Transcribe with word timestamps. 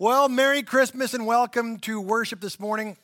Well, 0.00 0.28
Merry 0.28 0.62
Christmas 0.62 1.12
and 1.12 1.26
welcome 1.26 1.78
to 1.80 2.00
worship 2.00 2.40
this 2.40 2.60
morning. 2.60 2.96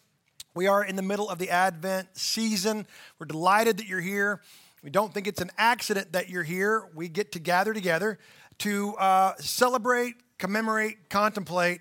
We 0.55 0.69
are 0.69 0.85
in 0.85 0.95
the 0.95 1.03
middle 1.03 1.29
of 1.29 1.41
the 1.41 1.51
Advent 1.51 2.07
season. 2.13 2.87
We're 3.19 3.27
delighted 3.27 3.79
that 3.79 3.89
you're 3.89 4.01
here. 4.01 4.41
We 4.81 4.91
don't 4.91 5.13
think 5.13 5.27
it's 5.27 5.41
an 5.41 5.51
accident 5.59 6.13
that 6.13 6.29
you're 6.29 6.45
here. 6.45 6.89
We 6.95 7.09
get 7.09 7.33
to 7.33 7.41
gather 7.41 7.75
together 7.75 8.21
to 8.59 8.95
uh, 8.95 9.35
celebrate, 9.41 10.15
commemorate, 10.39 11.11
contemplate. 11.11 11.81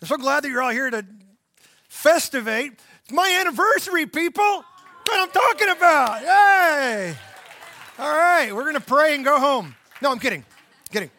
I'm 0.00 0.08
so 0.08 0.16
glad 0.16 0.42
that 0.42 0.48
you're 0.48 0.62
all 0.62 0.70
here 0.70 0.88
to 0.88 1.04
festivate. 1.90 2.72
It's 3.04 3.12
my 3.12 3.36
anniversary, 3.38 4.06
people. 4.06 4.42
What 4.42 5.20
I'm 5.20 5.30
talking 5.32 5.68
about. 5.68 6.22
Yay! 6.22 7.14
All 7.98 8.10
right, 8.10 8.54
we're 8.54 8.62
going 8.62 8.72
to 8.72 8.80
pray 8.80 9.14
and 9.16 9.22
go 9.22 9.38
home. 9.38 9.74
No, 10.00 10.10
I'm 10.10 10.18
kidding. 10.18 10.46
Kidding. 10.90 11.10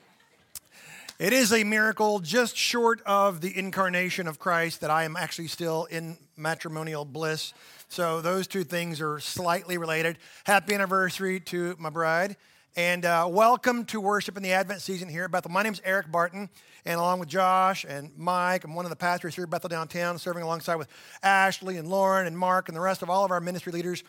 It 1.20 1.34
is 1.34 1.52
a 1.52 1.64
miracle 1.64 2.20
just 2.20 2.56
short 2.56 3.02
of 3.04 3.42
the 3.42 3.58
incarnation 3.58 4.28
of 4.28 4.38
Christ 4.38 4.82
that 4.82 4.92
I 4.92 5.04
am 5.04 5.18
actually 5.18 5.48
still 5.48 5.86
in 5.86 6.16
matrimonial 6.36 7.06
bliss. 7.06 7.56
So 7.90 8.22
those 8.22 8.46
two 8.46 8.64
things 8.64 9.02
are 9.02 9.20
slightly 9.20 9.80
related. 9.80 10.20
Happy 10.44 10.76
anniversary 10.76 11.40
to 11.40 11.76
my 11.80 11.90
bride. 11.90 12.38
And 12.76 13.04
uh, 13.04 13.26
welcome 13.28 13.84
to 13.86 14.00
worship 14.00 14.38
in 14.38 14.44
the 14.44 14.52
Advent 14.52 14.82
season 14.82 15.10
here 15.10 15.24
at 15.24 15.32
Bethel. 15.32 15.50
My 15.50 15.64
name 15.64 15.74
is 15.74 15.82
Eric 15.84 16.12
Barton, 16.12 16.52
and 16.86 17.00
along 17.00 17.20
with 17.20 17.30
Josh 17.30 17.84
and 17.84 18.12
Mike, 18.16 18.64
I'm 18.64 18.76
one 18.76 18.86
of 18.86 18.92
the 18.92 18.96
pastors 18.96 19.34
here 19.34 19.46
at 19.46 19.50
Bethel 19.50 19.70
Downtown, 19.70 20.20
serving 20.20 20.44
alongside 20.44 20.76
with 20.76 20.88
Ashley 21.24 21.78
and 21.78 21.88
Lauren 21.88 22.28
and 22.28 22.38
Mark 22.38 22.70
and 22.70 22.78
the 22.78 22.82
rest 22.82 23.02
of 23.02 23.10
all 23.10 23.26
of 23.26 23.32
our 23.32 23.42
ministry 23.42 23.74
leaders, 23.74 24.04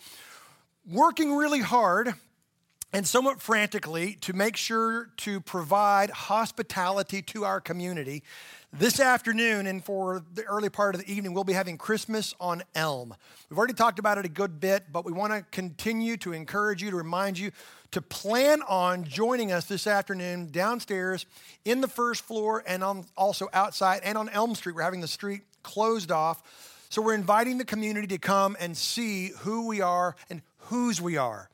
working 0.87 1.35
really 1.35 1.61
hard 1.61 2.13
and 2.93 3.07
somewhat 3.07 3.41
frantically 3.41 4.15
to 4.23 4.33
make 4.33 4.57
sure 4.57 5.11
to 5.19 5.41
provide 5.41 6.11
hospitality 6.11 7.21
to 7.21 7.45
our 7.45 7.61
community. 7.61 8.23
This 8.73 9.01
afternoon 9.01 9.67
and 9.67 9.85
for 9.85 10.23
the 10.35 10.45
early 10.45 10.69
part 10.69 10.95
of 10.95 11.01
the 11.01 11.13
evening, 11.13 11.33
we'll 11.33 11.45
be 11.45 11.53
having 11.53 11.79
Christmas 11.79 12.35
on 12.41 12.63
Elm. 12.75 13.15
We've 13.49 13.59
already 13.59 13.75
talked 13.75 13.99
about 13.99 14.19
it 14.19 14.25
a 14.25 14.31
good 14.31 14.61
bit, 14.61 14.93
but 14.93 15.05
we 15.05 15.13
want 15.13 15.33
to 15.33 15.43
continue 15.51 16.17
to 16.19 16.33
encourage 16.33 16.83
you, 16.83 16.91
to 16.91 16.97
remind 16.97 17.39
you 17.39 17.51
to 17.93 18.03
plan 18.03 18.61
on 18.69 19.05
joining 19.05 19.53
us 19.53 19.65
this 19.65 19.87
afternoon 19.87 20.51
downstairs 20.51 21.25
in 21.65 21.81
the 21.81 21.89
first 21.89 22.25
floor 22.25 22.63
and 22.67 22.85
on, 22.85 23.07
also 23.17 23.49
outside 23.53 24.01
and 24.05 24.19
on 24.19 24.29
Elm 24.29 24.55
Street. 24.55 24.77
We're 24.77 24.83
having 24.83 25.01
the 25.01 25.09
street 25.09 25.43
closed 25.63 26.11
off. 26.11 26.43
So 26.91 27.03
we're 27.03 27.15
inviting 27.15 27.59
the 27.59 27.65
community 27.65 28.07
to 28.09 28.19
come 28.19 28.57
and 28.61 28.77
see 28.77 29.29
who 29.41 29.67
we 29.67 29.81
are 29.81 30.17
and 30.31 30.43
whose 30.59 31.01
we 31.01 31.17
are. 31.17 31.49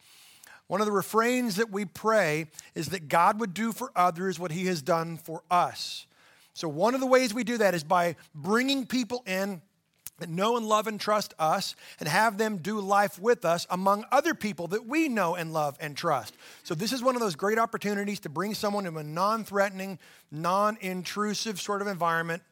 One 0.67 0.81
of 0.81 0.87
the 0.87 0.93
refrains 0.93 1.57
that 1.57 1.71
we 1.71 1.85
pray 1.85 2.47
is 2.75 2.89
that 2.89 3.09
God 3.09 3.39
would 3.41 3.55
do 3.55 3.73
for 3.73 3.93
others 3.95 4.39
what 4.39 4.51
he 4.51 4.67
has 4.67 4.83
done 4.83 5.17
for 5.17 5.43
us. 5.51 6.07
So, 6.55 6.69
one 6.69 6.95
of 6.95 7.01
the 7.01 7.07
ways 7.07 7.35
we 7.35 7.45
do 7.45 7.59
that 7.59 7.75
is 7.75 7.85
by 7.85 8.17
bringing 8.35 8.87
people 8.87 9.23
in 9.27 9.61
that 10.21 10.29
know 10.29 10.57
and 10.57 10.67
love 10.67 10.87
and 10.87 11.01
trust 11.01 11.35
us 11.41 11.75
and 11.99 12.09
have 12.09 12.39
them 12.39 12.59
do 12.59 12.81
life 12.81 13.19
with 13.19 13.45
us 13.45 13.67
among 13.69 14.05
other 14.13 14.33
people 14.33 14.69
that 14.69 14.87
we 14.87 15.09
know 15.09 15.35
and 15.35 15.53
love 15.53 15.77
and 15.81 15.97
trust. 15.97 16.35
So, 16.63 16.75
this 16.75 16.93
is 16.93 17.03
one 17.03 17.17
of 17.17 17.21
those 17.21 17.35
great 17.35 17.59
opportunities 17.59 18.21
to 18.21 18.29
bring 18.29 18.55
someone 18.55 18.85
to 18.85 18.97
a 18.97 19.03
non 19.03 19.45
threatening, 19.45 19.99
non 20.31 20.79
intrusive 20.81 21.61
sort 21.61 21.83
of 21.83 21.89
environment 21.89 22.43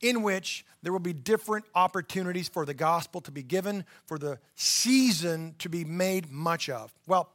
in 0.00 0.22
which 0.22 0.66
there 0.82 0.92
will 0.92 0.98
be 0.98 1.12
different 1.12 1.64
opportunities 1.74 2.48
for 2.48 2.66
the 2.66 2.74
gospel 2.74 3.20
to 3.20 3.30
be 3.30 3.42
given, 3.42 3.84
for 4.04 4.18
the 4.18 4.38
season 4.56 5.54
to 5.60 5.68
be 5.68 5.84
made 5.84 6.30
much 6.30 6.68
of. 6.68 6.92
Well, 7.06 7.30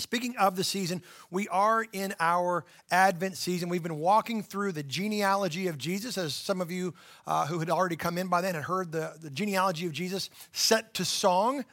Speaking 0.00 0.36
of 0.36 0.54
the 0.54 0.62
season, 0.62 1.02
we 1.28 1.48
are 1.48 1.84
in 1.92 2.14
our 2.20 2.64
Advent 2.88 3.36
season. 3.36 3.68
We've 3.68 3.82
been 3.82 3.98
walking 3.98 4.44
through 4.44 4.70
the 4.70 4.84
genealogy 4.84 5.66
of 5.66 5.76
Jesus, 5.76 6.16
as 6.16 6.34
some 6.34 6.60
of 6.60 6.70
you 6.70 6.94
uh, 7.26 7.48
who 7.48 7.58
had 7.58 7.68
already 7.68 7.96
come 7.96 8.16
in 8.16 8.28
by 8.28 8.40
then 8.40 8.54
had 8.54 8.62
heard 8.62 8.92
the, 8.92 9.14
the 9.20 9.28
genealogy 9.28 9.86
of 9.86 9.92
Jesus 9.92 10.30
set 10.52 10.94
to 10.94 11.04
song. 11.04 11.64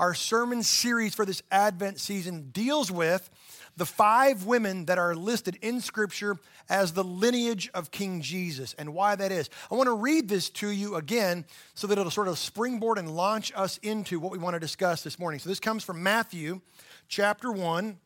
Our 0.00 0.12
sermon 0.12 0.64
series 0.64 1.14
for 1.14 1.24
this 1.24 1.40
Advent 1.52 2.00
season 2.00 2.50
deals 2.50 2.90
with 2.90 3.30
the 3.76 3.86
five 3.86 4.44
women 4.44 4.86
that 4.86 4.98
are 4.98 5.14
listed 5.14 5.56
in 5.62 5.80
Scripture 5.80 6.36
as 6.68 6.94
the 6.94 7.04
lineage 7.04 7.70
of 7.74 7.92
King 7.92 8.20
Jesus 8.20 8.74
and 8.76 8.92
why 8.92 9.14
that 9.14 9.30
is. 9.30 9.48
I 9.70 9.76
want 9.76 9.86
to 9.86 9.94
read 9.94 10.28
this 10.28 10.50
to 10.50 10.68
you 10.68 10.96
again 10.96 11.44
so 11.74 11.86
that 11.86 11.96
it'll 11.96 12.10
sort 12.10 12.26
of 12.26 12.38
springboard 12.38 12.98
and 12.98 13.08
launch 13.14 13.52
us 13.54 13.78
into 13.78 14.18
what 14.18 14.32
we 14.32 14.38
want 14.38 14.54
to 14.54 14.60
discuss 14.60 15.02
this 15.04 15.16
morning. 15.16 15.38
So 15.38 15.48
this 15.48 15.60
comes 15.60 15.84
from 15.84 16.02
Matthew 16.02 16.60
chapter 17.08 17.50
1, 17.50 17.98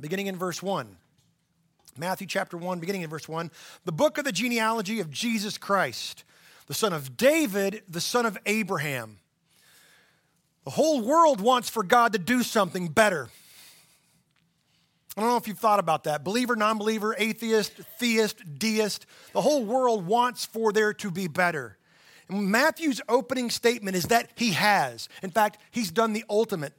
beginning 0.00 0.26
in 0.26 0.36
verse 0.36 0.62
1. 0.62 0.96
Matthew 1.96 2.26
chapter 2.26 2.56
1, 2.56 2.80
beginning 2.80 3.02
in 3.02 3.10
verse 3.10 3.28
1. 3.28 3.50
The 3.84 3.92
book 3.92 4.18
of 4.18 4.24
the 4.24 4.32
genealogy 4.32 5.00
of 5.00 5.10
Jesus 5.10 5.58
Christ, 5.58 6.24
the 6.66 6.74
son 6.74 6.92
of 6.92 7.16
David, 7.16 7.82
the 7.88 8.00
son 8.00 8.26
of 8.26 8.38
Abraham. 8.46 9.18
The 10.64 10.70
whole 10.70 11.00
world 11.00 11.40
wants 11.40 11.68
for 11.68 11.82
God 11.82 12.12
to 12.12 12.18
do 12.18 12.42
something 12.42 12.88
better. 12.88 13.28
I 15.16 15.20
don't 15.20 15.28
know 15.28 15.36
if 15.36 15.46
you've 15.46 15.58
thought 15.58 15.80
about 15.80 16.04
that. 16.04 16.24
Believer, 16.24 16.56
non 16.56 16.78
believer, 16.78 17.14
atheist, 17.18 17.72
theist, 17.98 18.58
deist. 18.58 19.04
The 19.34 19.42
whole 19.42 19.64
world 19.64 20.06
wants 20.06 20.46
for 20.46 20.72
there 20.72 20.94
to 20.94 21.10
be 21.10 21.28
better. 21.28 21.76
And 22.28 22.50
Matthew's 22.50 23.02
opening 23.08 23.50
statement 23.50 23.96
is 23.96 24.04
that 24.04 24.30
he 24.36 24.52
has. 24.52 25.10
In 25.22 25.30
fact, 25.30 25.58
he's 25.70 25.90
done 25.90 26.14
the 26.14 26.24
ultimate. 26.30 26.72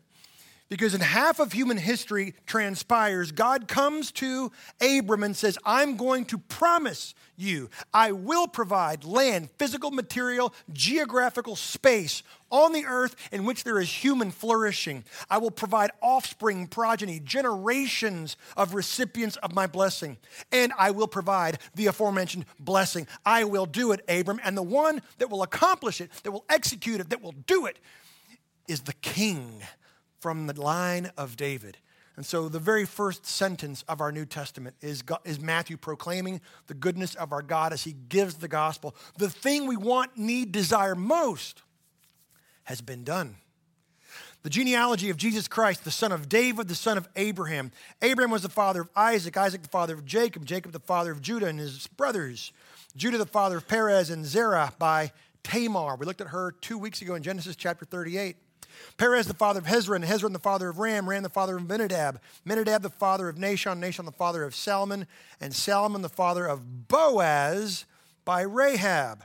Because 0.73 0.95
in 0.95 1.01
half 1.01 1.39
of 1.39 1.51
human 1.51 1.77
history 1.77 2.33
transpires, 2.47 3.31
God 3.31 3.67
comes 3.67 4.11
to 4.13 4.51
Abram 4.81 5.21
and 5.21 5.37
says, 5.37 5.55
I'm 5.63 5.97
going 5.97 6.25
to 6.25 6.39
promise 6.39 7.13
you, 7.37 7.69
I 7.93 8.11
will 8.11 8.47
provide 8.47 9.03
land, 9.03 9.51
physical 9.59 9.91
material, 9.91 10.51
geographical 10.71 11.55
space 11.55 12.23
on 12.49 12.73
the 12.73 12.87
earth 12.87 13.15
in 13.31 13.45
which 13.45 13.65
there 13.65 13.79
is 13.79 13.87
human 13.87 14.31
flourishing. 14.31 15.03
I 15.29 15.37
will 15.37 15.51
provide 15.51 15.91
offspring, 16.01 16.65
progeny, 16.65 17.19
generations 17.19 18.35
of 18.57 18.73
recipients 18.73 19.35
of 19.35 19.53
my 19.53 19.67
blessing. 19.67 20.17
And 20.51 20.73
I 20.75 20.89
will 20.89 21.07
provide 21.07 21.59
the 21.75 21.85
aforementioned 21.85 22.45
blessing. 22.59 23.05
I 23.23 23.43
will 23.43 23.67
do 23.67 23.91
it, 23.91 24.03
Abram. 24.09 24.39
And 24.43 24.57
the 24.57 24.63
one 24.63 25.03
that 25.19 25.29
will 25.29 25.43
accomplish 25.43 26.01
it, 26.01 26.09
that 26.23 26.31
will 26.31 26.45
execute 26.49 26.99
it, 26.99 27.11
that 27.11 27.21
will 27.21 27.35
do 27.45 27.67
it, 27.67 27.77
is 28.67 28.81
the 28.81 28.93
king 28.93 29.61
from 30.23 30.47
the 30.47 30.59
line 30.59 31.11
of 31.17 31.35
David. 31.35 31.77
And 32.15 32.25
so, 32.25 32.47
the 32.47 32.57
very 32.57 32.85
first 32.85 33.25
sentence 33.25 33.83
of 33.89 33.99
our 33.99 34.09
New 34.09 34.25
Testament 34.25 34.77
is, 34.79 35.03
is 35.25 35.37
Matthew 35.37 35.75
proclaiming 35.75 36.39
the 36.67 36.73
goodness 36.73 37.13
of 37.15 37.33
our 37.33 37.41
God 37.41 37.73
as 37.73 37.83
he 37.83 37.91
gives 37.91 38.35
the 38.35 38.47
gospel. 38.47 38.95
The 39.17 39.29
thing 39.29 39.67
we 39.67 39.75
want, 39.75 40.15
need, 40.15 40.53
desire 40.53 40.95
most 40.95 41.61
has 42.63 42.79
been 42.79 43.03
done. 43.03 43.35
The 44.43 44.49
genealogy 44.49 45.09
of 45.09 45.17
Jesus 45.17 45.49
Christ, 45.49 45.83
the 45.83 45.91
son 45.91 46.13
of 46.13 46.29
David, 46.29 46.69
the 46.69 46.75
son 46.75 46.97
of 46.97 47.09
Abraham. 47.17 47.71
Abraham 48.01 48.31
was 48.31 48.43
the 48.43 48.49
father 48.49 48.81
of 48.81 48.89
Isaac, 48.95 49.35
Isaac 49.35 49.63
the 49.63 49.67
father 49.67 49.93
of 49.93 50.05
Jacob, 50.05 50.45
Jacob 50.45 50.71
the 50.71 50.79
father 50.79 51.11
of 51.11 51.21
Judah 51.21 51.47
and 51.47 51.59
his 51.59 51.87
brothers, 51.87 52.53
Judah 52.95 53.17
the 53.17 53.25
father 53.25 53.57
of 53.57 53.67
Perez 53.67 54.09
and 54.09 54.25
Zerah 54.25 54.71
by 54.79 55.11
Tamar. 55.43 55.97
We 55.97 56.05
looked 56.05 56.21
at 56.21 56.27
her 56.27 56.53
two 56.61 56.77
weeks 56.77 57.01
ago 57.01 57.15
in 57.15 57.23
Genesis 57.23 57.57
chapter 57.57 57.83
38. 57.83 58.37
Perez 58.97 59.27
the 59.27 59.33
father 59.33 59.59
of 59.59 59.65
Hezron, 59.65 60.05
Hezron 60.05 60.33
the 60.33 60.39
father 60.39 60.69
of 60.69 60.79
Ram, 60.79 61.09
Ram 61.09 61.23
the 61.23 61.29
father 61.29 61.57
of 61.57 61.63
Minadab, 61.63 62.19
Minadab 62.47 62.81
the 62.81 62.89
father 62.89 63.29
of 63.29 63.37
Nahshon, 63.37 63.79
Nahshon 63.79 64.05
the 64.05 64.11
father 64.11 64.43
of 64.43 64.55
Salmon, 64.55 65.07
and 65.41 65.53
Salmon 65.53 66.01
the 66.01 66.09
father 66.09 66.45
of 66.45 66.87
Boaz 66.87 67.85
by 68.25 68.41
Rahab. 68.41 69.23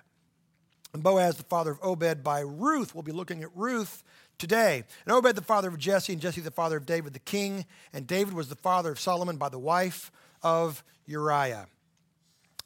And 0.93 1.03
Boaz 1.03 1.37
the 1.37 1.45
father 1.45 1.73
of 1.73 1.79
Obed 1.83 2.25
by 2.25 2.41
Ruth. 2.41 2.95
We'll 2.95 3.03
be 3.03 3.13
looking 3.13 3.43
at 3.43 3.55
Ruth 3.55 4.03
today. 4.39 4.85
And 5.05 5.15
Obed 5.15 5.35
the 5.35 5.43
father 5.43 5.69
of 5.69 5.79
Jesse, 5.79 6.13
and 6.13 6.23
Jesse 6.23 6.41
the 6.41 6.51
father 6.51 6.77
of 6.77 6.87
David 6.87 7.13
the 7.13 7.19
king, 7.19 7.67
and 7.93 8.07
David 8.07 8.35
was 8.35 8.49
the 8.49 8.57
father 8.57 8.93
of 8.93 9.01
Solomon 9.01 9.37
by 9.37 9.49
the 9.49 9.59
wife 9.59 10.11
of 10.43 10.83
Uriah. 11.07 11.67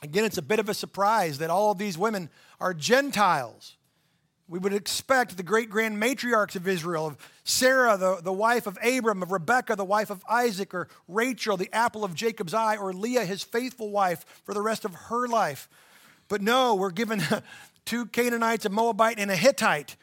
Again, 0.03 0.25
it's 0.25 0.39
a 0.39 0.43
bit 0.43 0.59
of 0.59 0.69
a 0.69 0.75
surprise 0.75 1.39
that 1.39 1.51
all 1.51 1.71
of 1.71 1.79
these 1.79 1.97
women 1.97 2.29
are 2.61 2.75
Gentiles. 2.75 3.77
We 4.53 4.59
would 4.59 4.75
expect 4.75 5.39
the 5.39 5.43
great 5.43 5.71
grand 5.71 5.97
matriarchs 5.97 6.57
of 6.57 6.69
Israel, 6.69 7.07
of 7.07 7.17
Sarah, 7.43 7.97
the, 7.97 8.21
the 8.23 8.35
wife 8.35 8.67
of 8.67 8.77
Abram, 8.85 9.23
of 9.23 9.33
Rebekah, 9.33 9.77
the 9.77 9.83
wife 9.83 10.11
of 10.11 10.23
Isaac, 10.29 10.75
or 10.75 10.89
Rachel, 11.09 11.57
the 11.57 11.75
apple 11.75 12.05
of 12.05 12.15
Jacob's 12.15 12.53
eye, 12.53 12.77
or 12.77 12.93
Leah, 12.93 13.25
his 13.25 13.43
faithful 13.43 13.89
wife, 13.89 14.27
for 14.45 14.53
the 14.53 14.61
rest 14.61 14.85
of 14.85 14.95
her 14.95 15.27
life. 15.27 15.71
But 16.29 16.43
no, 16.43 16.75
we're 16.75 16.91
given 16.91 17.23
two 17.87 18.05
Canaanites, 18.05 18.67
a 18.67 18.69
Moabite, 18.69 19.19
and 19.19 19.31
a 19.31 19.37
Hittite 19.37 19.97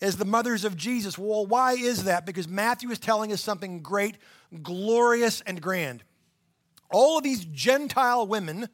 as 0.00 0.16
the 0.18 0.24
mothers 0.24 0.64
of 0.64 0.76
Jesus. 0.76 1.18
Well, 1.18 1.44
why 1.44 1.72
is 1.72 2.04
that? 2.04 2.24
Because 2.24 2.46
Matthew 2.46 2.90
is 2.90 3.00
telling 3.00 3.32
us 3.32 3.40
something 3.40 3.80
great, 3.80 4.18
glorious, 4.62 5.40
and 5.40 5.60
grand. 5.60 6.04
All 6.92 7.18
of 7.18 7.24
these 7.24 7.44
Gentile 7.44 8.24
women 8.24 8.68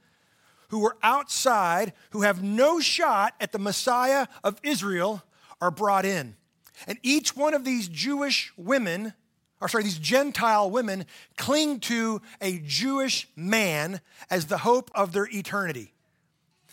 who 0.73 0.83
are 0.87 0.97
outside, 1.03 1.93
who 2.13 2.23
have 2.23 2.43
no 2.43 2.81
shot 2.81 3.35
at 3.43 3.53
the 3.53 3.59
Messiah 3.59 4.27
of 4.43 4.59
Israel, 4.63 5.23
are 5.61 5.71
brought 5.71 6.07
in. 6.07 6.35
And 6.87 6.99
each 7.03 7.37
one 7.37 7.53
of 7.53 7.63
these 7.63 7.89
Jewish 7.89 8.55
women, 8.57 9.13
or 9.61 9.69
sorry, 9.69 9.85
these 9.85 9.99
Gentile 9.99 10.71
women, 10.71 11.05
cling 11.37 11.79
to 11.81 12.23
a 12.41 12.59
Jewish 12.65 13.29
man 13.37 14.01
as 14.31 14.47
the 14.47 14.57
hope 14.57 14.91
of 14.95 15.13
their 15.13 15.29
eternity. 15.31 15.93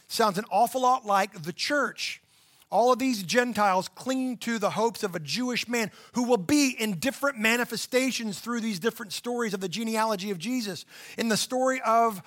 sounds 0.07 0.37
an 0.37 0.45
awful 0.49 0.81
lot 0.81 1.05
like 1.05 1.43
the 1.43 1.53
church. 1.53 2.21
All 2.71 2.93
of 2.93 2.99
these 2.99 3.23
Gentiles 3.23 3.89
cling 3.95 4.37
to 4.37 4.59
the 4.59 4.69
hopes 4.69 5.01
of 5.03 5.15
a 5.15 5.19
Jewish 5.19 5.67
man 5.67 5.89
who 6.13 6.23
will 6.23 6.37
be 6.37 6.75
in 6.77 6.99
different 6.99 7.39
manifestations 7.39 8.39
through 8.39 8.61
these 8.61 8.79
different 8.79 9.11
stories 9.11 9.55
of 9.55 9.59
the 9.59 9.69
genealogy 9.69 10.29
of 10.29 10.37
Jesus. 10.37 10.85
In 11.17 11.29
the 11.29 11.37
story 11.37 11.81
of 11.81 12.21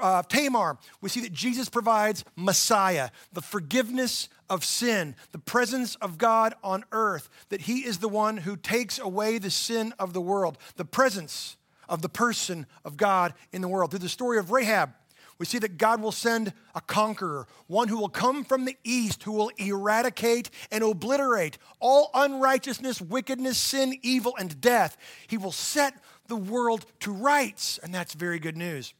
uh, 0.00 0.22
Tamar, 0.22 0.78
we 1.00 1.08
see 1.08 1.20
that 1.22 1.32
Jesus 1.32 1.68
provides 1.68 2.24
Messiah, 2.36 3.10
the 3.32 3.42
forgiveness 3.42 4.28
of 4.48 4.64
sin, 4.64 5.16
the 5.32 5.38
presence 5.38 5.96
of 5.96 6.18
God 6.18 6.54
on 6.62 6.84
earth, 6.92 7.28
that 7.48 7.62
he 7.62 7.80
is 7.80 7.98
the 7.98 8.08
one 8.08 8.38
who 8.38 8.56
takes 8.56 8.98
away 8.98 9.38
the 9.38 9.50
sin 9.50 9.92
of 9.98 10.12
the 10.12 10.20
world, 10.20 10.56
the 10.76 10.84
presence 10.84 11.56
of 11.88 12.00
the 12.00 12.08
person 12.08 12.66
of 12.84 12.96
God 12.96 13.34
in 13.52 13.60
the 13.60 13.68
world. 13.68 13.90
Through 13.90 13.98
the 13.98 14.08
story 14.08 14.38
of 14.38 14.52
Rahab, 14.52 14.92
we 15.40 15.46
see 15.46 15.58
that 15.58 15.78
God 15.78 16.02
will 16.02 16.12
send 16.12 16.52
a 16.74 16.82
conqueror, 16.82 17.46
one 17.66 17.88
who 17.88 17.98
will 17.98 18.10
come 18.10 18.44
from 18.44 18.66
the 18.66 18.76
east, 18.84 19.22
who 19.22 19.32
will 19.32 19.50
eradicate 19.56 20.50
and 20.70 20.84
obliterate 20.84 21.56
all 21.80 22.10
unrighteousness, 22.12 23.00
wickedness, 23.00 23.56
sin, 23.56 23.98
evil, 24.02 24.34
and 24.38 24.60
death. 24.60 24.98
He 25.28 25.38
will 25.38 25.50
set 25.50 25.94
the 26.26 26.36
world 26.36 26.84
to 27.00 27.10
rights, 27.10 27.78
and 27.82 27.94
that's 27.94 28.12
very 28.12 28.38
good 28.38 28.58
news. 28.58 28.92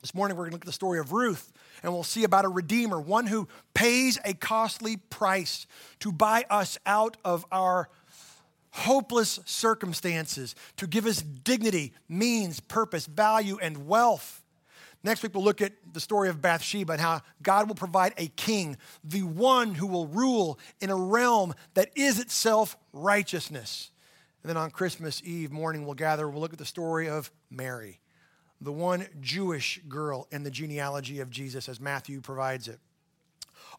This 0.00 0.14
morning, 0.14 0.38
we're 0.38 0.44
going 0.44 0.52
to 0.52 0.54
look 0.54 0.62
at 0.62 0.66
the 0.66 0.72
story 0.72 1.00
of 1.00 1.12
Ruth, 1.12 1.52
and 1.82 1.92
we'll 1.92 2.02
see 2.02 2.24
about 2.24 2.46
a 2.46 2.48
redeemer, 2.48 2.98
one 2.98 3.26
who 3.26 3.46
pays 3.74 4.18
a 4.24 4.32
costly 4.32 4.96
price 4.96 5.66
to 6.00 6.10
buy 6.10 6.46
us 6.48 6.78
out 6.86 7.18
of 7.26 7.44
our 7.52 7.90
hopeless 8.70 9.38
circumstances, 9.44 10.54
to 10.78 10.86
give 10.86 11.04
us 11.04 11.20
dignity, 11.20 11.92
means, 12.08 12.58
purpose, 12.58 13.04
value, 13.04 13.58
and 13.60 13.86
wealth. 13.86 14.43
Next 15.04 15.22
week, 15.22 15.34
we'll 15.34 15.44
look 15.44 15.60
at 15.60 15.72
the 15.92 16.00
story 16.00 16.30
of 16.30 16.40
Bathsheba 16.40 16.94
and 16.94 17.00
how 17.00 17.20
God 17.42 17.68
will 17.68 17.74
provide 17.74 18.14
a 18.16 18.28
king, 18.28 18.78
the 19.04 19.22
one 19.22 19.74
who 19.74 19.86
will 19.86 20.06
rule 20.06 20.58
in 20.80 20.88
a 20.88 20.96
realm 20.96 21.54
that 21.74 21.90
is 21.94 22.18
itself 22.18 22.78
righteousness. 22.94 23.90
And 24.42 24.48
then 24.48 24.56
on 24.56 24.70
Christmas 24.70 25.22
Eve 25.22 25.52
morning, 25.52 25.84
we'll 25.84 25.94
gather, 25.94 26.26
we'll 26.28 26.40
look 26.40 26.54
at 26.54 26.58
the 26.58 26.64
story 26.64 27.06
of 27.08 27.30
Mary, 27.50 28.00
the 28.62 28.72
one 28.72 29.06
Jewish 29.20 29.78
girl 29.88 30.26
in 30.32 30.42
the 30.42 30.50
genealogy 30.50 31.20
of 31.20 31.28
Jesus 31.28 31.68
as 31.68 31.80
Matthew 31.80 32.22
provides 32.22 32.66
it. 32.66 32.80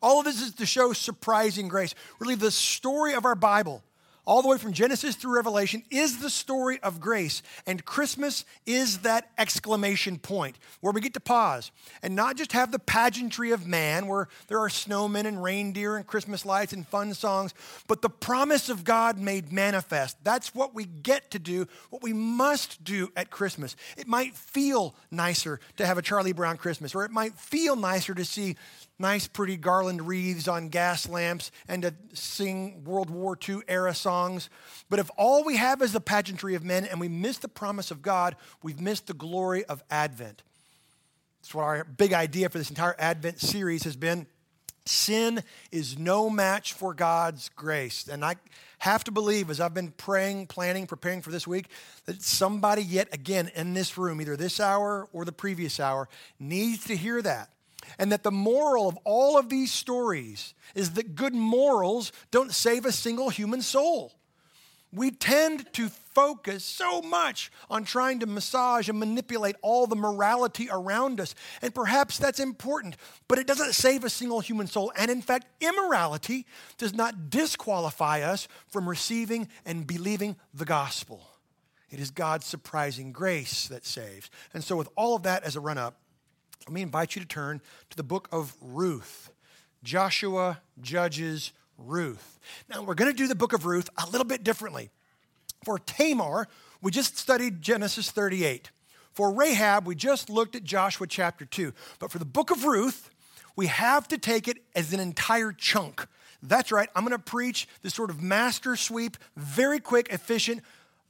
All 0.03 0.19
of 0.19 0.25
this 0.25 0.41
is 0.41 0.53
to 0.53 0.65
show 0.67 0.93
surprising 0.93 1.67
grace. 1.67 1.95
Really, 2.19 2.35
the 2.35 2.51
story 2.51 3.13
of 3.15 3.25
our 3.25 3.35
Bible 3.35 3.83
all 4.25 4.41
the 4.41 4.47
way 4.47 4.57
from 4.57 4.73
Genesis 4.73 5.15
through 5.15 5.35
Revelation, 5.35 5.83
is 5.89 6.19
the 6.19 6.29
story 6.29 6.79
of 6.81 6.99
grace. 6.99 7.41
And 7.65 7.85
Christmas 7.85 8.45
is 8.65 8.99
that 8.99 9.29
exclamation 9.37 10.17
point 10.17 10.57
where 10.81 10.93
we 10.93 11.01
get 11.01 11.13
to 11.13 11.19
pause 11.19 11.71
and 12.01 12.15
not 12.15 12.37
just 12.37 12.51
have 12.51 12.71
the 12.71 12.79
pageantry 12.79 13.51
of 13.51 13.67
man, 13.67 14.07
where 14.07 14.27
there 14.47 14.59
are 14.59 14.69
snowmen 14.69 15.25
and 15.25 15.41
reindeer 15.41 15.95
and 15.95 16.07
Christmas 16.07 16.45
lights 16.45 16.73
and 16.73 16.87
fun 16.87 17.13
songs, 17.13 17.53
but 17.87 18.01
the 18.01 18.09
promise 18.09 18.69
of 18.69 18.83
God 18.83 19.17
made 19.17 19.51
manifest. 19.51 20.23
That's 20.23 20.53
what 20.53 20.73
we 20.73 20.85
get 20.85 21.31
to 21.31 21.39
do, 21.39 21.67
what 21.89 22.01
we 22.01 22.13
must 22.13 22.83
do 22.83 23.11
at 23.15 23.29
Christmas. 23.29 23.75
It 23.97 24.07
might 24.07 24.35
feel 24.35 24.95
nicer 25.11 25.59
to 25.77 25.85
have 25.85 25.97
a 25.97 26.01
Charlie 26.01 26.33
Brown 26.33 26.57
Christmas, 26.57 26.95
or 26.95 27.05
it 27.05 27.11
might 27.11 27.33
feel 27.33 27.75
nicer 27.75 28.13
to 28.13 28.25
see 28.25 28.55
nice, 28.99 29.27
pretty 29.27 29.57
garland 29.57 30.07
wreaths 30.07 30.47
on 30.47 30.69
gas 30.69 31.07
lamps 31.07 31.51
and 31.67 31.83
to 31.83 31.93
sing 32.13 32.83
World 32.83 33.09
War 33.09 33.37
II 33.47 33.59
era 33.67 33.93
songs. 33.93 34.49
But 34.89 34.99
if 34.99 35.09
all 35.17 35.43
we 35.43 35.57
have 35.57 35.81
is 35.81 35.91
the 35.91 36.01
pageantry 36.01 36.55
of 36.55 36.63
men 36.63 36.85
and 36.85 36.99
we 36.99 37.07
miss 37.07 37.37
the 37.37 37.47
promise 37.47 37.91
of 37.91 38.01
God, 38.01 38.35
we've 38.63 38.79
missed 38.79 39.07
the 39.07 39.13
glory 39.13 39.65
of 39.65 39.83
Advent. 39.89 40.43
That's 41.41 41.53
what 41.53 41.63
our 41.63 41.83
big 41.83 42.13
idea 42.13 42.49
for 42.49 42.57
this 42.57 42.69
entire 42.69 42.95
Advent 42.97 43.39
series 43.39 43.83
has 43.83 43.95
been. 43.95 44.27
Sin 44.87 45.41
is 45.71 45.97
no 45.97 46.29
match 46.29 46.73
for 46.73 46.93
God's 46.93 47.49
grace. 47.49 48.07
And 48.07 48.23
I 48.23 48.35
have 48.77 49.03
to 49.05 49.11
believe, 49.11 49.49
as 49.49 49.59
I've 49.59 49.73
been 49.73 49.91
praying, 49.91 50.47
planning, 50.47 50.85
preparing 50.85 51.21
for 51.21 51.31
this 51.31 51.47
week, 51.47 51.67
that 52.05 52.21
somebody 52.21 52.83
yet 52.83 53.07
again 53.11 53.51
in 53.55 53.73
this 53.73 53.97
room, 53.97 54.21
either 54.21 54.37
this 54.37 54.59
hour 54.59 55.07
or 55.11 55.25
the 55.25 55.31
previous 55.31 55.79
hour, 55.79 56.07
needs 56.39 56.85
to 56.85 56.95
hear 56.95 57.21
that 57.23 57.49
and 57.97 58.11
that 58.11 58.23
the 58.23 58.31
moral 58.31 58.87
of 58.87 58.97
all 59.03 59.37
of 59.37 59.49
these 59.49 59.71
stories 59.71 60.53
is 60.73 60.91
that 60.91 61.15
good 61.15 61.33
morals 61.33 62.11
don't 62.31 62.53
save 62.53 62.85
a 62.85 62.91
single 62.91 63.29
human 63.29 63.61
soul. 63.61 64.13
We 64.91 65.11
tend 65.11 65.71
to 65.73 65.89
focus 65.89 66.63
so 66.63 67.01
much 67.01 67.51
on 67.69 67.83
trying 67.83 68.21
to 68.21 68.25
massage 68.25 68.87
and 68.87 68.97
manipulate 68.97 69.57
all 69.61 69.87
the 69.87 69.95
morality 69.95 70.69
around 70.71 71.19
us. 71.19 71.35
And 71.61 71.75
perhaps 71.75 72.17
that's 72.17 72.39
important, 72.39 72.95
but 73.27 73.37
it 73.37 73.45
doesn't 73.45 73.73
save 73.73 74.05
a 74.05 74.09
single 74.09 74.39
human 74.39 74.67
soul. 74.67 74.93
And 74.97 75.11
in 75.11 75.21
fact, 75.21 75.47
immorality 75.59 76.45
does 76.77 76.93
not 76.93 77.29
disqualify 77.29 78.21
us 78.21 78.47
from 78.67 78.87
receiving 78.87 79.49
and 79.65 79.85
believing 79.85 80.37
the 80.53 80.65
gospel. 80.65 81.27
It 81.91 81.99
is 81.99 82.11
God's 82.11 82.45
surprising 82.45 83.11
grace 83.11 83.67
that 83.67 83.85
saves. 83.85 84.29
And 84.53 84.63
so, 84.63 84.75
with 84.77 84.89
all 84.95 85.15
of 85.15 85.23
that 85.23 85.43
as 85.43 85.55
a 85.55 85.59
run 85.59 85.77
up, 85.77 85.97
let 86.67 86.73
me 86.73 86.81
invite 86.81 87.15
you 87.15 87.21
to 87.21 87.27
turn 87.27 87.61
to 87.91 87.97
the 87.97 88.03
book 88.03 88.27
of 88.31 88.55
Ruth. 88.59 89.29
Joshua, 89.83 90.61
Judges, 90.81 91.53
Ruth. 91.77 92.39
Now, 92.69 92.81
we're 92.81 92.95
going 92.95 93.11
to 93.11 93.17
do 93.17 93.27
the 93.27 93.35
book 93.35 93.53
of 93.53 93.65
Ruth 93.65 93.89
a 94.03 94.09
little 94.09 94.25
bit 94.25 94.43
differently. 94.43 94.89
For 95.63 95.77
Tamar, 95.77 96.47
we 96.81 96.91
just 96.91 97.17
studied 97.17 97.61
Genesis 97.61 98.09
38. 98.09 98.71
For 99.11 99.31
Rahab, 99.31 99.85
we 99.85 99.95
just 99.95 100.29
looked 100.29 100.55
at 100.55 100.63
Joshua 100.63 101.05
chapter 101.07 101.45
2. 101.45 101.71
But 101.99 102.11
for 102.11 102.17
the 102.17 102.25
book 102.25 102.49
of 102.49 102.65
Ruth, 102.65 103.11
we 103.55 103.67
have 103.67 104.07
to 104.07 104.17
take 104.17 104.47
it 104.47 104.57
as 104.75 104.91
an 104.91 104.99
entire 104.99 105.51
chunk. 105.51 106.07
That's 106.41 106.71
right, 106.71 106.89
I'm 106.95 107.05
going 107.05 107.17
to 107.17 107.23
preach 107.23 107.67
this 107.81 107.93
sort 107.93 108.09
of 108.09 108.21
master 108.21 108.75
sweep, 108.75 109.17
very 109.35 109.79
quick, 109.79 110.09
efficient 110.09 110.61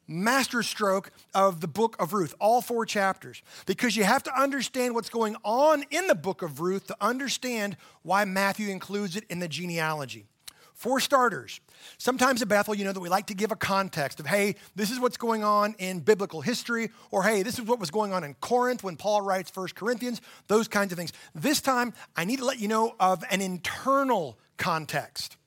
masterstroke 0.07 1.11
of 1.33 1.61
the 1.61 1.67
book 1.67 1.95
of 1.99 2.13
Ruth, 2.13 2.33
all 2.39 2.61
four 2.61 2.85
chapters, 2.85 3.41
because 3.65 3.95
you 3.95 4.03
have 4.03 4.23
to 4.23 4.39
understand 4.39 4.93
what's 4.93 5.09
going 5.09 5.35
on 5.43 5.83
in 5.91 6.07
the 6.07 6.15
book 6.15 6.41
of 6.41 6.59
Ruth 6.59 6.87
to 6.87 6.97
understand 7.01 7.77
why 8.03 8.25
Matthew 8.25 8.69
includes 8.69 9.15
it 9.15 9.23
in 9.29 9.39
the 9.39 9.47
genealogy. 9.47 10.25
For 10.73 10.99
starters, 10.99 11.61
sometimes 11.97 12.41
at 12.41 12.49
Bethel, 12.49 12.75
you 12.75 12.83
know 12.83 12.91
that 12.91 12.99
we 12.99 13.07
like 13.07 13.27
to 13.27 13.33
give 13.33 13.53
a 13.53 13.55
context 13.55 14.19
of, 14.19 14.25
hey, 14.25 14.55
this 14.75 14.91
is 14.91 14.99
what's 14.99 15.15
going 15.15 15.41
on 15.41 15.73
in 15.79 16.01
biblical 16.01 16.41
history, 16.41 16.91
or 17.11 17.23
hey, 17.23 17.43
this 17.43 17.57
is 17.57 17.65
what 17.65 17.79
was 17.79 17.89
going 17.89 18.11
on 18.11 18.25
in 18.25 18.33
Corinth 18.35 18.83
when 18.83 18.97
Paul 18.97 19.21
writes 19.21 19.49
First 19.49 19.75
Corinthians, 19.75 20.21
those 20.47 20.67
kinds 20.67 20.91
of 20.91 20.97
things. 20.97 21.13
This 21.33 21.61
time, 21.61 21.93
I 22.17 22.25
need 22.25 22.39
to 22.39 22.45
let 22.45 22.59
you 22.59 22.67
know 22.67 22.93
of 22.99 23.23
an 23.31 23.39
internal 23.39 24.37
context. 24.57 25.37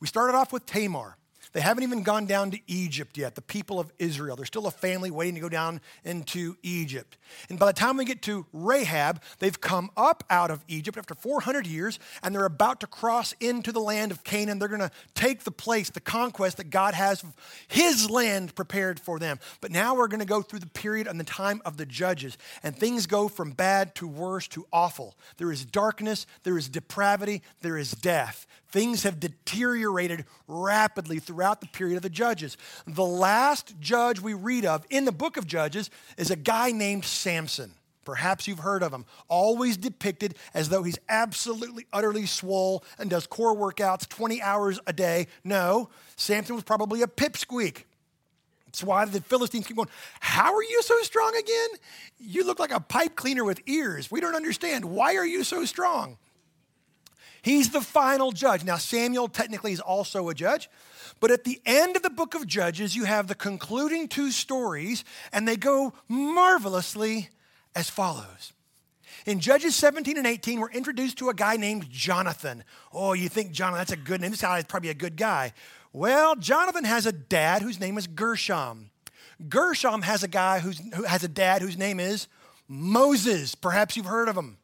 We 0.00 0.06
started 0.06 0.36
off 0.36 0.52
with 0.52 0.66
Tamar. 0.66 1.16
They 1.54 1.60
haven't 1.60 1.84
even 1.84 2.02
gone 2.02 2.26
down 2.26 2.50
to 2.50 2.58
Egypt 2.66 3.16
yet, 3.16 3.36
the 3.36 3.40
people 3.40 3.78
of 3.78 3.92
Israel. 4.00 4.34
There's 4.34 4.48
still 4.48 4.66
a 4.66 4.72
family 4.72 5.12
waiting 5.12 5.36
to 5.36 5.40
go 5.40 5.48
down 5.48 5.80
into 6.04 6.56
Egypt. 6.64 7.16
And 7.48 7.60
by 7.60 7.66
the 7.66 7.72
time 7.72 7.96
we 7.96 8.04
get 8.04 8.22
to 8.22 8.44
Rahab, 8.52 9.22
they've 9.38 9.60
come 9.60 9.90
up 9.96 10.24
out 10.28 10.50
of 10.50 10.64
Egypt 10.66 10.98
after 10.98 11.14
400 11.14 11.64
years, 11.64 12.00
and 12.24 12.34
they're 12.34 12.44
about 12.44 12.80
to 12.80 12.88
cross 12.88 13.34
into 13.38 13.70
the 13.70 13.80
land 13.80 14.10
of 14.10 14.24
Canaan. 14.24 14.58
They're 14.58 14.66
going 14.66 14.80
to 14.80 14.90
take 15.14 15.44
the 15.44 15.52
place, 15.52 15.90
the 15.90 16.00
conquest 16.00 16.56
that 16.56 16.70
God 16.70 16.94
has 16.94 17.24
his 17.68 18.10
land 18.10 18.56
prepared 18.56 18.98
for 18.98 19.20
them. 19.20 19.38
But 19.60 19.70
now 19.70 19.94
we're 19.94 20.08
going 20.08 20.18
to 20.18 20.26
go 20.26 20.42
through 20.42 20.58
the 20.58 20.66
period 20.66 21.06
and 21.06 21.20
the 21.20 21.24
time 21.24 21.62
of 21.64 21.76
the 21.76 21.86
judges, 21.86 22.36
and 22.64 22.76
things 22.76 23.06
go 23.06 23.28
from 23.28 23.52
bad 23.52 23.94
to 23.94 24.08
worse 24.08 24.48
to 24.48 24.66
awful. 24.72 25.14
There 25.36 25.52
is 25.52 25.64
darkness, 25.64 26.26
there 26.42 26.58
is 26.58 26.68
depravity, 26.68 27.42
there 27.60 27.78
is 27.78 27.92
death. 27.92 28.44
Things 28.74 29.04
have 29.04 29.20
deteriorated 29.20 30.24
rapidly 30.48 31.20
throughout 31.20 31.60
the 31.60 31.68
period 31.68 31.94
of 31.94 32.02
the 32.02 32.10
judges. 32.10 32.56
The 32.88 33.04
last 33.04 33.78
judge 33.78 34.18
we 34.18 34.34
read 34.34 34.64
of 34.64 34.84
in 34.90 35.04
the 35.04 35.12
book 35.12 35.36
of 35.36 35.46
Judges 35.46 35.90
is 36.18 36.32
a 36.32 36.36
guy 36.36 36.72
named 36.72 37.04
Samson. 37.04 37.70
Perhaps 38.04 38.48
you've 38.48 38.58
heard 38.58 38.82
of 38.82 38.92
him. 38.92 39.04
Always 39.28 39.76
depicted 39.76 40.34
as 40.54 40.70
though 40.70 40.82
he's 40.82 40.98
absolutely, 41.08 41.86
utterly 41.92 42.26
swole 42.26 42.82
and 42.98 43.08
does 43.08 43.28
core 43.28 43.54
workouts 43.54 44.08
20 44.08 44.42
hours 44.42 44.80
a 44.88 44.92
day. 44.92 45.28
No, 45.44 45.88
Samson 46.16 46.56
was 46.56 46.64
probably 46.64 47.02
a 47.02 47.06
pipsqueak. 47.06 47.84
That's 48.66 48.82
why 48.82 49.04
the 49.04 49.20
Philistines 49.20 49.68
keep 49.68 49.76
going, 49.76 49.88
How 50.18 50.52
are 50.52 50.64
you 50.64 50.82
so 50.82 51.00
strong 51.02 51.32
again? 51.36 51.68
You 52.18 52.44
look 52.44 52.58
like 52.58 52.72
a 52.72 52.80
pipe 52.80 53.14
cleaner 53.14 53.44
with 53.44 53.60
ears. 53.66 54.10
We 54.10 54.20
don't 54.20 54.34
understand. 54.34 54.84
Why 54.84 55.14
are 55.14 55.24
you 55.24 55.44
so 55.44 55.64
strong? 55.64 56.18
He's 57.44 57.68
the 57.68 57.82
final 57.82 58.32
judge. 58.32 58.64
Now, 58.64 58.78
Samuel 58.78 59.28
technically 59.28 59.72
is 59.72 59.80
also 59.80 60.30
a 60.30 60.34
judge, 60.34 60.70
but 61.20 61.30
at 61.30 61.44
the 61.44 61.60
end 61.66 61.94
of 61.94 62.02
the 62.02 62.08
book 62.08 62.34
of 62.34 62.46
Judges, 62.46 62.96
you 62.96 63.04
have 63.04 63.28
the 63.28 63.34
concluding 63.34 64.08
two 64.08 64.30
stories, 64.30 65.04
and 65.30 65.46
they 65.46 65.56
go 65.56 65.92
marvelously 66.08 67.28
as 67.76 67.90
follows. 67.90 68.54
In 69.26 69.40
Judges 69.40 69.76
17 69.76 70.16
and 70.16 70.26
18, 70.26 70.58
we're 70.58 70.70
introduced 70.70 71.18
to 71.18 71.28
a 71.28 71.34
guy 71.34 71.56
named 71.58 71.90
Jonathan. 71.90 72.64
Oh, 72.94 73.12
you 73.12 73.28
think 73.28 73.52
Jonathan, 73.52 73.78
that's 73.78 73.92
a 73.92 73.96
good 73.96 74.22
name. 74.22 74.30
This 74.30 74.40
guy 74.40 74.58
is 74.58 74.64
probably 74.64 74.88
a 74.88 74.94
good 74.94 75.16
guy. 75.16 75.52
Well, 75.92 76.36
Jonathan 76.36 76.84
has 76.84 77.04
a 77.04 77.12
dad 77.12 77.60
whose 77.60 77.78
name 77.78 77.98
is 77.98 78.06
Gershom. 78.06 78.90
Gershom 79.50 80.00
has 80.00 80.22
a 80.22 80.28
guy 80.28 80.60
who 80.60 81.02
has 81.04 81.24
a 81.24 81.28
dad 81.28 81.60
whose 81.60 81.76
name 81.76 82.00
is 82.00 82.26
Moses. 82.68 83.54
Perhaps 83.54 83.98
you've 83.98 84.06
heard 84.06 84.30
of 84.30 84.36
him. 84.36 84.56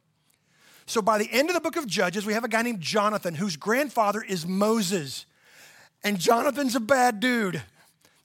So 0.85 1.01
by 1.01 1.17
the 1.17 1.29
end 1.31 1.49
of 1.49 1.55
the 1.55 1.61
book 1.61 1.75
of 1.75 1.87
Judges, 1.87 2.25
we 2.25 2.33
have 2.33 2.43
a 2.43 2.49
guy 2.49 2.61
named 2.61 2.81
Jonathan 2.81 3.35
whose 3.35 3.55
grandfather 3.55 4.21
is 4.21 4.45
Moses. 4.45 5.25
And 6.03 6.19
Jonathan's 6.19 6.75
a 6.75 6.79
bad 6.79 7.19
dude. 7.19 7.61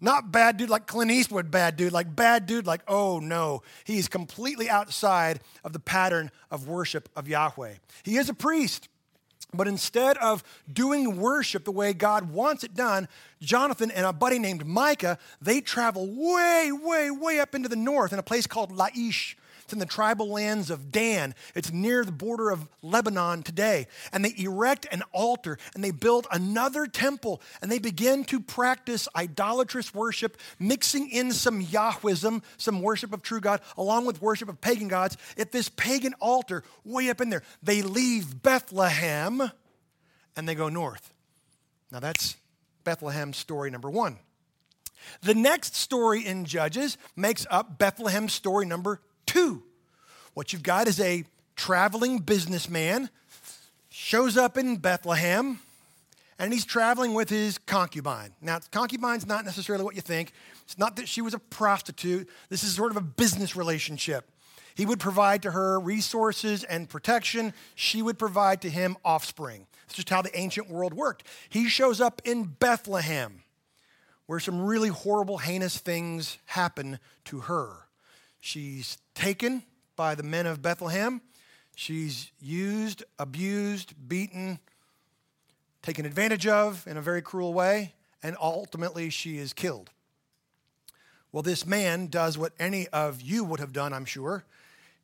Not 0.00 0.30
bad 0.30 0.58
dude 0.58 0.68
like 0.68 0.86
Clint 0.86 1.10
Eastwood, 1.10 1.50
bad 1.50 1.76
dude, 1.76 1.92
like 1.92 2.14
bad 2.14 2.46
dude, 2.46 2.66
like, 2.66 2.82
oh 2.86 3.18
no, 3.18 3.62
he's 3.84 4.08
completely 4.08 4.68
outside 4.68 5.40
of 5.64 5.72
the 5.72 5.78
pattern 5.78 6.30
of 6.50 6.68
worship 6.68 7.08
of 7.16 7.26
Yahweh. 7.26 7.74
He 8.02 8.18
is 8.18 8.28
a 8.28 8.34
priest, 8.34 8.88
but 9.54 9.66
instead 9.66 10.18
of 10.18 10.44
doing 10.70 11.16
worship 11.16 11.64
the 11.64 11.72
way 11.72 11.94
God 11.94 12.30
wants 12.30 12.62
it 12.62 12.74
done, 12.74 13.08
Jonathan 13.40 13.90
and 13.90 14.04
a 14.04 14.12
buddy 14.12 14.38
named 14.38 14.66
Micah, 14.66 15.18
they 15.40 15.62
travel 15.62 16.06
way, 16.06 16.70
way, 16.72 17.10
way 17.10 17.40
up 17.40 17.54
into 17.54 17.68
the 17.68 17.76
north 17.76 18.12
in 18.12 18.18
a 18.18 18.22
place 18.22 18.46
called 18.46 18.72
Laish. 18.72 19.34
It's 19.66 19.72
in 19.72 19.80
the 19.80 19.86
tribal 19.86 20.28
lands 20.28 20.70
of 20.70 20.92
Dan. 20.92 21.34
It's 21.56 21.72
near 21.72 22.04
the 22.04 22.12
border 22.12 22.50
of 22.50 22.68
Lebanon 22.82 23.42
today. 23.42 23.88
And 24.12 24.24
they 24.24 24.32
erect 24.38 24.86
an 24.92 25.02
altar 25.10 25.58
and 25.74 25.82
they 25.82 25.90
build 25.90 26.28
another 26.30 26.86
temple 26.86 27.42
and 27.60 27.68
they 27.68 27.80
begin 27.80 28.22
to 28.26 28.38
practice 28.38 29.08
idolatrous 29.16 29.92
worship, 29.92 30.38
mixing 30.60 31.10
in 31.10 31.32
some 31.32 31.64
Yahwism, 31.64 32.44
some 32.56 32.80
worship 32.80 33.12
of 33.12 33.22
true 33.22 33.40
God, 33.40 33.60
along 33.76 34.06
with 34.06 34.22
worship 34.22 34.48
of 34.48 34.60
pagan 34.60 34.86
gods 34.86 35.16
at 35.36 35.50
this 35.50 35.68
pagan 35.68 36.14
altar 36.20 36.62
way 36.84 37.10
up 37.10 37.20
in 37.20 37.30
there. 37.30 37.42
They 37.60 37.82
leave 37.82 38.44
Bethlehem 38.44 39.50
and 40.36 40.48
they 40.48 40.54
go 40.54 40.68
north. 40.68 41.12
Now 41.90 41.98
that's 41.98 42.36
Bethlehem 42.84 43.32
story 43.32 43.72
number 43.72 43.90
one. 43.90 44.20
The 45.22 45.34
next 45.34 45.74
story 45.74 46.24
in 46.24 46.44
Judges 46.44 46.98
makes 47.16 47.46
up 47.50 47.78
Bethlehem 47.78 48.28
story 48.28 48.64
number 48.64 49.00
two. 49.26 49.62
What 50.34 50.52
you've 50.52 50.62
got 50.62 50.88
is 50.88 51.00
a 51.00 51.24
traveling 51.56 52.18
businessman, 52.18 53.10
shows 53.88 54.36
up 54.36 54.56
in 54.56 54.76
Bethlehem, 54.76 55.58
and 56.38 56.52
he's 56.52 56.66
traveling 56.66 57.14
with 57.14 57.30
his 57.30 57.58
concubine. 57.58 58.34
Now, 58.42 58.60
concubine's 58.70 59.26
not 59.26 59.44
necessarily 59.44 59.84
what 59.84 59.94
you 59.94 60.02
think. 60.02 60.32
It's 60.64 60.78
not 60.78 60.96
that 60.96 61.08
she 61.08 61.22
was 61.22 61.32
a 61.32 61.38
prostitute. 61.38 62.28
This 62.50 62.62
is 62.62 62.74
sort 62.74 62.90
of 62.90 62.98
a 62.98 63.02
business 63.02 63.56
relationship. 63.56 64.30
He 64.74 64.84
would 64.84 65.00
provide 65.00 65.42
to 65.42 65.52
her 65.52 65.80
resources 65.80 66.62
and 66.62 66.86
protection. 66.86 67.54
She 67.74 68.02
would 68.02 68.18
provide 68.18 68.60
to 68.60 68.68
him 68.68 68.98
offspring. 69.02 69.66
It's 69.86 69.94
just 69.94 70.10
how 70.10 70.20
the 70.20 70.36
ancient 70.38 70.68
world 70.68 70.92
worked. 70.92 71.26
He 71.48 71.68
shows 71.68 71.98
up 72.02 72.20
in 72.26 72.44
Bethlehem, 72.44 73.42
where 74.26 74.40
some 74.40 74.60
really 74.60 74.90
horrible, 74.90 75.38
heinous 75.38 75.78
things 75.78 76.36
happen 76.44 76.98
to 77.24 77.40
her. 77.40 77.85
She's 78.46 78.96
taken 79.16 79.64
by 79.96 80.14
the 80.14 80.22
men 80.22 80.46
of 80.46 80.62
Bethlehem. 80.62 81.20
She's 81.74 82.30
used, 82.40 83.02
abused, 83.18 83.94
beaten, 84.08 84.60
taken 85.82 86.06
advantage 86.06 86.46
of 86.46 86.86
in 86.86 86.96
a 86.96 87.02
very 87.02 87.22
cruel 87.22 87.52
way, 87.52 87.94
and 88.22 88.36
ultimately 88.40 89.10
she 89.10 89.38
is 89.38 89.52
killed. 89.52 89.90
Well, 91.32 91.42
this 91.42 91.66
man 91.66 92.06
does 92.06 92.38
what 92.38 92.52
any 92.56 92.86
of 92.92 93.20
you 93.20 93.42
would 93.42 93.58
have 93.58 93.72
done, 93.72 93.92
I'm 93.92 94.04
sure. 94.04 94.44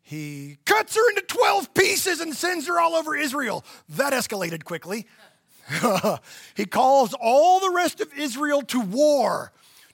He 0.02 0.58
cuts 0.64 0.94
her 0.94 1.11
into 1.11 1.22
12 1.22 1.75
pieces 1.75 2.20
and 2.20 2.37
sends 2.37 2.68
her 2.68 2.78
all 2.78 2.94
over 2.94 3.16
Israel. 3.16 3.64
That 3.88 4.12
escalated 4.12 4.62
quickly. 4.62 5.08
he 6.54 6.64
calls 6.64 7.12
all 7.20 7.58
the 7.58 7.75
rest 7.75 8.00
of 8.00 8.08
Israel 8.16 8.62
to 8.62 8.80
war 8.80 9.52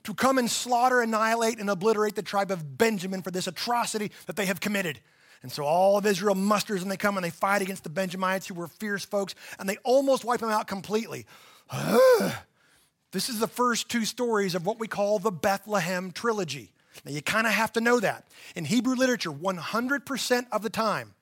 to 0.09 0.15
come 0.15 0.39
and 0.39 0.49
slaughter, 0.49 1.01
annihilate, 1.01 1.59
and 1.59 1.69
obliterate 1.69 2.15
the 2.15 2.23
tribe 2.23 2.49
of 2.49 2.79
Benjamin 2.79 3.21
for 3.21 3.29
this 3.29 3.45
atrocity 3.45 4.11
that 4.25 4.35
they 4.35 4.47
have 4.47 4.59
committed. 4.59 4.99
And 5.43 5.51
so 5.51 5.63
all 5.63 5.99
of 5.99 6.05
Israel 6.07 6.33
musters 6.33 6.81
and 6.81 6.91
they 6.91 6.97
come 6.97 7.15
and 7.15 7.23
they 7.23 7.29
fight 7.29 7.61
against 7.61 7.83
the 7.83 7.91
Benjamites 7.91 8.47
who 8.47 8.55
were 8.55 8.67
fierce 8.67 9.05
folks 9.05 9.35
and 9.59 9.69
they 9.69 9.77
almost 9.83 10.25
wipe 10.25 10.39
them 10.39 10.49
out 10.49 10.67
completely. 10.67 11.27
this 13.11 13.29
is 13.29 13.39
the 13.39 13.47
first 13.47 13.87
two 13.87 14.03
stories 14.03 14.55
of 14.55 14.65
what 14.65 14.79
we 14.79 14.87
call 14.87 15.19
the 15.19 15.31
Bethlehem 15.31 16.11
trilogy. 16.11 16.71
Now 17.05 17.11
you 17.11 17.21
kind 17.21 17.45
of 17.45 17.53
have 17.53 17.71
to 17.73 17.81
know 17.81 17.99
that. 17.99 18.25
In 18.55 18.65
Hebrew 18.65 18.95
literature, 18.95 19.31
100% 19.31 20.47
of 20.51 20.63
the 20.63 20.71
time, 20.71 21.13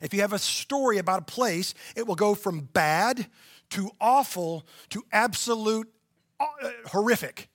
if 0.00 0.14
you 0.14 0.22
have 0.22 0.32
a 0.32 0.38
story 0.38 0.96
about 0.96 1.20
a 1.20 1.26
place, 1.26 1.74
it 1.94 2.06
will 2.06 2.16
go 2.16 2.34
from 2.34 2.60
bad 2.60 3.26
to 3.70 3.90
awful 4.00 4.66
to 4.88 5.04
absolute 5.12 5.92
uh, 6.40 6.46
horrific. 6.86 7.50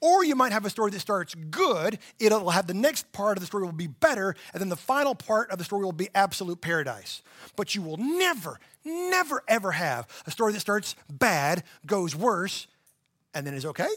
Or 0.00 0.24
you 0.24 0.36
might 0.36 0.52
have 0.52 0.64
a 0.64 0.70
story 0.70 0.90
that 0.92 1.00
starts 1.00 1.34
good, 1.34 1.98
it'll 2.18 2.50
have 2.50 2.66
the 2.66 2.74
next 2.74 3.10
part 3.12 3.36
of 3.36 3.40
the 3.40 3.46
story 3.46 3.64
will 3.64 3.72
be 3.72 3.88
better, 3.88 4.36
and 4.52 4.60
then 4.60 4.68
the 4.68 4.76
final 4.76 5.14
part 5.14 5.50
of 5.50 5.58
the 5.58 5.64
story 5.64 5.84
will 5.84 5.92
be 5.92 6.08
absolute 6.14 6.60
paradise. 6.60 7.22
But 7.56 7.74
you 7.74 7.82
will 7.82 7.96
never, 7.96 8.60
never, 8.84 9.42
ever 9.48 9.72
have 9.72 10.06
a 10.26 10.30
story 10.30 10.52
that 10.52 10.60
starts 10.60 10.94
bad, 11.10 11.64
goes 11.84 12.14
worse, 12.14 12.68
and 13.34 13.46
then 13.46 13.54
is 13.54 13.66
okay. 13.66 13.88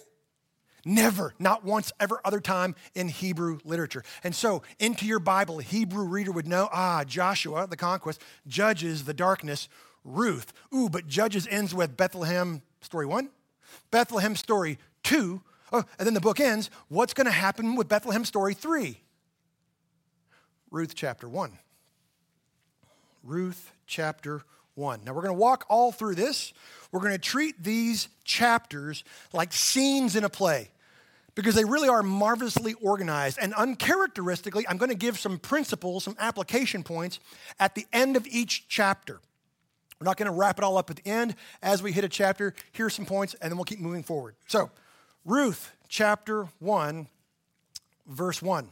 Never, 0.84 1.36
not 1.38 1.64
once, 1.64 1.92
ever 2.00 2.20
other 2.26 2.40
time 2.40 2.76
in 2.96 3.08
Hebrew 3.08 3.60
literature. 3.64 4.04
And 4.24 4.36
so, 4.36 4.64
into 4.80 5.06
your 5.06 5.20
Bible, 5.20 5.60
a 5.60 5.64
Hebrew 5.64 6.06
reader 6.06 6.32
would 6.32 6.48
know 6.48 6.70
ah, 6.74 7.04
Joshua, 7.04 7.68
the 7.68 7.78
conquest, 7.78 8.22
Judges, 8.48 9.06
the 9.06 9.14
darkness, 9.14 9.70
Ruth. 10.04 10.52
Ooh, 10.74 10.90
but 10.90 11.08
Judges 11.08 11.48
ends 11.52 11.76
with 11.76 11.96
Bethlehem, 11.96 12.64
story 12.82 13.06
one, 13.06 13.30
Bethlehem, 13.92 14.36
story 14.36 14.80
two, 15.04 15.42
Oh, 15.72 15.84
and 15.98 16.06
then 16.06 16.14
the 16.14 16.22
book 16.22 16.40
ends. 16.40 16.70
What's 16.90 17.14
going 17.14 17.26
to 17.26 17.32
happen 17.32 17.76
with 17.76 17.88
Bethlehem 17.88 18.26
story 18.26 18.54
three? 18.54 19.00
Ruth 20.70 20.96
chapter 20.96 21.28
one. 21.28 21.58
Ruth 23.24 23.72
chapter 23.86 24.42
1. 24.76 25.02
Now, 25.06 25.14
we're 25.14 25.22
going 25.22 25.34
to 25.34 25.40
walk 25.40 25.66
all 25.70 25.92
through 25.92 26.16
this. 26.16 26.54
We're 26.92 27.02
going 27.02 27.12
to 27.12 27.20
treat 27.20 27.62
these 27.64 28.08
chapters 28.24 29.04
like 29.34 29.54
scenes 29.54 30.16
in 30.16 30.24
a 30.24 30.30
play 30.30 30.70
because 31.36 31.56
they 31.56 31.66
really 31.66 31.90
are 31.90 32.04
marvelously 32.04 32.74
organized. 32.82 33.38
And 33.42 33.54
uncharacteristically, 33.54 34.68
I'm 34.68 34.78
going 34.78 34.90
to 34.90 34.96
give 34.96 35.20
some 35.20 35.38
principles, 35.38 36.04
some 36.04 36.16
application 36.20 36.84
points 36.84 37.20
at 37.60 37.76
the 37.76 37.86
end 37.94 38.16
of 38.16 38.26
each 38.28 38.68
chapter. 38.68 39.20
We're 40.00 40.06
not 40.06 40.18
going 40.18 40.32
to 40.32 40.38
wrap 40.38 40.58
it 40.58 40.64
all 40.64 40.78
up 40.78 40.90
at 40.90 40.96
the 40.96 41.08
end. 41.08 41.36
As 41.62 41.84
we 41.84 41.92
hit 41.92 42.04
a 42.04 42.10
chapter, 42.10 42.56
here's 42.72 42.96
some 42.96 43.06
points, 43.06 43.36
and 43.36 43.52
then 43.52 43.58
we'll 43.58 43.66
keep 43.66 43.80
moving 43.80 44.04
forward. 44.04 44.36
So, 44.48 44.72
Ruth 45.26 45.76
chapter 45.88 46.48
1, 46.60 47.08
verse 48.08 48.42
1. 48.42 48.70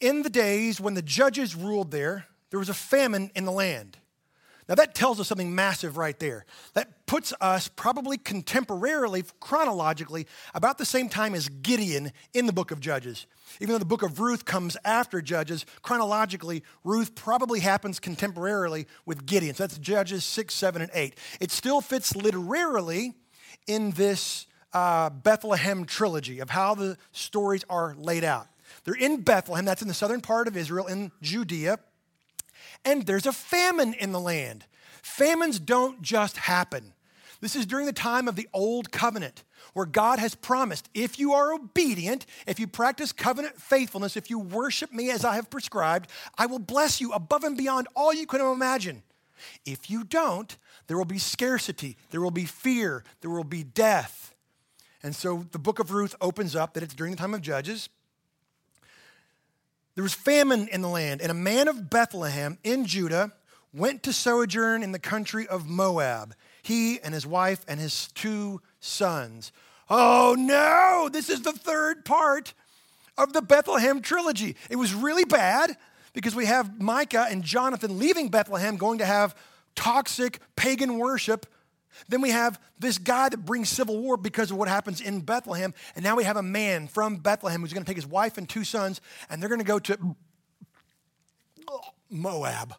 In 0.00 0.22
the 0.22 0.30
days 0.30 0.80
when 0.80 0.94
the 0.94 1.02
judges 1.02 1.54
ruled 1.54 1.90
there, 1.90 2.26
there 2.50 2.58
was 2.58 2.68
a 2.68 2.74
famine 2.74 3.30
in 3.34 3.44
the 3.44 3.52
land. 3.52 3.96
Now, 4.68 4.76
that 4.76 4.94
tells 4.94 5.18
us 5.18 5.26
something 5.26 5.52
massive 5.52 5.96
right 5.96 6.16
there. 6.20 6.44
That 6.74 7.04
puts 7.06 7.32
us 7.40 7.66
probably 7.66 8.18
contemporarily, 8.18 9.28
chronologically, 9.40 10.28
about 10.54 10.78
the 10.78 10.84
same 10.84 11.08
time 11.08 11.34
as 11.34 11.48
Gideon 11.48 12.12
in 12.34 12.46
the 12.46 12.52
book 12.52 12.70
of 12.70 12.78
Judges. 12.78 13.26
Even 13.60 13.72
though 13.72 13.80
the 13.80 13.84
book 13.84 14.04
of 14.04 14.20
Ruth 14.20 14.44
comes 14.44 14.76
after 14.84 15.20
Judges, 15.20 15.66
chronologically, 15.82 16.62
Ruth 16.84 17.16
probably 17.16 17.58
happens 17.58 17.98
contemporarily 17.98 18.86
with 19.06 19.26
Gideon. 19.26 19.56
So 19.56 19.64
that's 19.64 19.76
Judges 19.78 20.22
6, 20.22 20.54
7, 20.54 20.82
and 20.82 20.90
8. 20.94 21.18
It 21.40 21.50
still 21.50 21.80
fits 21.80 22.14
literarily 22.14 23.14
in 23.66 23.90
this 23.92 24.46
uh, 24.72 25.10
Bethlehem 25.10 25.84
trilogy 25.84 26.40
of 26.40 26.50
how 26.50 26.74
the 26.74 26.96
stories 27.12 27.64
are 27.68 27.94
laid 27.98 28.24
out. 28.24 28.46
They're 28.84 28.94
in 28.94 29.22
Bethlehem, 29.22 29.64
that's 29.64 29.82
in 29.82 29.88
the 29.88 29.94
southern 29.94 30.20
part 30.20 30.48
of 30.48 30.56
Israel, 30.56 30.86
in 30.86 31.12
Judea, 31.22 31.78
and 32.84 33.04
there's 33.06 33.26
a 33.26 33.32
famine 33.32 33.94
in 33.94 34.12
the 34.12 34.20
land. 34.20 34.64
Famines 35.02 35.58
don't 35.58 36.02
just 36.02 36.36
happen. 36.36 36.92
This 37.40 37.56
is 37.56 37.66
during 37.66 37.86
the 37.86 37.92
time 37.92 38.28
of 38.28 38.36
the 38.36 38.48
Old 38.52 38.92
Covenant, 38.92 39.44
where 39.72 39.86
God 39.86 40.18
has 40.18 40.34
promised 40.34 40.88
if 40.94 41.18
you 41.18 41.32
are 41.32 41.54
obedient, 41.54 42.26
if 42.46 42.60
you 42.60 42.66
practice 42.66 43.12
covenant 43.12 43.58
faithfulness, 43.60 44.16
if 44.16 44.28
you 44.28 44.38
worship 44.38 44.92
me 44.92 45.10
as 45.10 45.24
I 45.24 45.36
have 45.36 45.50
prescribed, 45.50 46.10
I 46.36 46.46
will 46.46 46.58
bless 46.58 47.00
you 47.00 47.12
above 47.12 47.44
and 47.44 47.56
beyond 47.56 47.88
all 47.96 48.12
you 48.12 48.26
could 48.26 48.40
imagine. 48.40 49.02
If 49.64 49.90
you 49.90 50.04
don't, 50.04 50.54
there 50.86 50.98
will 50.98 51.06
be 51.06 51.18
scarcity, 51.18 51.96
there 52.10 52.20
will 52.20 52.30
be 52.30 52.44
fear, 52.44 53.04
there 53.22 53.30
will 53.30 53.44
be 53.44 53.62
death. 53.62 54.34
And 55.02 55.14
so 55.14 55.46
the 55.50 55.58
book 55.58 55.78
of 55.78 55.92
Ruth 55.92 56.14
opens 56.20 56.54
up 56.54 56.74
that 56.74 56.82
it's 56.82 56.94
during 56.94 57.12
the 57.12 57.18
time 57.18 57.34
of 57.34 57.40
Judges. 57.40 57.88
There 59.94 60.02
was 60.02 60.14
famine 60.14 60.68
in 60.68 60.82
the 60.82 60.88
land, 60.88 61.20
and 61.20 61.30
a 61.30 61.34
man 61.34 61.68
of 61.68 61.90
Bethlehem 61.90 62.58
in 62.62 62.86
Judah 62.86 63.32
went 63.72 64.02
to 64.04 64.12
sojourn 64.12 64.82
in 64.82 64.92
the 64.92 64.98
country 64.98 65.46
of 65.46 65.68
Moab, 65.68 66.34
he 66.62 67.00
and 67.00 67.14
his 67.14 67.26
wife 67.26 67.64
and 67.68 67.80
his 67.80 68.08
two 68.08 68.60
sons. 68.80 69.52
Oh 69.88 70.36
no, 70.38 71.08
this 71.10 71.28
is 71.28 71.42
the 71.42 71.52
third 71.52 72.04
part 72.04 72.54
of 73.18 73.32
the 73.32 73.42
Bethlehem 73.42 74.00
trilogy. 74.00 74.56
It 74.68 74.76
was 74.76 74.94
really 74.94 75.24
bad 75.24 75.76
because 76.12 76.34
we 76.34 76.46
have 76.46 76.80
Micah 76.80 77.26
and 77.30 77.42
Jonathan 77.42 77.98
leaving 77.98 78.28
Bethlehem, 78.28 78.76
going 78.76 78.98
to 78.98 79.06
have 79.06 79.36
toxic 79.74 80.40
pagan 80.56 80.98
worship 80.98 81.46
then 82.08 82.20
we 82.20 82.30
have 82.30 82.60
this 82.78 82.98
guy 82.98 83.28
that 83.28 83.44
brings 83.44 83.68
civil 83.68 83.98
war 83.98 84.16
because 84.16 84.50
of 84.50 84.56
what 84.56 84.68
happens 84.68 85.00
in 85.00 85.20
Bethlehem. 85.20 85.74
And 85.94 86.02
now 86.02 86.16
we 86.16 86.24
have 86.24 86.36
a 86.36 86.42
man 86.42 86.88
from 86.88 87.16
Bethlehem 87.16 87.60
who's 87.60 87.72
going 87.72 87.84
to 87.84 87.88
take 87.88 87.96
his 87.96 88.06
wife 88.06 88.38
and 88.38 88.48
two 88.48 88.64
sons, 88.64 89.00
and 89.28 89.40
they're 89.40 89.48
going 89.48 89.60
to 89.60 89.66
go 89.66 89.78
to 89.78 90.16
Moab. 92.10 92.74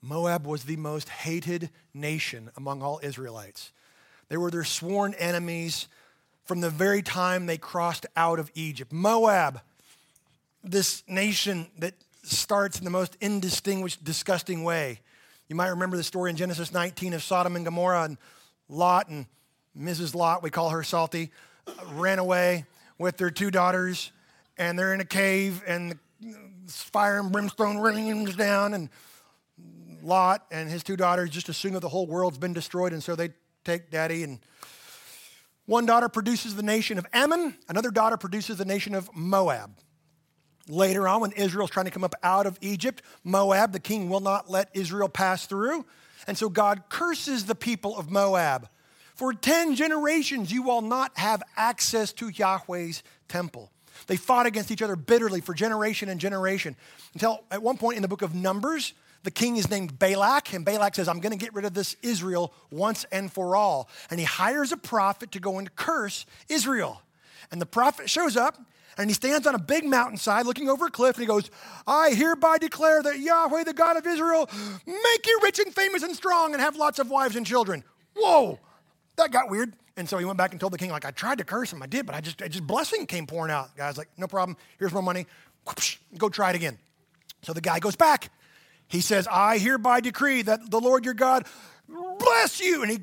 Moab 0.00 0.46
was 0.46 0.64
the 0.64 0.76
most 0.76 1.08
hated 1.08 1.70
nation 1.94 2.50
among 2.56 2.82
all 2.82 3.00
Israelites. 3.02 3.70
They 4.28 4.36
were 4.36 4.50
their 4.50 4.64
sworn 4.64 5.14
enemies 5.14 5.86
from 6.44 6.60
the 6.60 6.70
very 6.70 7.02
time 7.02 7.46
they 7.46 7.58
crossed 7.58 8.06
out 8.16 8.38
of 8.38 8.50
Egypt. 8.54 8.92
Moab, 8.92 9.60
this 10.64 11.02
nation 11.06 11.68
that 11.78 11.94
starts 12.24 12.78
in 12.78 12.84
the 12.84 12.90
most 12.90 13.16
indistinguished, 13.20 14.02
disgusting 14.02 14.64
way. 14.64 15.00
You 15.52 15.56
might 15.56 15.68
remember 15.68 15.98
the 15.98 16.02
story 16.02 16.30
in 16.30 16.36
Genesis 16.36 16.72
19 16.72 17.12
of 17.12 17.22
Sodom 17.22 17.56
and 17.56 17.64
Gomorrah 17.66 18.04
and 18.04 18.16
Lot 18.70 19.10
and 19.10 19.26
Mrs. 19.78 20.14
Lot, 20.14 20.42
we 20.42 20.48
call 20.48 20.70
her 20.70 20.82
Salty, 20.82 21.30
ran 21.88 22.18
away 22.18 22.64
with 22.96 23.18
their 23.18 23.28
two 23.28 23.50
daughters, 23.50 24.12
and 24.56 24.78
they're 24.78 24.94
in 24.94 25.02
a 25.02 25.04
cave, 25.04 25.62
and 25.66 25.98
fire 26.68 27.20
and 27.20 27.30
brimstone 27.30 27.76
rains 27.76 28.34
down, 28.34 28.72
and 28.72 28.88
Lot 30.02 30.46
and 30.50 30.70
his 30.70 30.82
two 30.82 30.96
daughters 30.96 31.28
just 31.28 31.50
assume 31.50 31.74
that 31.74 31.80
the 31.80 31.90
whole 31.90 32.06
world's 32.06 32.38
been 32.38 32.54
destroyed, 32.54 32.94
and 32.94 33.02
so 33.02 33.14
they 33.14 33.28
take 33.62 33.90
daddy 33.90 34.24
and 34.24 34.38
one 35.66 35.84
daughter 35.84 36.08
produces 36.08 36.56
the 36.56 36.62
nation 36.62 36.96
of 36.96 37.04
Ammon, 37.12 37.58
another 37.68 37.90
daughter 37.90 38.16
produces 38.16 38.56
the 38.56 38.64
nation 38.64 38.94
of 38.94 39.14
Moab. 39.14 39.76
Later 40.68 41.08
on, 41.08 41.20
when 41.20 41.32
Israel's 41.32 41.70
trying 41.70 41.86
to 41.86 41.90
come 41.90 42.04
up 42.04 42.14
out 42.22 42.46
of 42.46 42.58
Egypt, 42.60 43.02
Moab, 43.24 43.72
the 43.72 43.80
king, 43.80 44.08
will 44.08 44.20
not 44.20 44.50
let 44.50 44.68
Israel 44.74 45.08
pass 45.08 45.46
through. 45.46 45.84
And 46.26 46.38
so 46.38 46.48
God 46.48 46.84
curses 46.88 47.46
the 47.46 47.54
people 47.54 47.96
of 47.96 48.10
Moab. 48.10 48.68
For 49.14 49.32
10 49.32 49.74
generations, 49.74 50.52
you 50.52 50.62
will 50.62 50.80
not 50.80 51.16
have 51.18 51.42
access 51.56 52.12
to 52.14 52.28
Yahweh's 52.28 53.02
temple. 53.28 53.70
They 54.06 54.16
fought 54.16 54.46
against 54.46 54.70
each 54.70 54.82
other 54.82 54.96
bitterly 54.96 55.40
for 55.40 55.54
generation 55.54 56.08
and 56.08 56.20
generation 56.20 56.76
until 57.14 57.44
at 57.50 57.62
one 57.62 57.76
point 57.76 57.96
in 57.96 58.02
the 58.02 58.08
book 58.08 58.22
of 58.22 58.34
Numbers, 58.34 58.94
the 59.22 59.30
king 59.30 59.56
is 59.56 59.70
named 59.70 59.98
Balak, 59.98 60.52
and 60.52 60.64
Balak 60.64 60.96
says, 60.96 61.08
I'm 61.08 61.20
going 61.20 61.32
to 61.32 61.38
get 61.38 61.54
rid 61.54 61.64
of 61.64 61.74
this 61.74 61.96
Israel 62.02 62.52
once 62.70 63.04
and 63.12 63.30
for 63.30 63.54
all. 63.54 63.88
And 64.10 64.18
he 64.18 64.26
hires 64.26 64.72
a 64.72 64.76
prophet 64.76 65.32
to 65.32 65.40
go 65.40 65.58
and 65.58 65.74
curse 65.76 66.26
Israel. 66.48 67.02
And 67.50 67.60
the 67.60 67.66
prophet 67.66 68.10
shows 68.10 68.36
up, 68.36 68.58
and 68.98 69.10
he 69.10 69.14
stands 69.14 69.46
on 69.46 69.54
a 69.54 69.58
big 69.58 69.84
mountainside 69.84 70.46
looking 70.46 70.68
over 70.68 70.86
a 70.86 70.90
cliff, 70.90 71.16
and 71.16 71.22
he 71.22 71.26
goes, 71.26 71.50
I 71.86 72.10
hereby 72.10 72.58
declare 72.58 73.02
that 73.02 73.18
Yahweh, 73.18 73.64
the 73.64 73.74
God 73.74 73.96
of 73.96 74.06
Israel, 74.06 74.48
make 74.86 75.26
you 75.26 75.40
rich 75.42 75.58
and 75.58 75.74
famous 75.74 76.02
and 76.02 76.14
strong 76.14 76.52
and 76.52 76.60
have 76.60 76.76
lots 76.76 76.98
of 76.98 77.10
wives 77.10 77.36
and 77.36 77.46
children. 77.46 77.84
Whoa, 78.16 78.58
that 79.16 79.30
got 79.30 79.50
weird. 79.50 79.74
And 79.96 80.08
so 80.08 80.16
he 80.16 80.24
went 80.24 80.38
back 80.38 80.52
and 80.52 80.60
told 80.60 80.72
the 80.72 80.78
king, 80.78 80.90
like, 80.90 81.04
I 81.04 81.10
tried 81.10 81.38
to 81.38 81.44
curse 81.44 81.72
him, 81.72 81.82
I 81.82 81.86
did, 81.86 82.06
but 82.06 82.14
I 82.14 82.20
just, 82.20 82.40
I 82.42 82.48
just 82.48 82.66
blessing 82.66 83.06
came 83.06 83.26
pouring 83.26 83.52
out. 83.52 83.74
The 83.74 83.82
guy's 83.82 83.98
like, 83.98 84.08
no 84.16 84.26
problem, 84.26 84.56
here's 84.78 84.92
more 84.92 85.02
money, 85.02 85.26
go 86.16 86.28
try 86.28 86.50
it 86.50 86.56
again. 86.56 86.78
So 87.42 87.52
the 87.52 87.60
guy 87.60 87.78
goes 87.78 87.96
back 87.96 88.30
he 88.92 89.00
says, 89.00 89.26
I 89.26 89.56
hereby 89.56 90.00
decree 90.00 90.42
that 90.42 90.70
the 90.70 90.78
Lord 90.78 91.06
your 91.06 91.14
God 91.14 91.46
bless 91.88 92.60
you. 92.60 92.82
And 92.82 92.90
he 92.90 92.98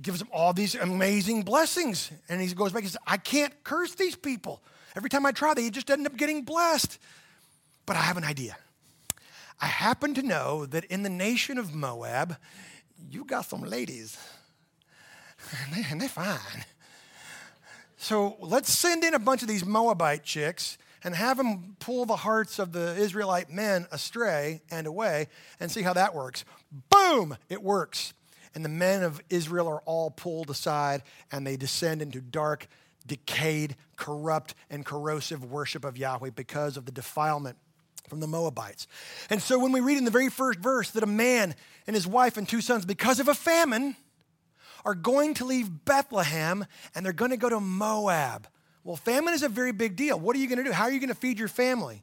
gives 0.00 0.22
him 0.22 0.28
all 0.32 0.52
these 0.52 0.76
amazing 0.76 1.42
blessings. 1.42 2.12
And 2.28 2.40
he 2.40 2.54
goes 2.54 2.72
back 2.72 2.82
and 2.82 2.92
says, 2.92 3.00
I 3.04 3.16
can't 3.16 3.52
curse 3.64 3.96
these 3.96 4.14
people. 4.14 4.62
Every 4.96 5.10
time 5.10 5.26
I 5.26 5.32
try, 5.32 5.54
they 5.54 5.70
just 5.70 5.90
end 5.90 6.06
up 6.06 6.16
getting 6.16 6.42
blessed. 6.42 6.98
But 7.86 7.96
I 7.96 8.00
have 8.00 8.16
an 8.16 8.24
idea. 8.24 8.56
I 9.60 9.66
happen 9.66 10.14
to 10.14 10.22
know 10.22 10.66
that 10.66 10.84
in 10.86 11.02
the 11.02 11.10
nation 11.10 11.58
of 11.58 11.74
Moab, 11.74 12.36
you 13.10 13.24
got 13.24 13.46
some 13.46 13.62
ladies, 13.62 14.18
and, 15.64 15.74
they, 15.74 15.86
and 15.90 16.00
they're 16.00 16.08
fine. 16.08 16.64
So 17.96 18.36
let's 18.40 18.72
send 18.72 19.04
in 19.04 19.14
a 19.14 19.18
bunch 19.18 19.42
of 19.42 19.48
these 19.48 19.64
Moabite 19.64 20.24
chicks 20.24 20.76
and 21.02 21.14
have 21.14 21.36
them 21.36 21.76
pull 21.80 22.06
the 22.06 22.16
hearts 22.16 22.58
of 22.58 22.72
the 22.72 22.94
Israelite 22.96 23.50
men 23.50 23.86
astray 23.92 24.62
and 24.70 24.86
away 24.86 25.28
and 25.60 25.70
see 25.70 25.82
how 25.82 25.92
that 25.92 26.14
works. 26.14 26.44
Boom! 26.90 27.36
It 27.48 27.62
works. 27.62 28.14
And 28.54 28.64
the 28.64 28.70
men 28.70 29.02
of 29.02 29.20
Israel 29.30 29.68
are 29.68 29.80
all 29.86 30.10
pulled 30.10 30.48
aside 30.48 31.02
and 31.30 31.46
they 31.46 31.56
descend 31.56 32.02
into 32.02 32.20
dark, 32.20 32.68
decayed, 33.06 33.76
corrupt, 33.96 34.54
and 34.70 34.84
corrosive 34.84 35.44
worship 35.44 35.84
of 35.84 35.96
Yahweh 35.96 36.30
because 36.34 36.76
of 36.76 36.86
the 36.86 36.92
defilement 36.92 37.56
from 38.08 38.20
the 38.20 38.26
Moabites. 38.26 38.86
And 39.30 39.40
so 39.40 39.58
when 39.58 39.72
we 39.72 39.80
read 39.80 39.98
in 39.98 40.04
the 40.04 40.10
very 40.10 40.28
first 40.28 40.58
verse 40.58 40.90
that 40.92 41.02
a 41.02 41.06
man 41.06 41.54
and 41.86 41.94
his 41.94 42.06
wife 42.06 42.36
and 42.36 42.48
two 42.48 42.60
sons, 42.60 42.84
because 42.84 43.20
of 43.20 43.28
a 43.28 43.34
famine, 43.34 43.96
are 44.84 44.94
going 44.94 45.34
to 45.34 45.44
leave 45.44 45.84
Bethlehem 45.84 46.66
and 46.94 47.04
they're 47.04 47.12
going 47.12 47.30
to 47.30 47.36
go 47.36 47.48
to 47.48 47.60
Moab. 47.60 48.48
Well, 48.82 48.96
famine 48.96 49.32
is 49.32 49.42
a 49.42 49.48
very 49.48 49.72
big 49.72 49.96
deal. 49.96 50.20
What 50.20 50.36
are 50.36 50.38
you 50.38 50.46
going 50.46 50.58
to 50.58 50.64
do? 50.64 50.72
How 50.72 50.84
are 50.84 50.90
you 50.90 51.00
going 51.00 51.08
to 51.08 51.14
feed 51.14 51.38
your 51.38 51.48
family? 51.48 52.02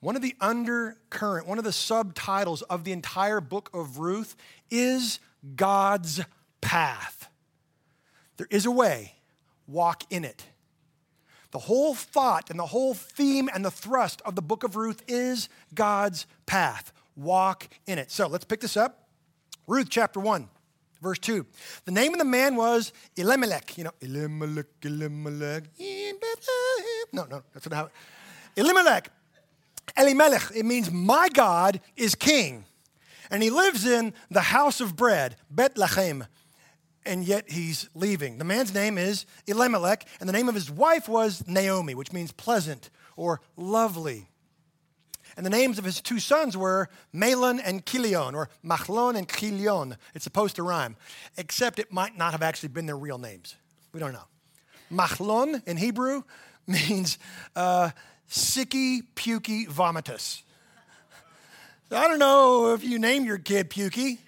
One 0.00 0.16
of 0.16 0.22
the 0.22 0.34
undercurrent, 0.40 1.46
one 1.46 1.58
of 1.58 1.64
the 1.64 1.72
subtitles 1.72 2.62
of 2.62 2.84
the 2.84 2.92
entire 2.92 3.40
book 3.40 3.70
of 3.72 3.98
Ruth 3.98 4.36
is 4.70 5.20
God's 5.56 6.20
path. 6.60 7.28
There 8.36 8.48
is 8.50 8.66
a 8.66 8.70
way, 8.70 9.14
walk 9.66 10.04
in 10.10 10.24
it. 10.24 10.46
The 11.50 11.58
whole 11.60 11.94
thought 11.94 12.50
and 12.50 12.58
the 12.58 12.66
whole 12.66 12.94
theme 12.94 13.48
and 13.54 13.64
the 13.64 13.70
thrust 13.70 14.20
of 14.24 14.34
the 14.34 14.42
book 14.42 14.64
of 14.64 14.74
Ruth 14.74 15.02
is 15.06 15.48
God's 15.72 16.26
path. 16.46 16.92
Walk 17.16 17.68
in 17.86 17.98
it. 17.98 18.10
So 18.10 18.26
let's 18.26 18.44
pick 18.44 18.60
this 18.60 18.76
up. 18.76 19.08
Ruth 19.66 19.86
chapter 19.88 20.18
1. 20.18 20.48
Verse 21.00 21.18
2. 21.18 21.46
The 21.84 21.92
name 21.92 22.12
of 22.12 22.18
the 22.18 22.24
man 22.24 22.56
was 22.56 22.92
Elimelech. 23.16 23.76
You 23.76 23.84
know, 23.84 23.92
Elimelech, 24.00 24.66
Elimelech, 24.82 25.64
No, 27.12 27.26
no, 27.30 27.42
that's 27.52 27.68
not 27.68 27.76
how. 27.76 27.90
Elimelech. 28.56 29.10
Elimelech, 29.96 30.50
it 30.56 30.64
means 30.64 30.90
my 30.90 31.28
God 31.28 31.80
is 31.94 32.14
king. 32.14 32.64
And 33.30 33.42
he 33.42 33.50
lives 33.50 33.86
in 33.86 34.14
the 34.30 34.40
house 34.40 34.80
of 34.80 34.96
bread, 34.96 35.36
Bethlehem. 35.50 36.26
And 37.06 37.24
yet 37.24 37.50
he's 37.50 37.88
leaving. 37.94 38.38
The 38.38 38.44
man's 38.44 38.72
name 38.72 38.96
is 38.96 39.26
Elimelech, 39.46 40.06
and 40.20 40.28
the 40.28 40.32
name 40.32 40.48
of 40.48 40.54
his 40.54 40.70
wife 40.70 41.08
was 41.08 41.46
Naomi, 41.46 41.94
which 41.94 42.12
means 42.12 42.32
pleasant 42.32 42.90
or 43.16 43.40
lovely. 43.56 44.28
And 45.36 45.44
the 45.44 45.50
names 45.50 45.78
of 45.78 45.84
his 45.84 46.00
two 46.00 46.20
sons 46.20 46.56
were 46.56 46.88
Mahlon 47.14 47.60
and 47.62 47.84
Chilion, 47.84 48.34
or 48.34 48.48
Machlon 48.64 49.16
and 49.16 49.28
Chilion. 49.28 49.96
It's 50.14 50.24
supposed 50.24 50.56
to 50.56 50.62
rhyme, 50.62 50.96
except 51.36 51.78
it 51.78 51.92
might 51.92 52.16
not 52.16 52.32
have 52.32 52.42
actually 52.42 52.70
been 52.70 52.86
their 52.86 52.96
real 52.96 53.18
names. 53.18 53.56
We 53.92 54.00
don't 54.00 54.12
know. 54.12 54.24
Machlon 54.92 55.66
in 55.66 55.76
Hebrew 55.76 56.22
means 56.66 57.18
uh, 57.56 57.90
sicky, 58.28 59.02
pukey, 59.14 59.66
vomitus. 59.68 60.42
I 61.90 62.08
don't 62.08 62.18
know 62.18 62.72
if 62.72 62.82
you 62.82 62.98
name 62.98 63.24
your 63.24 63.38
kid 63.38 63.70
Pukey. 63.70 64.18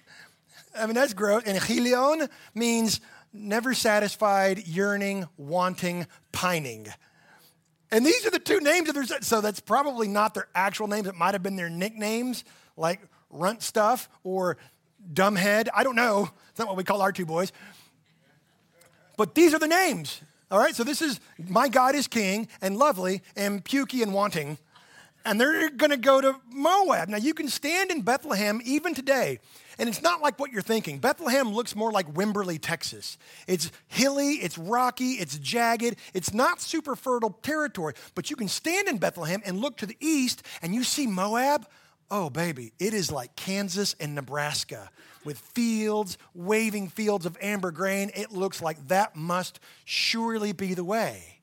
I 0.77 0.85
mean, 0.85 0.95
that's 0.95 1.13
gross. 1.13 1.43
And 1.45 1.61
Chilion 1.61 2.27
means 2.53 3.01
never 3.33 3.73
satisfied, 3.73 4.67
yearning, 4.67 5.27
wanting, 5.37 6.07
pining. 6.31 6.87
And 7.91 8.05
these 8.05 8.25
are 8.25 8.31
the 8.31 8.39
two 8.39 8.59
names 8.59 8.89
of 8.89 8.95
their 8.95 9.05
so 9.21 9.41
that's 9.41 9.59
probably 9.59 10.07
not 10.07 10.33
their 10.33 10.47
actual 10.53 10.87
names. 10.87 11.07
It 11.07 11.15
might 11.15 11.33
have 11.33 11.43
been 11.43 11.55
their 11.55 11.69
nicknames, 11.69 12.43
like 12.75 13.01
Runt 13.29 13.63
Stuff 13.63 14.09
or 14.23 14.57
Dumbhead. 15.13 15.69
I 15.73 15.83
don't 15.83 15.95
know. 15.95 16.29
It's 16.49 16.59
not 16.59 16.67
what 16.67 16.77
we 16.77 16.83
call 16.83 17.01
our 17.01 17.11
two 17.11 17.25
boys. 17.25 17.51
But 19.15 19.35
these 19.35 19.53
are 19.53 19.59
the 19.59 19.67
names. 19.67 20.21
All 20.49 20.59
right, 20.59 20.75
so 20.75 20.83
this 20.83 21.01
is 21.01 21.19
my 21.37 21.67
God 21.67 21.95
is 21.95 22.07
king 22.07 22.47
and 22.61 22.77
lovely 22.77 23.21
and 23.35 23.63
pukey 23.63 24.01
and 24.01 24.13
wanting. 24.13 24.57
And 25.25 25.41
they're 25.41 25.69
going 25.69 25.89
to 25.89 25.97
go 25.97 26.21
to 26.21 26.39
Moab. 26.49 27.09
Now, 27.09 27.17
you 27.17 27.33
can 27.33 27.49
stand 27.49 27.91
in 27.91 28.01
Bethlehem 28.01 28.61
even 28.63 28.93
today 28.93 29.39
and 29.79 29.87
it's 29.87 30.01
not 30.01 30.21
like 30.21 30.39
what 30.39 30.51
you're 30.51 30.61
thinking. 30.61 30.99
Bethlehem 30.99 31.53
looks 31.53 31.75
more 31.75 31.91
like 31.91 32.13
Wimberley, 32.13 32.59
Texas. 32.59 33.17
It's 33.47 33.71
hilly, 33.87 34.33
it's 34.35 34.57
rocky, 34.57 35.13
it's 35.13 35.37
jagged, 35.37 35.97
it's 36.13 36.33
not 36.33 36.61
super 36.61 36.95
fertile 36.95 37.37
territory. 37.41 37.93
But 38.15 38.29
you 38.29 38.35
can 38.35 38.47
stand 38.47 38.87
in 38.87 38.97
Bethlehem 38.97 39.41
and 39.45 39.59
look 39.59 39.77
to 39.77 39.85
the 39.85 39.97
east 39.99 40.43
and 40.61 40.73
you 40.73 40.83
see 40.83 41.07
Moab. 41.07 41.67
Oh, 42.09 42.29
baby, 42.29 42.73
it 42.79 42.93
is 42.93 43.11
like 43.11 43.35
Kansas 43.35 43.95
and 43.99 44.15
Nebraska 44.15 44.89
with 45.25 45.37
fields, 45.37 46.17
waving 46.33 46.87
fields 46.87 47.25
of 47.25 47.37
amber 47.41 47.71
grain. 47.71 48.11
It 48.15 48.31
looks 48.31 48.61
like 48.61 48.87
that 48.87 49.15
must 49.15 49.59
surely 49.83 50.53
be 50.53 50.73
the 50.73 50.85
way. 50.85 51.41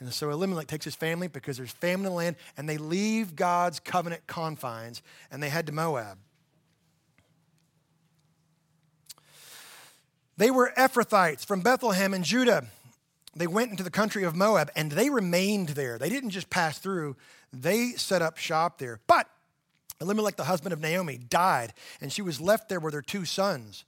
And 0.00 0.12
so 0.12 0.30
Elimelech 0.30 0.66
takes 0.66 0.84
his 0.84 0.94
family 0.94 1.28
because 1.28 1.56
there's 1.56 1.72
famine 1.72 2.06
in 2.06 2.12
the 2.12 2.16
land, 2.16 2.36
and 2.56 2.68
they 2.68 2.78
leave 2.78 3.34
God's 3.36 3.80
covenant 3.80 4.26
confines 4.26 5.02
and 5.30 5.42
they 5.42 5.48
head 5.48 5.66
to 5.66 5.72
Moab. 5.72 6.18
They 10.38 10.52
were 10.52 10.72
Ephrathites 10.78 11.44
from 11.44 11.62
Bethlehem 11.62 12.14
and 12.14 12.24
Judah. 12.24 12.64
They 13.34 13.48
went 13.48 13.72
into 13.72 13.82
the 13.82 13.90
country 13.90 14.22
of 14.22 14.36
Moab 14.36 14.70
and 14.76 14.92
they 14.92 15.10
remained 15.10 15.70
there. 15.70 15.98
They 15.98 16.08
didn't 16.08 16.30
just 16.30 16.48
pass 16.48 16.78
through, 16.78 17.16
they 17.52 17.90
set 17.90 18.22
up 18.22 18.38
shop 18.38 18.78
there. 18.78 19.00
But 19.08 19.28
Elimelech, 20.00 20.36
the 20.36 20.44
husband 20.44 20.72
of 20.72 20.80
Naomi, 20.80 21.18
died, 21.18 21.74
and 22.00 22.12
she 22.12 22.22
was 22.22 22.40
left 22.40 22.68
there 22.68 22.78
with 22.78 22.94
her 22.94 23.02
two 23.02 23.24
sons. 23.24 23.84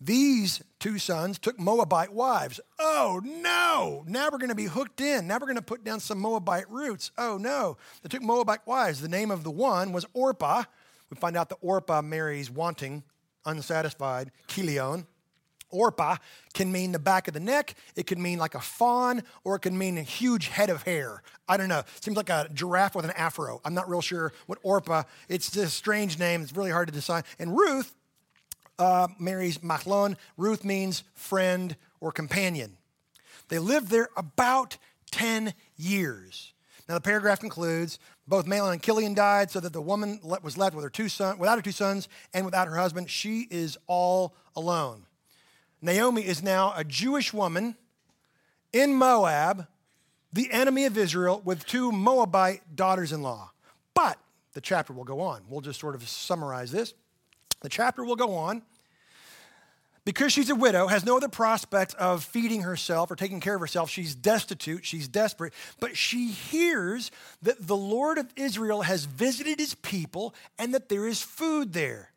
These 0.00 0.64
two 0.80 0.98
sons 0.98 1.38
took 1.38 1.60
Moabite 1.60 2.12
wives. 2.12 2.58
Oh 2.80 3.20
no, 3.24 4.04
now 4.08 4.30
we're 4.32 4.38
going 4.38 4.48
to 4.48 4.56
be 4.56 4.64
hooked 4.64 5.00
in. 5.00 5.28
Now 5.28 5.36
we're 5.36 5.46
going 5.46 5.54
to 5.54 5.62
put 5.62 5.84
down 5.84 6.00
some 6.00 6.18
Moabite 6.18 6.68
roots. 6.68 7.12
Oh 7.16 7.38
no, 7.38 7.76
they 8.02 8.08
took 8.08 8.22
Moabite 8.22 8.66
wives. 8.66 9.00
The 9.00 9.08
name 9.08 9.30
of 9.30 9.44
the 9.44 9.50
one 9.52 9.92
was 9.92 10.04
Orpah. 10.12 10.64
We 11.08 11.16
find 11.16 11.36
out 11.36 11.50
that 11.50 11.58
Orpah 11.60 12.02
marries 12.02 12.50
wanting, 12.50 13.04
unsatisfied, 13.46 14.32
Chilion. 14.48 15.06
Orpah 15.74 16.16
can 16.54 16.72
mean 16.72 16.92
the 16.92 16.98
back 16.98 17.28
of 17.28 17.34
the 17.34 17.40
neck, 17.40 17.74
it 17.96 18.06
can 18.06 18.22
mean 18.22 18.38
like 18.38 18.54
a 18.54 18.60
fawn, 18.60 19.22
or 19.42 19.56
it 19.56 19.60
can 19.60 19.76
mean 19.76 19.98
a 19.98 20.02
huge 20.02 20.48
head 20.48 20.70
of 20.70 20.82
hair. 20.84 21.22
I 21.48 21.56
don't 21.56 21.68
know. 21.68 21.82
Seems 22.00 22.16
like 22.16 22.30
a 22.30 22.48
giraffe 22.54 22.94
with 22.94 23.04
an 23.04 23.10
afro. 23.12 23.60
I'm 23.64 23.74
not 23.74 23.88
real 23.88 24.00
sure 24.00 24.32
what 24.46 24.58
Orpah, 24.62 25.02
It's 25.28 25.54
a 25.56 25.68
strange 25.68 26.18
name. 26.18 26.42
It's 26.42 26.56
really 26.56 26.70
hard 26.70 26.88
to 26.88 26.94
decide. 26.94 27.24
And 27.38 27.56
Ruth 27.56 27.94
uh, 28.78 29.08
marries 29.18 29.58
Machlon. 29.58 30.16
Ruth 30.36 30.64
means 30.64 31.04
friend 31.14 31.76
or 32.00 32.12
companion. 32.12 32.76
They 33.48 33.58
lived 33.58 33.88
there 33.88 34.08
about 34.16 34.78
10 35.10 35.54
years. 35.76 36.52
Now 36.88 36.94
the 36.94 37.00
paragraph 37.00 37.40
concludes 37.40 37.98
both 38.26 38.46
Mahlon 38.46 38.72
and 38.72 38.82
Chilion 38.82 39.14
died, 39.14 39.50
so 39.50 39.60
that 39.60 39.72
the 39.72 39.82
woman 39.82 40.20
was 40.42 40.56
left 40.56 40.74
with 40.74 40.82
her 40.82 40.90
two 40.90 41.08
son, 41.08 41.38
without 41.38 41.56
her 41.56 41.62
two 41.62 41.72
sons 41.72 42.08
and 42.32 42.44
without 42.44 42.68
her 42.68 42.76
husband. 42.76 43.10
She 43.10 43.46
is 43.50 43.76
all 43.86 44.34
alone. 44.56 45.06
Naomi 45.84 46.22
is 46.26 46.42
now 46.42 46.72
a 46.74 46.82
Jewish 46.82 47.34
woman 47.34 47.76
in 48.72 48.94
Moab, 48.94 49.66
the 50.32 50.50
enemy 50.50 50.86
of 50.86 50.96
Israel, 50.96 51.42
with 51.44 51.66
two 51.66 51.92
Moabite 51.92 52.74
daughters 52.74 53.12
in 53.12 53.20
law. 53.20 53.52
But 53.92 54.18
the 54.54 54.62
chapter 54.62 54.94
will 54.94 55.04
go 55.04 55.20
on. 55.20 55.42
We'll 55.46 55.60
just 55.60 55.78
sort 55.78 55.94
of 55.94 56.08
summarize 56.08 56.70
this. 56.70 56.94
The 57.60 57.68
chapter 57.68 58.02
will 58.02 58.16
go 58.16 58.34
on. 58.34 58.62
Because 60.06 60.32
she's 60.32 60.48
a 60.48 60.54
widow, 60.54 60.86
has 60.86 61.04
no 61.04 61.18
other 61.18 61.28
prospect 61.28 61.94
of 61.96 62.24
feeding 62.24 62.62
herself 62.62 63.10
or 63.10 63.16
taking 63.16 63.40
care 63.40 63.54
of 63.54 63.60
herself. 63.60 63.90
She's 63.90 64.14
destitute, 64.14 64.86
she's 64.86 65.06
desperate, 65.06 65.52
but 65.80 65.98
she 65.98 66.28
hears 66.28 67.10
that 67.42 67.66
the 67.66 67.76
Lord 67.76 68.16
of 68.16 68.32
Israel 68.36 68.82
has 68.82 69.04
visited 69.04 69.58
his 69.58 69.74
people 69.74 70.34
and 70.58 70.72
that 70.72 70.88
there 70.88 71.06
is 71.06 71.20
food 71.20 71.74
there. 71.74 72.10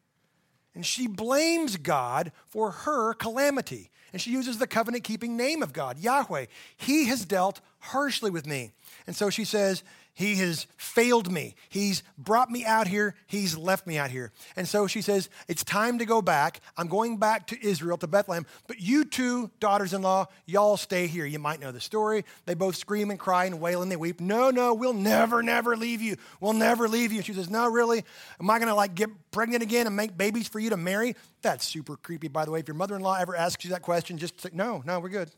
And 0.77 0.85
she 0.85 1.07
blames 1.07 1.75
God 1.75 2.31
for 2.45 2.69
her 2.69 3.15
calamity. 3.15 3.89
And 4.13 4.21
she 4.21 4.29
uses 4.29 4.59
the 4.59 4.67
covenant 4.67 5.03
keeping 5.03 5.35
name 5.35 5.63
of 5.63 5.73
God, 5.73 5.97
Yahweh. 5.97 6.45
He 6.77 7.07
has 7.07 7.25
dealt 7.25 7.61
harshly 7.79 8.29
with 8.29 8.45
me. 8.45 8.73
And 9.07 9.15
so 9.15 9.31
she 9.31 9.43
says, 9.43 9.81
he 10.17 10.33
has 10.37 10.65
failed 10.77 11.31
me. 11.31 11.53
He's 11.69 12.01
brought 12.17 12.49
me 12.49 12.65
out 12.65 12.87
here. 12.87 13.13
He's 13.27 13.55
left 13.55 13.85
me 13.85 13.99
out 13.99 14.09
here. 14.09 14.31
And 14.55 14.67
so 14.67 14.87
she 14.87 15.03
says, 15.03 15.29
It's 15.47 15.63
time 15.63 15.99
to 15.99 16.05
go 16.05 16.23
back. 16.23 16.59
I'm 16.75 16.87
going 16.87 17.17
back 17.17 17.45
to 17.47 17.63
Israel, 17.63 17.99
to 17.99 18.07
Bethlehem. 18.07 18.47
But 18.65 18.79
you 18.79 19.05
two 19.05 19.51
daughters 19.59 19.93
in 19.93 20.01
law, 20.01 20.25
y'all 20.47 20.75
stay 20.75 21.05
here. 21.05 21.27
You 21.27 21.37
might 21.37 21.59
know 21.59 21.71
the 21.71 21.79
story. 21.79 22.25
They 22.47 22.55
both 22.55 22.77
scream 22.77 23.11
and 23.11 23.19
cry 23.19 23.45
and 23.45 23.61
wail 23.61 23.83
and 23.83 23.91
they 23.91 23.95
weep. 23.95 24.19
No, 24.19 24.49
no, 24.49 24.73
we'll 24.73 24.93
never, 24.93 25.43
never 25.43 25.77
leave 25.77 26.01
you. 26.01 26.15
We'll 26.39 26.53
never 26.53 26.87
leave 26.87 27.11
you. 27.11 27.21
She 27.21 27.33
says, 27.33 27.47
No, 27.47 27.69
really? 27.69 28.03
Am 28.39 28.49
I 28.49 28.57
going 28.57 28.69
to 28.69 28.75
like 28.75 28.95
get 28.95 29.11
pregnant 29.29 29.61
again 29.61 29.85
and 29.85 29.95
make 29.95 30.17
babies 30.17 30.47
for 30.47 30.59
you 30.59 30.71
to 30.71 30.77
marry? 30.77 31.15
That's 31.43 31.63
super 31.63 31.95
creepy, 31.95 32.27
by 32.27 32.43
the 32.43 32.49
way. 32.49 32.61
If 32.61 32.67
your 32.67 32.73
mother 32.73 32.95
in 32.95 33.03
law 33.03 33.15
ever 33.19 33.35
asks 33.35 33.63
you 33.63 33.69
that 33.69 33.83
question, 33.83 34.17
just 34.17 34.41
say, 34.41 34.49
No, 34.51 34.81
no, 34.83 34.99
we're 34.99 35.09
good. 35.09 35.29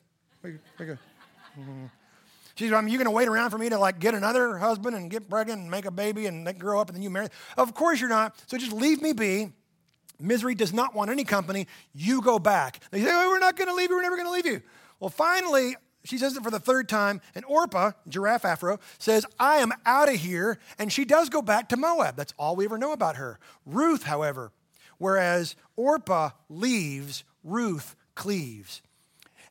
We're, 0.41 0.61
we're 0.79 0.85
good. 0.85 0.99
Mm-hmm. 1.59 1.85
She's, 2.59 2.73
I 2.73 2.81
mean, 2.81 2.91
you 2.91 2.97
going 2.97 3.05
to 3.05 3.11
wait 3.11 3.29
around 3.29 3.51
for 3.51 3.57
me 3.57 3.69
to 3.69 3.77
like 3.77 3.99
get 3.99 4.13
another 4.13 4.57
husband 4.57 4.93
and 4.93 5.09
get 5.09 5.29
pregnant 5.29 5.61
and 5.61 5.71
make 5.71 5.85
a 5.85 5.91
baby 5.91 6.25
and 6.25 6.45
they 6.45 6.51
grow 6.51 6.81
up 6.81 6.89
and 6.89 6.95
then 6.97 7.01
you 7.01 7.09
marry? 7.09 7.29
Of 7.55 7.73
course 7.73 8.01
you're 8.01 8.09
not. 8.09 8.35
So 8.47 8.57
just 8.57 8.73
leave 8.73 9.01
me 9.01 9.13
be. 9.13 9.53
Misery 10.19 10.55
does 10.55 10.73
not 10.73 10.93
want 10.93 11.09
any 11.09 11.23
company. 11.23 11.67
You 11.93 12.21
go 12.21 12.37
back. 12.37 12.81
They 12.91 13.01
say, 13.01 13.09
oh, 13.09 13.29
we're 13.29 13.39
not 13.39 13.55
going 13.55 13.69
to 13.69 13.73
leave 13.73 13.89
you. 13.89 13.95
We're 13.95 14.01
never 14.01 14.17
going 14.17 14.27
to 14.27 14.33
leave 14.33 14.45
you. 14.45 14.61
Well, 14.99 15.09
finally, 15.09 15.77
she 16.03 16.17
says 16.17 16.35
it 16.35 16.43
for 16.43 16.51
the 16.51 16.59
third 16.59 16.89
time, 16.89 17.21
and 17.33 17.45
Orpah, 17.45 17.91
giraffe 18.09 18.43
afro, 18.43 18.81
says, 18.97 19.25
I 19.39 19.59
am 19.59 19.71
out 19.85 20.09
of 20.09 20.15
here. 20.15 20.59
And 20.77 20.91
she 20.91 21.05
does 21.05 21.29
go 21.29 21.41
back 21.41 21.69
to 21.69 21.77
Moab. 21.77 22.17
That's 22.17 22.33
all 22.37 22.57
we 22.57 22.65
ever 22.65 22.77
know 22.77 22.91
about 22.91 23.15
her. 23.15 23.39
Ruth, 23.65 24.03
however, 24.03 24.51
whereas 24.97 25.55
Orpah 25.77 26.31
leaves, 26.49 27.23
Ruth 27.41 27.95
cleaves. 28.15 28.81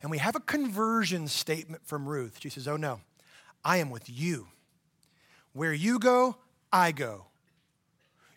And 0.01 0.09
we 0.09 0.17
have 0.19 0.35
a 0.35 0.39
conversion 0.39 1.27
statement 1.27 1.85
from 1.85 2.07
Ruth. 2.07 2.39
She 2.41 2.49
says, 2.49 2.67
Oh 2.67 2.77
no, 2.77 3.01
I 3.63 3.77
am 3.77 3.89
with 3.89 4.09
you. 4.09 4.47
Where 5.53 5.73
you 5.73 5.99
go, 5.99 6.37
I 6.71 6.91
go. 6.91 7.25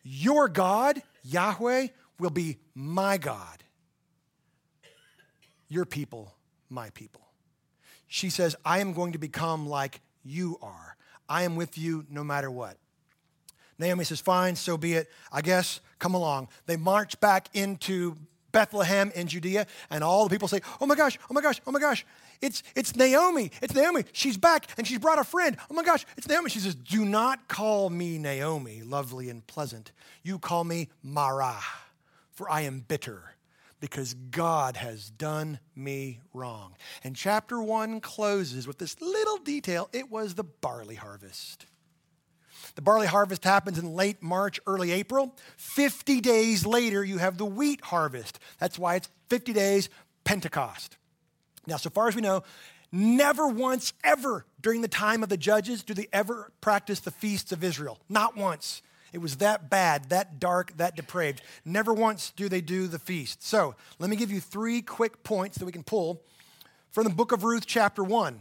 Your 0.03 0.49
God, 0.49 1.03
Yahweh, 1.23 1.89
will 2.19 2.31
be 2.31 2.59
my 2.75 3.19
God. 3.19 3.63
Your 5.69 5.85
people, 5.85 6.35
my 6.69 6.91
people. 6.91 7.21
She 8.09 8.29
says, 8.29 8.57
I 8.65 8.81
am 8.81 8.93
going 8.93 9.13
to 9.13 9.19
become 9.19 9.69
like 9.69 10.01
you 10.25 10.59
are. 10.61 10.97
I 11.29 11.45
am 11.45 11.57
with 11.57 11.79
you 11.79 12.05
no 12.11 12.25
matter 12.25 12.51
what. 12.51 12.77
Naomi 13.79 14.05
says, 14.05 14.21
Fine, 14.21 14.57
so 14.57 14.77
be 14.77 14.95
it. 14.95 15.11
I 15.31 15.41
guess, 15.41 15.81
come 15.99 16.15
along. 16.15 16.49
They 16.67 16.77
march 16.77 17.19
back 17.21 17.49
into 17.55 18.17
Bethlehem 18.53 19.11
in 19.15 19.27
Judea, 19.27 19.67
and 19.91 20.05
all 20.05 20.25
the 20.25 20.31
people 20.31 20.49
say, 20.49 20.61
Oh 20.81 20.87
my 20.87 20.95
gosh, 20.95 21.19
oh 21.31 21.35
my 21.35 21.41
gosh, 21.41 21.61
oh 21.67 21.73
my 21.73 21.81
gosh, 21.81 22.05
it's, 22.41 22.63
it's 22.77 22.95
Naomi, 22.97 23.51
it's 23.61 23.75
Naomi. 23.75 24.05
She's 24.13 24.37
back 24.37 24.69
and 24.77 24.87
she's 24.87 24.99
brought 24.99 25.19
a 25.19 25.25
friend. 25.25 25.57
Oh 25.71 25.75
my 25.75 25.83
gosh, 25.83 26.05
it's 26.17 26.29
Naomi. 26.29 26.51
She 26.51 26.59
says, 26.61 26.75
Do 26.75 27.05
not 27.05 27.49
call 27.49 27.91
me 27.91 28.19
Naomi, 28.19 28.83
lovely 28.83 29.31
and 29.31 29.47
pleasant. 29.47 29.93
You 30.23 30.39
call 30.39 30.65
me 30.65 30.89
Mara, 31.03 31.57
for 32.31 32.51
I 32.51 32.63
am 32.63 32.81
bitter 32.81 33.35
because 33.81 34.15
God 34.15 34.77
has 34.77 35.11
done 35.11 35.59
me 35.75 36.21
wrong. 36.33 36.77
And 37.03 37.17
chapter 37.17 37.61
one 37.61 38.01
closes 38.01 38.67
with 38.67 38.79
this 38.79 39.01
little 39.01 39.39
detail 39.39 39.89
it 39.93 40.11
was 40.11 40.35
the 40.35 40.45
barley 40.45 40.95
harvest. 40.95 41.67
The 42.75 42.83
barley 42.83 43.07
harvest 43.07 43.45
happens 43.45 43.79
in 43.79 43.95
late 43.95 44.23
March, 44.23 44.61
early 44.67 44.93
April. 44.93 45.35
50 45.57 46.21
days 46.21 46.65
later, 46.67 47.05
you 47.05 47.19
have 47.19 47.39
the 47.39 47.47
wheat 47.47 47.81
harvest. 47.83 48.39
That's 48.59 48.79
why 48.79 48.97
it's 48.97 49.09
50 49.29 49.53
days 49.53 49.89
Pentecost. 50.25 50.97
Now, 51.67 51.77
so 51.77 51.91
far 51.91 52.09
as 52.09 52.17
we 52.17 52.23
know, 52.23 52.43
never 52.91 53.47
once 53.47 53.93
ever 54.05 54.47
during 54.61 54.81
the 54.83 54.89
time 54.89 55.23
of 55.23 55.29
the 55.29 55.37
judges 55.37 55.83
do 55.83 55.95
they 55.95 56.09
ever 56.13 56.53
practice 56.61 57.01
the 57.01 57.11
feasts 57.11 57.53
of 57.53 57.65
Israel. 57.65 57.99
Not 58.09 58.37
once. 58.37 58.83
It 59.13 59.19
was 59.19 59.37
that 59.37 59.69
bad, 59.69 60.09
that 60.09 60.41
dark, 60.41 60.75
that 60.79 60.97
depraved. 60.97 61.43
Never 61.67 61.93
once 61.93 62.33
do 62.35 62.49
they 62.49 62.63
do 62.63 62.87
the 62.87 62.99
feast. 62.99 63.43
So 63.47 63.75
let 63.99 64.09
me 64.09 64.17
give 64.17 64.33
you 64.33 64.41
three 64.41 64.81
quick 64.81 65.23
points 65.23 65.59
that 65.59 65.67
we 65.67 65.73
can 65.73 65.83
pull 65.83 66.23
from 66.91 67.05
the 67.05 67.11
book 67.11 67.31
of 67.31 67.45
Ruth, 67.45 67.67
chapter 67.67 68.03
1 68.03 68.41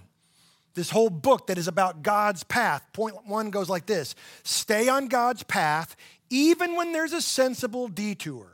this 0.73 0.89
whole 0.89 1.09
book 1.09 1.47
that 1.47 1.57
is 1.57 1.67
about 1.67 2.03
God's 2.03 2.43
path. 2.43 2.85
Point 2.93 3.15
one 3.25 3.49
goes 3.49 3.69
like 3.69 3.85
this 3.85 4.15
Stay 4.43 4.87
on 4.87 5.07
God's 5.07 5.43
path 5.43 5.95
even 6.29 6.75
when 6.75 6.93
there's 6.93 7.13
a 7.13 7.21
sensible 7.21 7.87
detour. 7.87 8.47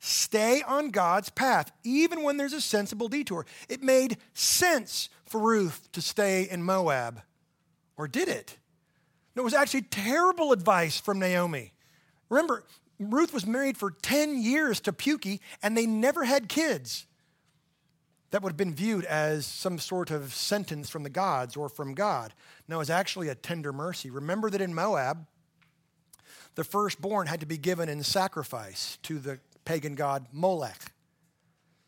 Stay 0.00 0.60
on 0.62 0.90
God's 0.90 1.30
path 1.30 1.72
even 1.82 2.22
when 2.22 2.36
there's 2.36 2.52
a 2.52 2.60
sensible 2.60 3.08
detour. 3.08 3.46
It 3.68 3.82
made 3.82 4.18
sense 4.34 5.08
for 5.24 5.40
Ruth 5.40 5.90
to 5.92 6.02
stay 6.02 6.46
in 6.50 6.62
Moab, 6.62 7.22
or 7.96 8.06
did 8.06 8.28
it? 8.28 8.58
No, 9.34 9.42
it 9.42 9.44
was 9.44 9.54
actually 9.54 9.82
terrible 9.82 10.52
advice 10.52 11.00
from 11.00 11.18
Naomi. 11.18 11.72
Remember, 12.28 12.64
Ruth 12.98 13.32
was 13.32 13.46
married 13.46 13.76
for 13.76 13.90
10 13.90 14.42
years 14.42 14.80
to 14.80 14.92
Pukey, 14.92 15.40
and 15.62 15.76
they 15.76 15.86
never 15.86 16.24
had 16.24 16.48
kids 16.48 17.06
that 18.34 18.42
would 18.42 18.50
have 18.50 18.56
been 18.56 18.74
viewed 18.74 19.04
as 19.04 19.46
some 19.46 19.78
sort 19.78 20.10
of 20.10 20.34
sentence 20.34 20.90
from 20.90 21.04
the 21.04 21.08
gods 21.08 21.56
or 21.56 21.68
from 21.68 21.94
God. 21.94 22.34
No, 22.66 22.80
it's 22.80 22.90
actually 22.90 23.28
a 23.28 23.36
tender 23.36 23.72
mercy. 23.72 24.10
Remember 24.10 24.50
that 24.50 24.60
in 24.60 24.74
Moab, 24.74 25.24
the 26.56 26.64
firstborn 26.64 27.28
had 27.28 27.38
to 27.38 27.46
be 27.46 27.56
given 27.56 27.88
in 27.88 28.02
sacrifice 28.02 28.98
to 29.04 29.20
the 29.20 29.38
pagan 29.64 29.94
god 29.94 30.26
Molech. 30.32 30.90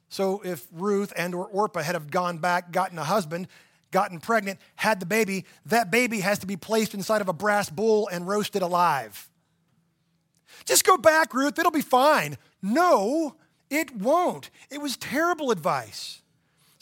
So 0.09 0.41
if 0.45 0.69
Ruth 0.71 1.13
and 1.17 1.35
or 1.35 1.49
Orpah 1.49 1.83
had 1.83 1.97
have 1.97 2.13
gone 2.13 2.39
back, 2.39 2.71
gotten 2.71 2.97
a 2.97 3.03
husband, 3.03 3.49
gotten 3.91 4.21
pregnant, 4.21 4.61
had 4.77 5.01
the 5.01 5.07
baby, 5.07 5.47
that 5.65 5.91
baby 5.91 6.21
has 6.21 6.39
to 6.39 6.47
be 6.47 6.57
placed 6.57 6.95
inside 6.95 7.23
of 7.23 7.29
a 7.29 7.33
brass 7.33 7.69
bull 7.71 8.09
and 8.13 8.29
roasted 8.29 8.63
alive. 8.63 9.29
Just 10.65 10.85
go 10.85 10.97
back, 10.97 11.35
Ruth, 11.35 11.59
it'll 11.59 11.73
be 11.73 11.81
fine. 11.81 12.37
No, 12.63 13.35
it 13.69 13.97
won't. 13.97 14.51
It 14.71 14.81
was 14.81 14.97
terrible 14.97 15.51
advice. 15.51 16.23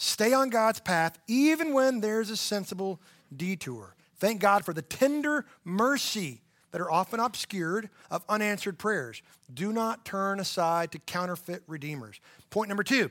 Stay 0.04 0.34
on 0.34 0.50
God's 0.50 0.80
path 0.80 1.18
even 1.26 1.72
when 1.72 2.00
there's 2.00 2.28
a 2.28 2.36
sensible 2.36 3.00
detour. 3.34 3.96
Thank 4.18 4.38
God 4.38 4.62
for 4.62 4.74
the 4.74 4.82
tender 4.82 5.46
mercy 5.64 6.42
that 6.72 6.82
are 6.82 6.90
often 6.90 7.20
obscured 7.20 7.88
of 8.10 8.22
unanswered 8.28 8.78
prayers. 8.78 9.22
Do 9.52 9.72
not 9.72 10.04
turn 10.04 10.40
aside 10.40 10.92
to 10.92 10.98
counterfeit 10.98 11.62
redeemers. 11.66 12.20
Point 12.50 12.68
number 12.68 12.82
two 12.82 13.08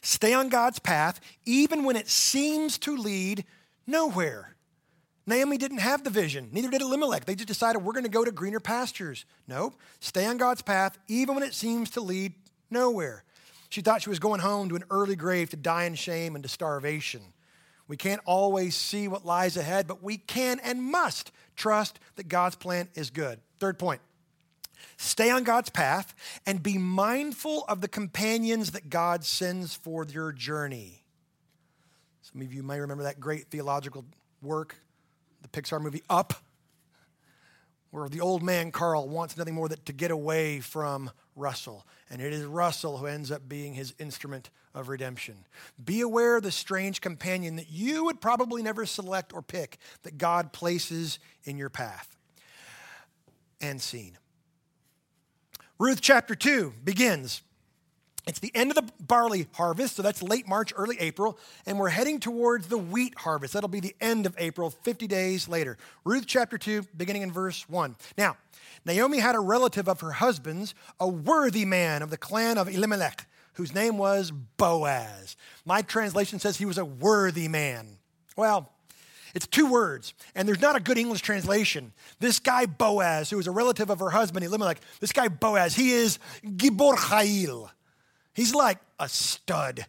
stay 0.00 0.32
on 0.32 0.48
God's 0.48 0.78
path 0.78 1.20
even 1.44 1.82
when 1.82 1.96
it 1.96 2.08
seems 2.08 2.78
to 2.78 2.96
lead 2.96 3.44
nowhere. 3.84 4.54
Naomi 5.26 5.58
didn't 5.58 5.78
have 5.78 6.04
the 6.04 6.10
vision, 6.10 6.48
neither 6.52 6.70
did 6.70 6.80
Elimelech. 6.80 7.24
They 7.24 7.34
just 7.34 7.48
decided 7.48 7.82
we're 7.82 7.92
going 7.92 8.04
to 8.04 8.08
go 8.08 8.24
to 8.24 8.30
greener 8.30 8.60
pastures. 8.60 9.24
Nope. 9.48 9.74
Stay 9.98 10.26
on 10.26 10.36
God's 10.36 10.62
path 10.62 10.96
even 11.08 11.34
when 11.34 11.42
it 11.42 11.54
seems 11.54 11.90
to 11.90 12.00
lead 12.00 12.34
nowhere. 12.70 13.24
She 13.68 13.82
thought 13.82 14.02
she 14.02 14.08
was 14.08 14.18
going 14.18 14.40
home 14.40 14.68
to 14.70 14.76
an 14.76 14.84
early 14.90 15.16
grave 15.16 15.50
to 15.50 15.56
die 15.56 15.84
in 15.84 15.94
shame 15.94 16.34
and 16.34 16.42
to 16.42 16.48
starvation. 16.48 17.20
We 17.86 17.96
can't 17.96 18.20
always 18.26 18.76
see 18.76 19.08
what 19.08 19.24
lies 19.24 19.56
ahead, 19.56 19.86
but 19.86 20.02
we 20.02 20.18
can 20.18 20.60
and 20.60 20.82
must 20.82 21.32
trust 21.56 21.98
that 22.16 22.28
God's 22.28 22.56
plan 22.56 22.88
is 22.94 23.10
good. 23.10 23.40
Third 23.58 23.78
point 23.78 24.00
stay 24.96 25.30
on 25.30 25.44
God's 25.44 25.70
path 25.70 26.14
and 26.44 26.62
be 26.62 26.76
mindful 26.76 27.64
of 27.68 27.80
the 27.80 27.88
companions 27.88 28.72
that 28.72 28.90
God 28.90 29.24
sends 29.24 29.74
for 29.74 30.04
your 30.04 30.32
journey. 30.32 31.04
Some 32.22 32.42
of 32.42 32.52
you 32.52 32.62
may 32.62 32.80
remember 32.80 33.04
that 33.04 33.20
great 33.20 33.46
theological 33.46 34.04
work, 34.42 34.76
the 35.40 35.48
Pixar 35.48 35.80
movie 35.80 36.02
Up, 36.10 36.34
where 37.90 38.08
the 38.08 38.20
old 38.20 38.42
man 38.42 38.70
Carl 38.70 39.08
wants 39.08 39.36
nothing 39.36 39.54
more 39.54 39.68
than 39.68 39.80
to 39.86 39.92
get 39.92 40.10
away 40.10 40.60
from 40.60 41.10
Russell. 41.38 41.86
And 42.10 42.20
it 42.20 42.32
is 42.32 42.44
Russell 42.44 42.98
who 42.98 43.06
ends 43.06 43.30
up 43.30 43.48
being 43.48 43.74
his 43.74 43.94
instrument 43.98 44.50
of 44.74 44.88
redemption. 44.88 45.46
Be 45.82 46.00
aware 46.00 46.36
of 46.36 46.42
the 46.42 46.50
strange 46.50 47.00
companion 47.00 47.56
that 47.56 47.70
you 47.70 48.04
would 48.04 48.20
probably 48.20 48.62
never 48.62 48.84
select 48.86 49.32
or 49.32 49.42
pick 49.42 49.78
that 50.02 50.18
God 50.18 50.52
places 50.52 51.18
in 51.44 51.56
your 51.56 51.70
path. 51.70 52.16
And 53.60 53.80
scene. 53.80 54.18
Ruth 55.78 56.00
chapter 56.00 56.34
2 56.34 56.74
begins 56.84 57.42
it's 58.28 58.40
the 58.40 58.52
end 58.54 58.70
of 58.70 58.74
the 58.74 58.92
barley 59.00 59.46
harvest, 59.52 59.96
so 59.96 60.02
that's 60.02 60.22
late 60.22 60.46
March, 60.46 60.74
early 60.76 61.00
April, 61.00 61.38
and 61.64 61.78
we're 61.78 61.88
heading 61.88 62.20
towards 62.20 62.66
the 62.66 62.76
wheat 62.76 63.14
harvest. 63.16 63.54
That'll 63.54 63.70
be 63.70 63.80
the 63.80 63.96
end 64.02 64.26
of 64.26 64.34
April, 64.36 64.68
50 64.68 65.06
days 65.06 65.48
later. 65.48 65.78
Ruth 66.04 66.24
chapter 66.26 66.58
2, 66.58 66.88
beginning 66.94 67.22
in 67.22 67.32
verse 67.32 67.66
1. 67.70 67.96
Now, 68.18 68.36
Naomi 68.84 69.18
had 69.18 69.34
a 69.34 69.40
relative 69.40 69.88
of 69.88 70.00
her 70.00 70.12
husband's, 70.12 70.74
a 70.98 71.08
worthy 71.08 71.64
man 71.64 72.02
of 72.02 72.10
the 72.10 72.16
clan 72.16 72.58
of 72.58 72.68
Elimelech, 72.68 73.26
whose 73.54 73.74
name 73.74 73.98
was 73.98 74.30
Boaz. 74.30 75.36
My 75.64 75.82
translation 75.82 76.38
says 76.38 76.56
he 76.56 76.64
was 76.64 76.78
a 76.78 76.84
worthy 76.84 77.48
man. 77.48 77.98
Well, 78.36 78.70
it's 79.34 79.46
two 79.46 79.70
words, 79.70 80.14
and 80.34 80.48
there's 80.48 80.60
not 80.60 80.76
a 80.76 80.80
good 80.80 80.98
English 80.98 81.20
translation. 81.20 81.92
This 82.18 82.38
guy 82.38 82.66
Boaz, 82.66 83.30
who 83.30 83.36
was 83.36 83.46
a 83.46 83.52
relative 83.52 83.90
of 83.90 83.98
her 83.98 84.10
husband 84.10 84.44
Elimelech, 84.44 84.80
this 85.00 85.12
guy 85.12 85.28
Boaz, 85.28 85.74
he 85.74 85.92
is 85.92 86.18
Gibor 86.44 86.94
Chayil. 86.94 87.70
He's 88.34 88.54
like 88.54 88.78
a 88.98 89.08
stud. 89.08 89.86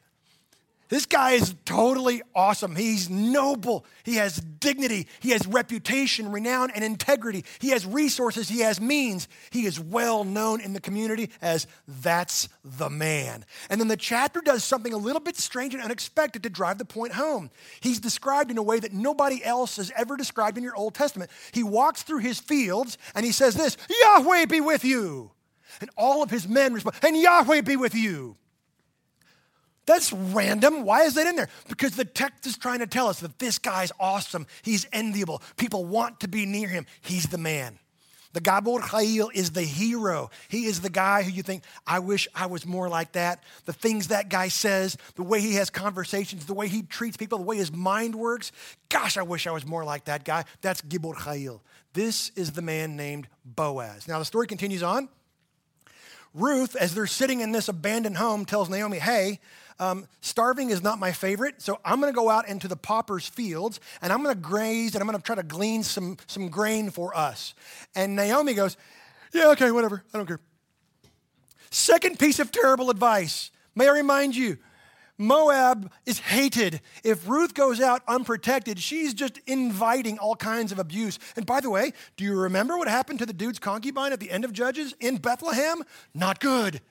This 0.89 1.05
guy 1.05 1.33
is 1.33 1.53
totally 1.65 2.23
awesome. 2.33 2.75
He's 2.75 3.11
noble. 3.11 3.85
He 4.03 4.15
has 4.15 4.37
dignity. 4.37 5.07
He 5.19 5.29
has 5.29 5.45
reputation, 5.45 6.31
renown, 6.31 6.71
and 6.71 6.83
integrity. 6.83 7.45
He 7.59 7.69
has 7.69 7.85
resources. 7.85 8.49
He 8.49 8.61
has 8.61 8.81
means. 8.81 9.27
He 9.51 9.67
is 9.67 9.79
well 9.79 10.23
known 10.23 10.61
in 10.61 10.73
the 10.73 10.81
community 10.81 11.29
as 11.43 11.67
that's 11.87 12.49
the 12.63 12.89
man. 12.89 13.45
And 13.69 13.79
then 13.79 13.87
the 13.87 13.95
chapter 13.95 14.41
does 14.41 14.63
something 14.63 14.91
a 14.91 14.97
little 14.97 15.19
bit 15.19 15.37
strange 15.37 15.75
and 15.75 15.83
unexpected 15.83 16.41
to 16.41 16.49
drive 16.49 16.79
the 16.79 16.85
point 16.85 17.13
home. 17.13 17.51
He's 17.81 17.99
described 17.99 18.49
in 18.49 18.57
a 18.57 18.63
way 18.63 18.79
that 18.79 18.91
nobody 18.91 19.43
else 19.45 19.77
has 19.77 19.91
ever 19.95 20.17
described 20.17 20.57
in 20.57 20.63
your 20.63 20.75
Old 20.75 20.95
Testament. 20.95 21.29
He 21.51 21.61
walks 21.61 22.01
through 22.01 22.19
his 22.19 22.39
fields 22.39 22.97
and 23.13 23.23
he 23.23 23.31
says 23.31 23.53
this 23.53 23.77
Yahweh 24.03 24.45
be 24.45 24.59
with 24.59 24.83
you. 24.83 25.31
And 25.81 25.91
all 25.95 26.23
of 26.23 26.31
his 26.31 26.47
men 26.47 26.73
respond, 26.73 26.97
and 27.03 27.15
Yahweh 27.15 27.61
be 27.61 27.75
with 27.75 27.93
you. 27.93 28.37
That's 29.89 30.13
random. 30.13 30.83
Why 30.83 31.05
is 31.05 31.15
that 31.15 31.25
in 31.25 31.35
there? 31.35 31.49
Because 31.67 31.95
the 31.95 32.05
text 32.05 32.45
is 32.45 32.59
trying 32.59 32.77
to 32.77 32.85
tell 32.85 33.07
us 33.07 33.21
that 33.21 33.39
this 33.39 33.57
guy's 33.57 33.91
awesome. 33.99 34.45
He's 34.61 34.85
enviable. 34.93 35.41
People 35.57 35.83
want 35.83 36.19
to 36.19 36.27
be 36.27 36.45
near 36.45 36.67
him. 36.67 36.85
He's 37.01 37.25
the 37.25 37.39
man. 37.39 37.79
The 38.33 38.39
Gibor 38.39 38.81
Chayil 38.81 39.29
is 39.33 39.49
the 39.49 39.63
hero. 39.63 40.29
He 40.47 40.65
is 40.65 40.81
the 40.81 40.91
guy 40.91 41.23
who 41.23 41.31
you 41.31 41.41
think, 41.41 41.63
I 41.87 41.97
wish 41.97 42.27
I 42.35 42.45
was 42.45 42.67
more 42.67 42.87
like 42.87 43.13
that. 43.13 43.43
The 43.65 43.73
things 43.73 44.09
that 44.09 44.29
guy 44.29 44.49
says, 44.49 44.95
the 45.15 45.23
way 45.23 45.41
he 45.41 45.55
has 45.55 45.71
conversations, 45.71 46.45
the 46.45 46.53
way 46.53 46.67
he 46.67 46.83
treats 46.83 47.17
people, 47.17 47.39
the 47.39 47.45
way 47.45 47.57
his 47.57 47.71
mind 47.71 48.13
works. 48.13 48.51
Gosh, 48.89 49.17
I 49.17 49.23
wish 49.23 49.47
I 49.47 49.51
was 49.51 49.65
more 49.65 49.83
like 49.83 50.05
that 50.05 50.23
guy. 50.23 50.45
That's 50.61 50.83
Gibor 50.83 51.15
Chayil. 51.15 51.61
This 51.93 52.29
is 52.35 52.51
the 52.51 52.61
man 52.61 52.95
named 52.95 53.27
Boaz. 53.43 54.07
Now, 54.07 54.19
the 54.19 54.25
story 54.25 54.45
continues 54.45 54.83
on. 54.83 55.09
Ruth, 56.35 56.75
as 56.75 56.93
they're 56.93 57.07
sitting 57.07 57.41
in 57.41 57.53
this 57.53 57.69
abandoned 57.69 58.17
home, 58.17 58.45
tells 58.45 58.69
Naomi, 58.69 58.99
Hey, 58.99 59.39
um, 59.79 60.05
starving 60.21 60.69
is 60.69 60.83
not 60.83 60.99
my 60.99 61.11
favorite, 61.11 61.61
so 61.61 61.79
I'm 61.85 62.01
going 62.01 62.11
to 62.11 62.15
go 62.15 62.29
out 62.29 62.47
into 62.47 62.67
the 62.67 62.75
pauper's 62.75 63.27
fields 63.27 63.79
and 64.01 64.11
I'm 64.11 64.21
going 64.21 64.35
to 64.35 64.41
graze 64.41 64.93
and 64.93 65.01
I'm 65.01 65.07
going 65.07 65.17
to 65.17 65.23
try 65.23 65.35
to 65.35 65.43
glean 65.43 65.83
some, 65.83 66.17
some 66.27 66.49
grain 66.49 66.89
for 66.89 67.15
us. 67.15 67.53
And 67.95 68.15
Naomi 68.15 68.53
goes, 68.53 68.77
Yeah, 69.33 69.49
okay, 69.51 69.71
whatever. 69.71 70.03
I 70.13 70.17
don't 70.17 70.27
care. 70.27 70.41
Second 71.71 72.19
piece 72.19 72.39
of 72.39 72.51
terrible 72.51 72.89
advice. 72.89 73.51
May 73.75 73.87
I 73.87 73.91
remind 73.91 74.35
you, 74.35 74.57
Moab 75.17 75.91
is 76.05 76.19
hated. 76.19 76.81
If 77.03 77.27
Ruth 77.27 77.53
goes 77.53 77.81
out 77.81 78.01
unprotected, 78.07 78.79
she's 78.79 79.13
just 79.13 79.39
inviting 79.45 80.17
all 80.17 80.35
kinds 80.35 80.71
of 80.71 80.79
abuse. 80.79 81.19
And 81.35 81.45
by 81.45 81.59
the 81.59 81.69
way, 81.69 81.91
do 82.15 82.23
you 82.23 82.35
remember 82.35 82.77
what 82.77 82.87
happened 82.87 83.19
to 83.19 83.25
the 83.25 83.33
dude's 83.33 83.59
concubine 83.59 84.13
at 84.13 84.21
the 84.21 84.31
end 84.31 84.45
of 84.45 84.53
Judges 84.53 84.95
in 84.99 85.17
Bethlehem? 85.17 85.83
Not 86.13 86.39
good. 86.39 86.81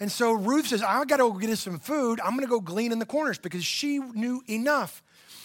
And 0.00 0.10
so 0.10 0.32
Ruth 0.32 0.66
says, 0.68 0.82
I 0.82 1.04
got 1.04 1.18
to 1.18 1.24
go 1.24 1.32
get 1.34 1.50
us 1.50 1.60
some 1.60 1.78
food. 1.78 2.20
I'm 2.24 2.38
to 2.40 2.46
go 2.46 2.60
glean 2.60 2.90
in 2.90 2.98
the 2.98 3.06
corners 3.06 3.38
because 3.38 3.64
she 3.64 3.98
knew 3.98 4.42
enough 4.48 5.02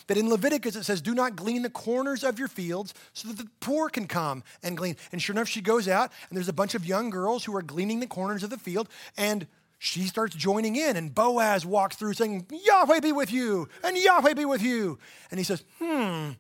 that 0.08 0.18
in 0.18 0.30
Leviticus 0.30 0.76
it 0.76 0.84
says, 0.84 1.02
Do 1.02 1.14
not 1.14 1.36
glean 1.36 1.62
the 1.62 1.70
corners 1.70 2.24
of 2.24 2.40
your 2.40 2.48
fields 2.48 2.94
so 3.14 3.28
that 3.28 3.38
the 3.38 3.48
poor 3.60 3.90
can 3.90 4.08
come 4.08 4.44
and 4.64 4.78
glean. 4.78 4.96
And 5.12 5.22
sure 5.22 5.36
enough, 5.36 5.50
she 5.50 5.62
goes 5.62 5.88
out 5.88 6.12
and 6.30 6.38
there's 6.38 6.48
a 6.48 6.54
bunch 6.54 6.74
of 6.74 6.86
young 6.86 7.10
girls 7.10 7.44
who 7.44 7.56
are 7.56 7.62
gleaning 7.62 8.00
the 8.00 8.08
corners 8.08 8.44
of 8.44 8.50
the 8.50 8.58
field. 8.58 8.88
And 9.18 9.48
she 9.78 10.04
starts 10.04 10.36
joining 10.36 10.78
in, 10.78 10.96
and 10.96 11.14
Boaz 11.14 11.66
walks 11.66 11.98
through 11.98 12.14
saying, 12.14 12.48
Yahweh 12.50 13.02
be 13.02 13.12
with 13.12 13.32
you, 13.32 13.68
and 13.84 13.98
Yahweh 13.98 14.34
be 14.34 14.46
with 14.46 14.62
you. 14.62 14.98
And 15.30 15.38
he 15.38 15.44
says, 15.44 15.64
Hmm, 15.80 16.32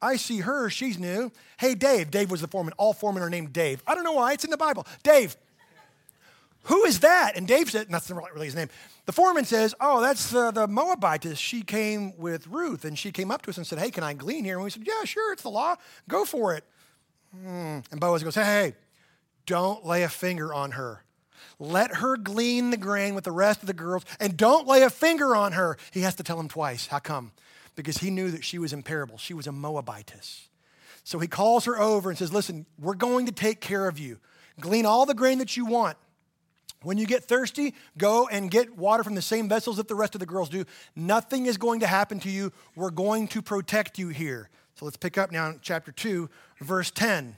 I 0.00 0.16
see 0.16 0.38
her, 0.38 0.70
she's 0.70 0.98
new. 0.98 1.30
Hey, 1.58 1.74
Dave. 1.74 2.10
Dave 2.10 2.30
was 2.30 2.40
the 2.40 2.48
foreman. 2.48 2.72
All 2.78 2.94
foremen 2.94 3.22
are 3.22 3.30
named 3.30 3.52
Dave. 3.52 3.82
I 3.86 3.94
don't 3.94 4.04
know 4.04 4.14
why, 4.14 4.32
it's 4.32 4.44
in 4.44 4.50
the 4.50 4.56
Bible. 4.56 4.86
Dave, 5.02 5.36
who 6.64 6.84
is 6.84 7.00
that? 7.00 7.36
And 7.36 7.48
Dave 7.48 7.70
said, 7.70 7.88
that's 7.88 8.10
not 8.10 8.32
really 8.34 8.46
his 8.46 8.54
name. 8.54 8.68
The 9.06 9.12
foreman 9.12 9.44
says, 9.44 9.74
Oh, 9.80 10.00
that's 10.00 10.30
the, 10.30 10.50
the 10.50 10.68
Moabitess. 10.68 11.38
She 11.38 11.62
came 11.62 12.16
with 12.16 12.46
Ruth, 12.46 12.84
and 12.84 12.98
she 12.98 13.10
came 13.10 13.30
up 13.30 13.42
to 13.42 13.50
us 13.50 13.56
and 13.56 13.66
said, 13.66 13.78
Hey, 13.78 13.90
can 13.90 14.04
I 14.04 14.12
glean 14.12 14.44
here? 14.44 14.56
And 14.56 14.64
we 14.64 14.70
said, 14.70 14.86
Yeah, 14.86 15.04
sure, 15.04 15.32
it's 15.32 15.42
the 15.42 15.48
law. 15.48 15.76
Go 16.08 16.24
for 16.24 16.54
it. 16.54 16.64
Hmm. 17.34 17.78
And 17.90 17.98
Boaz 17.98 18.22
goes, 18.22 18.34
Hey, 18.34 18.44
hey, 18.44 18.74
don't 19.46 19.84
lay 19.84 20.02
a 20.02 20.08
finger 20.08 20.52
on 20.52 20.72
her. 20.72 21.02
Let 21.58 21.96
her 21.96 22.16
glean 22.16 22.70
the 22.70 22.76
grain 22.76 23.14
with 23.14 23.24
the 23.24 23.32
rest 23.32 23.62
of 23.62 23.66
the 23.66 23.74
girls, 23.74 24.04
and 24.18 24.36
don't 24.36 24.66
lay 24.66 24.82
a 24.82 24.90
finger 24.90 25.34
on 25.34 25.52
her. 25.52 25.76
He 25.90 26.02
has 26.02 26.14
to 26.16 26.22
tell 26.22 26.38
him 26.38 26.48
twice. 26.48 26.86
How 26.86 26.98
come? 26.98 27.32
Because 27.74 27.98
he 27.98 28.10
knew 28.10 28.30
that 28.30 28.44
she 28.44 28.58
was 28.58 28.72
imperable. 28.72 29.18
She 29.18 29.34
was 29.34 29.46
a 29.46 29.52
Moabitess. 29.52 30.48
So 31.04 31.18
he 31.18 31.26
calls 31.26 31.64
her 31.64 31.80
over 31.80 32.10
and 32.10 32.18
says, 32.18 32.32
Listen, 32.32 32.66
we're 32.78 32.94
going 32.94 33.26
to 33.26 33.32
take 33.32 33.60
care 33.60 33.88
of 33.88 33.98
you. 33.98 34.18
Glean 34.60 34.86
all 34.86 35.06
the 35.06 35.14
grain 35.14 35.38
that 35.38 35.56
you 35.56 35.64
want. 35.64 35.96
When 36.82 36.96
you 36.96 37.06
get 37.06 37.24
thirsty, 37.24 37.74
go 37.98 38.26
and 38.28 38.50
get 38.50 38.76
water 38.76 39.04
from 39.04 39.14
the 39.14 39.22
same 39.22 39.48
vessels 39.48 39.76
that 39.76 39.88
the 39.88 39.94
rest 39.94 40.14
of 40.14 40.20
the 40.20 40.26
girls 40.26 40.48
do. 40.48 40.64
Nothing 40.96 41.46
is 41.46 41.58
going 41.58 41.80
to 41.80 41.86
happen 41.86 42.20
to 42.20 42.30
you. 42.30 42.52
We're 42.74 42.90
going 42.90 43.28
to 43.28 43.42
protect 43.42 43.98
you 43.98 44.08
here. 44.08 44.48
So 44.76 44.86
let's 44.86 44.96
pick 44.96 45.18
up 45.18 45.30
now 45.30 45.50
in 45.50 45.58
chapter 45.60 45.92
2, 45.92 46.30
verse 46.60 46.90
10. 46.90 47.36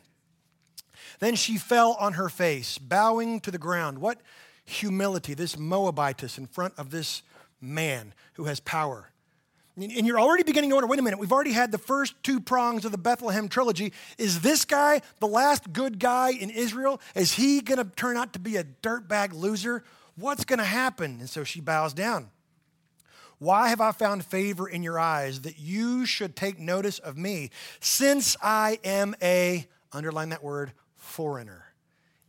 Then 1.19 1.35
she 1.35 1.59
fell 1.59 1.97
on 1.99 2.13
her 2.13 2.29
face, 2.29 2.79
bowing 2.79 3.41
to 3.41 3.51
the 3.51 3.59
ground. 3.59 3.99
What 3.99 4.21
humility, 4.65 5.35
this 5.35 5.59
Moabitess 5.59 6.39
in 6.39 6.47
front 6.47 6.75
of 6.79 6.91
this 6.91 7.23
man 7.61 8.15
who 8.35 8.45
has 8.45 8.61
power. 8.61 9.12
And 9.75 10.07
you're 10.07 10.21
already 10.21 10.43
beginning 10.43 10.69
to 10.71 10.77
wonder 10.77 10.87
wait 10.87 10.99
a 10.99 11.03
minute, 11.03 11.19
we've 11.19 11.33
already 11.33 11.53
had 11.53 11.73
the 11.73 11.79
first 11.79 12.15
two 12.23 12.41
prongs 12.41 12.85
of 12.85 12.93
the 12.93 12.99
Bethlehem 12.99 13.49
trilogy. 13.49 13.95
Is 14.19 14.41
this 14.41 14.67
guy 14.67 15.01
the 15.19 15.27
last 15.27 15.73
good 15.73 15.99
guy 15.99 16.33
in 16.33 16.51
Israel? 16.51 17.01
Is 17.15 17.33
he 17.33 17.63
going 17.63 17.79
to 17.79 17.85
turn 17.97 18.19
out 18.19 18.35
to 18.35 18.39
be 18.39 18.57
a 18.57 18.65
dirtbag 18.65 19.33
loser? 19.33 19.83
What's 20.17 20.45
going 20.45 20.59
to 20.59 20.65
happen? 20.65 21.21
And 21.21 21.31
so 21.31 21.43
she 21.43 21.61
bows 21.61 21.95
down. 21.95 22.31
Why 23.39 23.71
have 23.71 23.81
I 23.81 23.93
found 23.93 24.25
favor 24.25 24.69
in 24.69 24.83
your 24.83 25.01
eyes 25.01 25.41
that 25.41 25.59
you 25.59 26.05
should 26.05 26.37
take 26.37 26.61
notice 26.61 26.99
of 26.99 27.17
me, 27.17 27.51
since 27.81 28.37
I 28.43 28.79
am 28.85 29.17
a, 29.23 29.67
underline 29.91 30.29
that 30.29 30.45
word, 30.45 30.73
foreigner? 30.97 31.65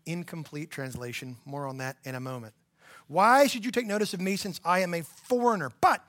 Incomplete 0.05 0.71
translation. 0.71 1.37
More 1.45 1.67
on 1.67 1.77
that 1.77 1.97
in 2.05 2.15
a 2.15 2.19
moment. 2.19 2.53
Why 3.07 3.47
should 3.47 3.65
you 3.65 3.69
take 3.69 3.85
notice 3.85 4.13
of 4.13 4.21
me 4.21 4.37
since 4.37 4.59
I 4.65 4.79
am 4.79 4.93
a 4.93 5.03
foreigner? 5.03 5.71
But 5.81 6.03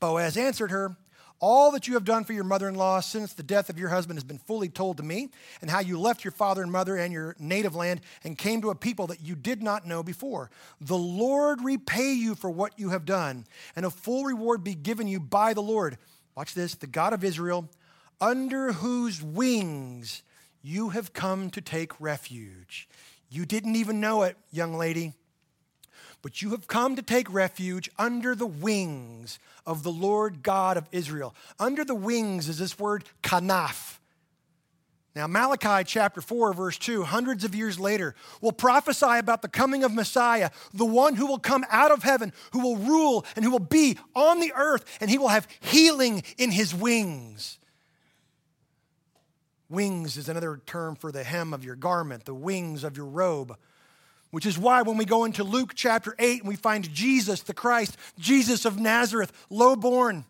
Boaz 0.00 0.36
answered 0.36 0.70
her, 0.70 0.96
All 1.40 1.70
that 1.72 1.86
you 1.86 1.94
have 1.94 2.04
done 2.04 2.24
for 2.24 2.32
your 2.32 2.44
mother 2.44 2.68
in 2.68 2.74
law 2.74 3.00
since 3.00 3.32
the 3.32 3.42
death 3.42 3.68
of 3.68 3.78
your 3.78 3.88
husband 3.88 4.16
has 4.16 4.24
been 4.24 4.38
fully 4.38 4.68
told 4.68 4.96
to 4.96 5.02
me, 5.02 5.30
and 5.60 5.70
how 5.70 5.80
you 5.80 5.98
left 5.98 6.24
your 6.24 6.32
father 6.32 6.62
and 6.62 6.72
mother 6.72 6.96
and 6.96 7.12
your 7.12 7.36
native 7.38 7.74
land 7.74 8.00
and 8.22 8.38
came 8.38 8.60
to 8.62 8.70
a 8.70 8.74
people 8.74 9.06
that 9.08 9.20
you 9.20 9.34
did 9.34 9.62
not 9.62 9.86
know 9.86 10.02
before. 10.02 10.50
The 10.80 10.98
Lord 10.98 11.62
repay 11.62 12.12
you 12.12 12.34
for 12.34 12.50
what 12.50 12.78
you 12.78 12.90
have 12.90 13.04
done, 13.04 13.46
and 13.76 13.84
a 13.84 13.90
full 13.90 14.24
reward 14.24 14.64
be 14.64 14.74
given 14.74 15.08
you 15.08 15.20
by 15.20 15.54
the 15.54 15.62
Lord. 15.62 15.98
Watch 16.34 16.54
this 16.54 16.74
the 16.74 16.86
God 16.86 17.12
of 17.12 17.24
Israel, 17.24 17.68
under 18.20 18.72
whose 18.72 19.22
wings 19.22 20.22
you 20.62 20.90
have 20.90 21.12
come 21.12 21.50
to 21.50 21.60
take 21.60 22.00
refuge. 22.00 22.88
You 23.28 23.44
didn't 23.44 23.76
even 23.76 24.00
know 24.00 24.22
it, 24.22 24.36
young 24.50 24.74
lady. 24.74 25.12
But 26.24 26.40
you 26.40 26.52
have 26.52 26.66
come 26.66 26.96
to 26.96 27.02
take 27.02 27.30
refuge 27.30 27.90
under 27.98 28.34
the 28.34 28.46
wings 28.46 29.38
of 29.66 29.82
the 29.82 29.92
Lord 29.92 30.42
God 30.42 30.78
of 30.78 30.88
Israel. 30.90 31.34
Under 31.60 31.84
the 31.84 31.94
wings 31.94 32.48
is 32.48 32.58
this 32.58 32.78
word 32.78 33.04
kanaf. 33.22 33.98
Now, 35.14 35.26
Malachi 35.26 35.84
chapter 35.84 36.22
4, 36.22 36.54
verse 36.54 36.78
2, 36.78 37.02
hundreds 37.02 37.44
of 37.44 37.54
years 37.54 37.78
later, 37.78 38.14
will 38.40 38.52
prophesy 38.52 39.18
about 39.18 39.42
the 39.42 39.48
coming 39.48 39.84
of 39.84 39.92
Messiah, 39.92 40.48
the 40.72 40.86
one 40.86 41.14
who 41.14 41.26
will 41.26 41.38
come 41.38 41.62
out 41.70 41.90
of 41.90 42.02
heaven, 42.02 42.32
who 42.52 42.60
will 42.60 42.76
rule 42.76 43.26
and 43.36 43.44
who 43.44 43.50
will 43.50 43.58
be 43.58 43.98
on 44.16 44.40
the 44.40 44.54
earth, 44.56 44.96
and 45.02 45.10
he 45.10 45.18
will 45.18 45.28
have 45.28 45.46
healing 45.60 46.22
in 46.38 46.50
his 46.50 46.74
wings. 46.74 47.58
Wings 49.68 50.16
is 50.16 50.30
another 50.30 50.58
term 50.64 50.96
for 50.96 51.12
the 51.12 51.22
hem 51.22 51.52
of 51.52 51.66
your 51.66 51.76
garment, 51.76 52.24
the 52.24 52.32
wings 52.34 52.82
of 52.82 52.96
your 52.96 53.06
robe. 53.06 53.58
Which 54.34 54.46
is 54.46 54.58
why 54.58 54.82
when 54.82 54.96
we 54.96 55.04
go 55.04 55.22
into 55.22 55.44
Luke 55.44 55.74
chapter 55.76 56.16
8 56.18 56.40
and 56.40 56.48
we 56.48 56.56
find 56.56 56.92
Jesus, 56.92 57.42
the 57.42 57.54
Christ, 57.54 57.96
Jesus 58.18 58.64
of 58.64 58.80
Nazareth, 58.80 59.30
low 59.48 59.76
born, 59.76 60.24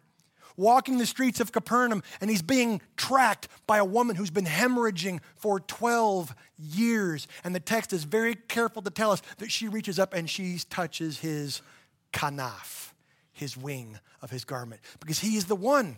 walking 0.59 0.99
the 0.99 1.07
streets 1.07 1.41
of 1.41 1.53
Capernaum, 1.53 2.03
and 2.21 2.29
he's 2.29 2.43
being 2.43 2.83
tracked 2.99 3.49
by 3.67 3.79
a 3.79 3.85
woman 3.85 4.15
who's 4.15 4.29
been 4.29 4.45
hemorrhaging 4.45 5.21
for 5.37 5.59
12 5.59 6.35
years. 6.59 7.27
And 7.45 7.55
the 7.55 7.61
text 7.61 7.95
is 7.95 8.05
very 8.05 8.35
careful 8.35 8.83
to 8.83 8.91
tell 8.91 9.11
us 9.11 9.23
that 9.39 9.51
she 9.51 9.69
reaches 9.69 9.99
up 9.99 10.13
and 10.13 10.29
she 10.29 10.59
touches 10.69 11.21
his 11.21 11.63
kanaf, 12.13 12.93
his 13.33 13.57
wing 13.57 13.99
of 14.21 14.31
his 14.31 14.45
garment, 14.45 14.83
because 15.01 15.21
he 15.21 15.39
is 15.39 15.47
the 15.47 15.57
one. 15.57 15.97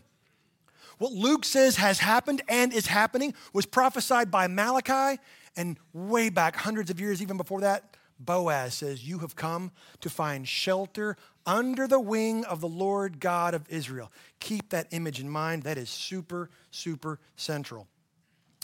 What 0.98 1.10
Luke 1.10 1.44
says 1.44 1.74
has 1.76 1.98
happened 1.98 2.40
and 2.48 2.72
is 2.72 2.86
happening 2.86 3.34
was 3.52 3.66
prophesied 3.66 4.30
by 4.30 4.46
Malachi, 4.46 5.20
and 5.56 5.78
way 5.92 6.28
back, 6.28 6.56
hundreds 6.56 6.90
of 6.90 7.00
years 7.00 7.22
even 7.22 7.36
before 7.36 7.62
that, 7.62 7.96
Boaz 8.18 8.74
says, 8.74 9.06
You 9.06 9.18
have 9.18 9.36
come 9.36 9.72
to 10.00 10.10
find 10.10 10.46
shelter 10.46 11.16
under 11.44 11.86
the 11.86 12.00
wing 12.00 12.44
of 12.44 12.60
the 12.60 12.68
Lord 12.68 13.20
God 13.20 13.54
of 13.54 13.68
Israel. 13.68 14.10
Keep 14.40 14.70
that 14.70 14.88
image 14.90 15.20
in 15.20 15.28
mind. 15.28 15.62
That 15.62 15.78
is 15.78 15.90
super, 15.90 16.50
super 16.70 17.20
central. 17.36 17.86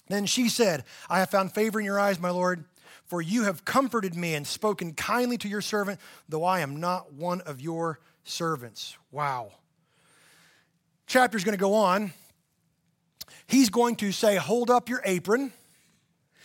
Then 0.09 0.27
she 0.27 0.49
said, 0.49 0.85
I 1.09 1.21
have 1.21 1.31
found 1.31 1.53
favor 1.53 1.79
in 1.79 1.87
your 1.87 2.01
eyes, 2.01 2.19
my 2.19 2.31
Lord, 2.31 2.65
for 3.05 3.23
you 3.23 3.45
have 3.45 3.65
comforted 3.65 4.15
me 4.15 4.35
and 4.35 4.47
spoken 4.47 4.95
kindly 4.95 5.39
to 5.39 5.49
your 5.49 5.61
servant, 5.61 6.01
though 6.29 6.45
I 6.45 6.61
am 6.61 6.81
not 6.81 7.13
one 7.13 7.41
of 7.43 7.61
your 7.61 8.01
servants. 8.25 8.97
Wow. 9.11 9.53
Chapter's 11.07 11.45
going 11.45 11.57
to 11.57 11.61
go 11.61 11.75
on. 11.75 12.13
He's 13.47 13.71
going 13.71 13.97
to 13.97 14.13
say, 14.13 14.37
Hold 14.37 14.71
up 14.71 14.89
your 14.89 15.03
apron 15.05 15.53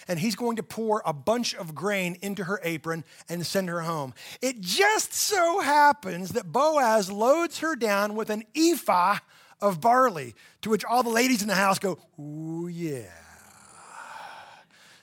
and 0.07 0.19
he's 0.19 0.35
going 0.35 0.55
to 0.57 0.63
pour 0.63 1.01
a 1.05 1.13
bunch 1.13 1.55
of 1.55 1.75
grain 1.75 2.17
into 2.21 2.43
her 2.45 2.59
apron 2.63 3.03
and 3.29 3.45
send 3.45 3.69
her 3.69 3.81
home. 3.81 4.13
It 4.41 4.61
just 4.61 5.13
so 5.13 5.59
happens 5.59 6.31
that 6.31 6.51
Boaz 6.51 7.11
loads 7.11 7.59
her 7.59 7.75
down 7.75 8.15
with 8.15 8.29
an 8.29 8.43
ephah 8.55 9.19
of 9.61 9.81
barley, 9.81 10.35
to 10.61 10.69
which 10.69 10.85
all 10.85 11.03
the 11.03 11.09
ladies 11.09 11.41
in 11.41 11.47
the 11.47 11.55
house 11.55 11.79
go, 11.79 11.97
Ooh, 12.19 12.67
yeah. 12.67 13.09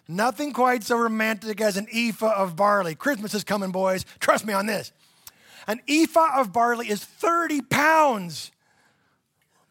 Nothing 0.07 0.52
quite 0.52 0.85
so 0.85 0.98
romantic 0.98 1.61
as 1.61 1.76
an 1.76 1.87
ephah 1.92 2.35
of 2.37 2.57
barley. 2.57 2.94
Christmas 2.94 3.33
is 3.33 3.42
coming, 3.42 3.72
boys. 3.72 4.04
Trust 4.20 4.44
me 4.44 4.52
on 4.52 4.66
this. 4.66 4.92
An 5.66 5.80
ephah 5.88 6.40
of 6.40 6.52
barley 6.52 6.90
is 6.90 7.02
30 7.02 7.62
pounds. 7.62 8.50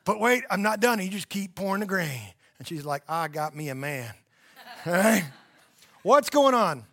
But 0.06 0.20
wait, 0.20 0.44
I'm 0.50 0.62
not 0.62 0.80
done. 0.80 1.00
You 1.00 1.10
just 1.10 1.30
keep 1.30 1.56
pouring 1.56 1.82
the 1.82 1.86
grain. 1.86 2.34
And 2.58 2.68
she's 2.68 2.84
like, 2.84 3.04
I 3.08 3.28
got 3.28 3.56
me 3.56 3.70
a 3.70 3.76
man. 3.76 4.12
Right? 4.86 5.24
What's 6.02 6.30
going 6.30 6.54
on? 6.54 6.86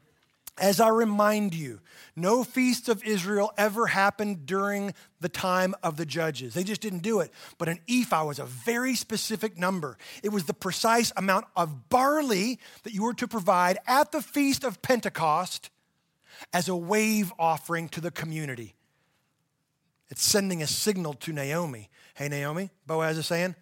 As 0.59 0.79
I 0.79 0.88
remind 0.88 1.55
you, 1.55 1.81
no 2.14 2.44
feasts 2.44 2.88
of 2.88 3.03
Israel 3.03 3.50
ever 3.57 3.87
happened 3.87 4.44
during 4.46 4.94
the 5.20 5.29
time 5.29 5.74
of 5.83 5.96
the 5.96 6.05
judges. 6.05 6.55
They 6.55 6.64
just 6.64 6.83
didn't 6.83 7.03
do 7.03 7.20
it. 7.20 7.33
But 7.57 7.68
an 7.68 7.81
ephah 7.88 8.26
was 8.26 8.38
a 8.38 8.44
very 8.44 8.94
specific 8.94 9.59
number. 9.59 9.96
It 10.22 10.29
was 10.29 10.44
the 10.44 10.55
precise 10.55 11.12
amount 11.16 11.46
of 11.57 11.88
barley 11.88 12.59
that 12.83 12.92
you 12.92 13.05
were 13.05 13.14
to 13.14 13.26
provide 13.26 13.79
at 13.87 14.12
the 14.12 14.20
feast 14.20 14.64
of 14.64 14.83
Pentecost 14.83 15.70
as 16.53 16.68
a 16.68 16.76
wave 16.76 17.33
offering 17.38 17.88
to 17.90 18.00
the 18.00 18.11
community. 18.11 18.74
It's 20.11 20.22
sending 20.22 20.62
a 20.62 20.66
signal 20.66 21.14
to 21.14 21.33
Naomi. 21.33 21.88
Hey, 22.14 22.29
Naomi, 22.29 22.70
Boaz 22.87 23.16
is 23.16 23.26
saying, 23.26 23.55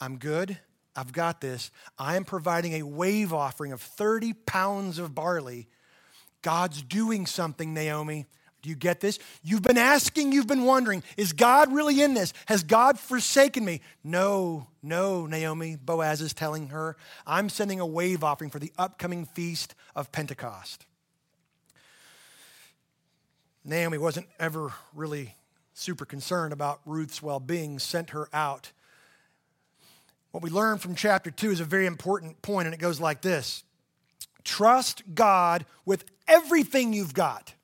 I'm 0.00 0.18
good. 0.18 0.58
I've 0.94 1.12
got 1.12 1.40
this. 1.40 1.70
I 1.98 2.16
am 2.16 2.24
providing 2.24 2.74
a 2.74 2.82
wave 2.82 3.32
offering 3.32 3.72
of 3.72 3.80
30 3.80 4.34
pounds 4.34 4.98
of 4.98 5.14
barley. 5.14 5.68
God's 6.42 6.82
doing 6.82 7.26
something, 7.26 7.72
Naomi. 7.72 8.26
Do 8.62 8.70
you 8.70 8.76
get 8.76 9.00
this? 9.00 9.18
You've 9.42 9.62
been 9.62 9.78
asking, 9.78 10.32
you've 10.32 10.46
been 10.46 10.64
wondering, 10.64 11.02
is 11.16 11.32
God 11.32 11.72
really 11.72 12.00
in 12.00 12.14
this? 12.14 12.32
Has 12.46 12.62
God 12.62 12.98
forsaken 12.98 13.64
me? 13.64 13.80
No, 14.04 14.68
no, 14.82 15.26
Naomi, 15.26 15.76
Boaz 15.76 16.20
is 16.20 16.32
telling 16.32 16.68
her. 16.68 16.96
I'm 17.26 17.48
sending 17.48 17.80
a 17.80 17.86
wave 17.86 18.22
offering 18.22 18.50
for 18.50 18.60
the 18.60 18.72
upcoming 18.78 19.24
feast 19.24 19.74
of 19.96 20.12
Pentecost. 20.12 20.86
Naomi 23.64 23.98
wasn't 23.98 24.28
ever 24.38 24.72
really 24.94 25.34
super 25.74 26.04
concerned 26.04 26.52
about 26.52 26.80
Ruth's 26.86 27.22
well 27.22 27.40
being, 27.40 27.80
sent 27.80 28.10
her 28.10 28.28
out 28.32 28.70
what 30.32 30.42
we 30.42 30.50
learn 30.50 30.78
from 30.78 30.94
chapter 30.94 31.30
2 31.30 31.50
is 31.50 31.60
a 31.60 31.64
very 31.64 31.86
important 31.86 32.40
point, 32.42 32.66
and 32.66 32.74
it 32.74 32.80
goes 32.80 33.00
like 33.00 33.20
this 33.20 33.62
Trust 34.42 35.02
God 35.14 35.64
with 35.84 36.04
everything 36.26 36.92
you've 36.92 37.14
got. 37.14 37.54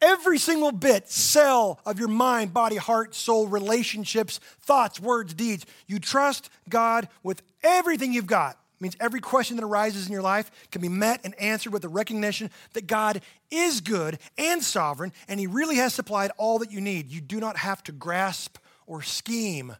Every 0.00 0.38
single 0.38 0.72
bit, 0.72 1.08
cell 1.08 1.78
of 1.86 2.00
your 2.00 2.08
mind, 2.08 2.52
body, 2.52 2.74
heart, 2.74 3.14
soul, 3.14 3.46
relationships, 3.46 4.40
thoughts, 4.60 4.98
words, 4.98 5.32
deeds. 5.32 5.64
You 5.86 6.00
trust 6.00 6.50
God 6.68 7.08
with 7.22 7.40
everything 7.62 8.12
you've 8.12 8.26
got. 8.26 8.54
It 8.54 8.82
means 8.82 8.96
every 8.98 9.20
question 9.20 9.56
that 9.58 9.64
arises 9.64 10.06
in 10.06 10.12
your 10.12 10.22
life 10.22 10.50
can 10.72 10.82
be 10.82 10.88
met 10.88 11.20
and 11.22 11.40
answered 11.40 11.72
with 11.72 11.82
the 11.82 11.88
recognition 11.88 12.50
that 12.72 12.88
God 12.88 13.20
is 13.48 13.80
good 13.80 14.18
and 14.36 14.60
sovereign, 14.60 15.12
and 15.28 15.38
He 15.38 15.46
really 15.46 15.76
has 15.76 15.94
supplied 15.94 16.32
all 16.36 16.58
that 16.58 16.72
you 16.72 16.80
need. 16.80 17.12
You 17.12 17.20
do 17.20 17.38
not 17.38 17.58
have 17.58 17.84
to 17.84 17.92
grasp 17.92 18.58
or 18.88 19.02
scheme 19.02 19.76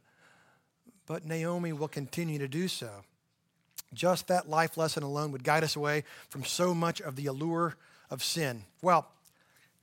but 1.13 1.27
Naomi 1.27 1.75
will 1.75 1.89
continue 1.89 2.39
to 2.39 2.49
do 2.49 2.69
so. 2.69 2.89
Just 3.93 4.29
that 4.29 4.49
life 4.49 4.79
lesson 4.79 5.03
alone 5.03 5.31
would 5.33 5.45
guide 5.45 5.63
us 5.63 5.77
away 5.77 6.05
from 6.31 6.43
so 6.43 6.73
much 6.73 7.03
of 7.03 7.17
the 7.17 7.27
allure 7.27 7.77
of 8.09 8.25
sin. 8.25 8.65
Well, 8.81 9.07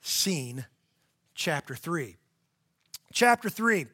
scene 0.01 0.65
chapter 1.35 1.75
3. 1.75 2.15
Chapter 3.13 3.47
3. 3.47 3.85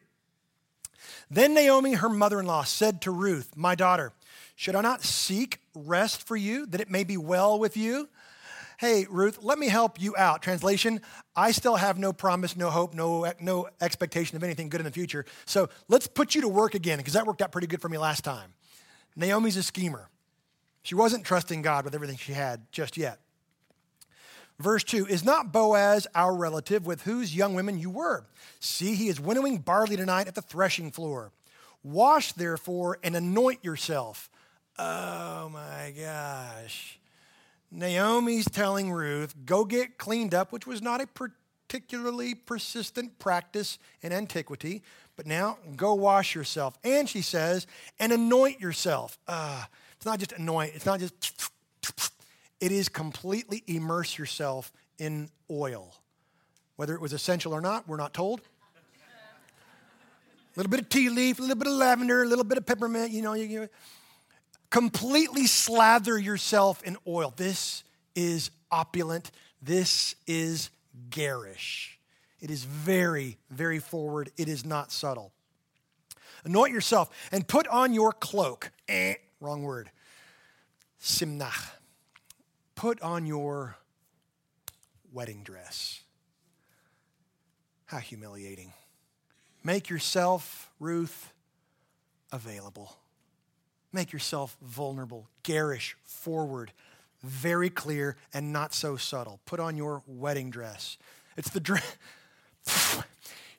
Then 1.30 1.54
Naomi, 1.54 1.96
her 1.96 2.08
mother 2.08 2.40
in 2.40 2.46
law, 2.46 2.64
said 2.64 3.02
to 3.02 3.12
Ruth, 3.12 3.52
My 3.58 3.76
daughter, 3.76 4.14
should 4.56 4.78
I 4.78 4.82
not 4.82 5.04
seek 5.04 5.60
rest 5.76 6.26
for 6.26 6.38
you, 6.38 6.66
that 6.68 6.80
it 6.80 6.90
may 6.90 7.04
be 7.04 7.18
well 7.18 7.60
with 7.60 7.76
you? 7.76 8.08
Hey, 8.78 9.06
Ruth, 9.10 9.40
let 9.42 9.58
me 9.58 9.68
help 9.68 10.02
you 10.02 10.16
out. 10.18 10.42
Translation 10.42 11.02
I 11.36 11.52
still 11.52 11.76
have 11.76 11.98
no 11.98 12.14
promise, 12.14 12.56
no 12.56 12.70
hope, 12.70 12.94
no, 12.94 13.32
no 13.40 13.70
expectation 13.82 14.36
of 14.36 14.44
anything 14.44 14.70
good 14.70 14.82
in 14.82 14.86
the 14.86 14.92
future. 14.92 15.26
So 15.46 15.70
let's 15.88 16.08
put 16.08 16.36
you 16.36 16.42
to 16.42 16.48
work 16.48 16.76
again, 16.76 16.98
because 16.98 17.14
that 17.14 17.26
worked 17.26 17.42
out 17.42 17.52
pretty 17.52 17.68
good 17.68 17.82
for 17.82 17.90
me 17.90 17.98
last 17.98 18.24
time. 18.24 18.54
Naomi's 19.16 19.58
a 19.58 19.64
schemer. 19.64 20.10
She 20.84 20.96
wasn't 20.96 21.26
trusting 21.26 21.62
God 21.62 21.86
with 21.86 21.96
everything 21.96 22.18
she 22.18 22.34
had 22.34 22.62
just 22.72 22.98
yet. 22.98 23.20
Verse 24.60 24.84
2 24.84 25.08
Is 25.08 25.24
not 25.24 25.52
Boaz 25.52 26.08
our 26.16 26.36
relative 26.36 26.86
with 26.86 27.02
whose 27.02 27.36
young 27.36 27.56
women 27.56 27.80
you 27.80 27.90
were? 27.90 28.26
See, 28.60 28.96
he 28.96 29.08
is 29.08 29.20
winnowing 29.20 29.60
barley 29.60 29.98
tonight 29.98 30.28
at 30.28 30.36
the 30.36 30.42
threshing 30.42 30.92
floor. 30.92 31.32
Wash, 31.84 32.34
therefore, 32.34 32.98
and 33.04 33.16
anoint 33.16 33.64
yourself. 33.64 34.30
Oh 34.78 35.50
my 35.50 35.94
gosh. 35.98 37.00
Naomi's 37.76 38.46
telling 38.46 38.92
Ruth, 38.92 39.36
go 39.46 39.66
get 39.66 39.98
cleaned 39.98 40.34
up, 40.34 40.52
which 40.52 40.66
was 40.66 40.82
not 40.82 41.02
a 41.02 41.08
particularly 41.08 42.34
persistent 42.34 43.20
practice 43.20 43.78
in 44.02 44.14
antiquity, 44.14 44.82
but 45.16 45.26
now 45.26 45.58
go 45.76 45.94
wash 45.94 46.36
yourself. 46.36 46.78
And 46.84 47.08
she 47.10 47.22
says, 47.22 47.68
and 48.00 48.12
anoint 48.12 48.60
yourself. 48.60 49.18
Uh, 49.28 49.64
it's 49.98 50.06
not 50.06 50.20
just 50.20 50.32
anoint, 50.34 50.74
it's 50.76 50.86
not 50.86 51.00
just, 51.00 51.50
it 52.62 52.72
is 52.72 52.90
completely 52.90 53.64
immerse 53.68 54.18
yourself 54.18 54.72
in 54.98 55.30
oil. 55.52 55.94
Whether 56.78 56.96
it 56.96 57.02
was 57.02 57.14
essential 57.14 57.54
or 57.54 57.62
not, 57.62 57.88
we're 57.88 57.98
not 57.98 58.14
told. 58.14 58.42
A 60.56 60.56
little 60.56 60.70
bit 60.70 60.80
of 60.80 60.88
tea 60.88 61.10
leaf, 61.10 61.40
a 61.40 61.42
little 61.42 61.58
bit 61.58 61.68
of 61.68 61.74
lavender, 61.74 62.24
a 62.24 62.26
little 62.26 62.46
bit 62.46 62.58
of 62.58 62.66
peppermint, 62.66 63.12
you 63.12 63.22
know, 63.22 63.34
you, 63.34 63.46
you 63.46 63.70
completely 64.76 65.48
slather 65.48 66.20
yourself 66.20 66.84
in 66.84 66.98
oil. 67.08 67.34
This 67.38 67.86
is 68.14 68.52
opulent. 68.70 69.32
This 69.62 70.16
is 70.28 70.70
garish. 71.10 71.98
It 72.42 72.52
is 72.52 72.66
very, 72.66 73.38
very 73.50 73.80
forward. 73.80 74.32
It 74.36 74.50
is 74.50 74.66
not 74.66 74.92
subtle. 74.92 75.32
Anoint 76.44 76.74
yourself 76.74 77.10
and 77.32 77.48
put 77.48 77.70
on 77.70 77.94
your 77.94 78.12
cloak. 78.12 78.70
Eh, 78.90 79.14
wrong 79.40 79.64
word. 79.64 79.90
Simnach. 81.02 81.70
Put 82.76 83.02
on 83.02 83.26
your 83.26 83.78
wedding 85.14 85.44
dress. 85.44 86.02
How 87.86 88.00
humiliating. 88.00 88.74
Make 89.64 89.90
yourself, 89.90 90.70
Ruth, 90.82 91.32
available. 92.34 92.98
Make 93.96 94.12
yourself 94.12 94.58
vulnerable, 94.62 95.30
garish, 95.44 95.96
forward, 96.04 96.74
very 97.24 97.70
clear, 97.70 98.18
and 98.34 98.52
not 98.52 98.74
so 98.74 98.98
subtle. 98.98 99.40
Put 99.46 99.62
on 99.62 99.78
your 99.78 100.04
wedding 100.06 100.50
dress. 100.50 100.98
It's 101.38 101.50
the 101.50 101.62
dress. 101.62 101.96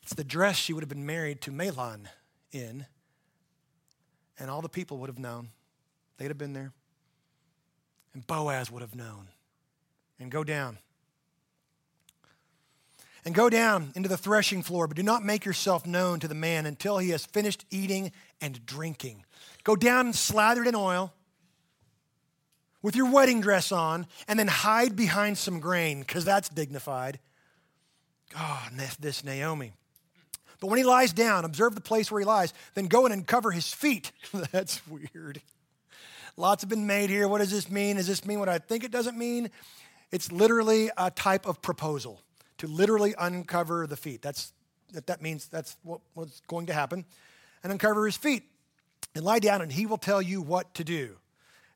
it's 0.02 0.12
the 0.14 0.24
dress 0.24 0.56
she 0.56 0.74
would 0.74 0.82
have 0.82 0.90
been 0.90 1.06
married 1.06 1.40
to 1.40 1.50
Mahlon 1.50 2.08
in, 2.52 2.84
and 4.38 4.50
all 4.50 4.60
the 4.60 4.68
people 4.68 4.98
would 4.98 5.08
have 5.08 5.18
known. 5.18 5.48
They'd 6.18 6.28
have 6.28 6.36
been 6.36 6.52
there. 6.52 6.74
And 8.12 8.26
Boaz 8.26 8.70
would 8.70 8.82
have 8.82 8.94
known. 8.94 9.28
And 10.20 10.30
go 10.30 10.44
down. 10.44 10.76
And 13.24 13.34
go 13.34 13.48
down 13.48 13.92
into 13.94 14.10
the 14.10 14.18
threshing 14.18 14.62
floor, 14.62 14.86
but 14.86 14.98
do 14.98 15.02
not 15.02 15.24
make 15.24 15.46
yourself 15.46 15.86
known 15.86 16.20
to 16.20 16.28
the 16.28 16.34
man 16.34 16.66
until 16.66 16.98
he 16.98 17.08
has 17.08 17.24
finished 17.24 17.64
eating 17.70 18.12
and 18.42 18.66
drinking. 18.66 19.24
Go 19.66 19.74
down 19.74 20.12
slathered 20.12 20.68
in 20.68 20.76
oil 20.76 21.12
with 22.82 22.94
your 22.94 23.10
wedding 23.10 23.40
dress 23.40 23.72
on, 23.72 24.06
and 24.28 24.38
then 24.38 24.46
hide 24.46 24.94
behind 24.94 25.36
some 25.36 25.58
grain, 25.58 25.98
because 25.98 26.24
that's 26.24 26.48
dignified. 26.48 27.18
God, 28.32 28.70
oh, 28.78 28.86
this 29.00 29.24
Naomi. 29.24 29.72
But 30.60 30.68
when 30.68 30.78
he 30.78 30.84
lies 30.84 31.12
down, 31.12 31.44
observe 31.44 31.74
the 31.74 31.80
place 31.80 32.12
where 32.12 32.20
he 32.20 32.24
lies, 32.24 32.54
then 32.74 32.86
go 32.86 33.06
in 33.06 33.12
and 33.12 33.26
cover 33.26 33.50
his 33.50 33.72
feet. 33.72 34.12
that's 34.52 34.86
weird. 34.86 35.42
Lots 36.36 36.62
have 36.62 36.70
been 36.70 36.86
made 36.86 37.10
here. 37.10 37.26
What 37.26 37.38
does 37.38 37.50
this 37.50 37.68
mean? 37.68 37.96
Does 37.96 38.06
this 38.06 38.24
mean 38.24 38.38
what 38.38 38.48
I 38.48 38.58
think 38.58 38.84
it 38.84 38.92
doesn't 38.92 39.18
mean? 39.18 39.50
It's 40.12 40.30
literally 40.30 40.92
a 40.96 41.10
type 41.10 41.44
of 41.44 41.60
proposal 41.60 42.20
to 42.58 42.68
literally 42.68 43.16
uncover 43.18 43.88
the 43.88 43.96
feet. 43.96 44.22
That's 44.22 44.52
that, 44.92 45.08
that 45.08 45.22
means 45.22 45.48
that's 45.48 45.76
what, 45.82 46.02
what's 46.14 46.40
going 46.46 46.66
to 46.66 46.72
happen. 46.72 47.04
And 47.64 47.72
uncover 47.72 48.06
his 48.06 48.16
feet 48.16 48.44
and 49.16 49.24
lie 49.24 49.38
down, 49.38 49.62
and 49.62 49.72
he 49.72 49.86
will 49.86 49.98
tell 49.98 50.20
you 50.20 50.42
what 50.42 50.74
to 50.74 50.84
do. 50.84 51.16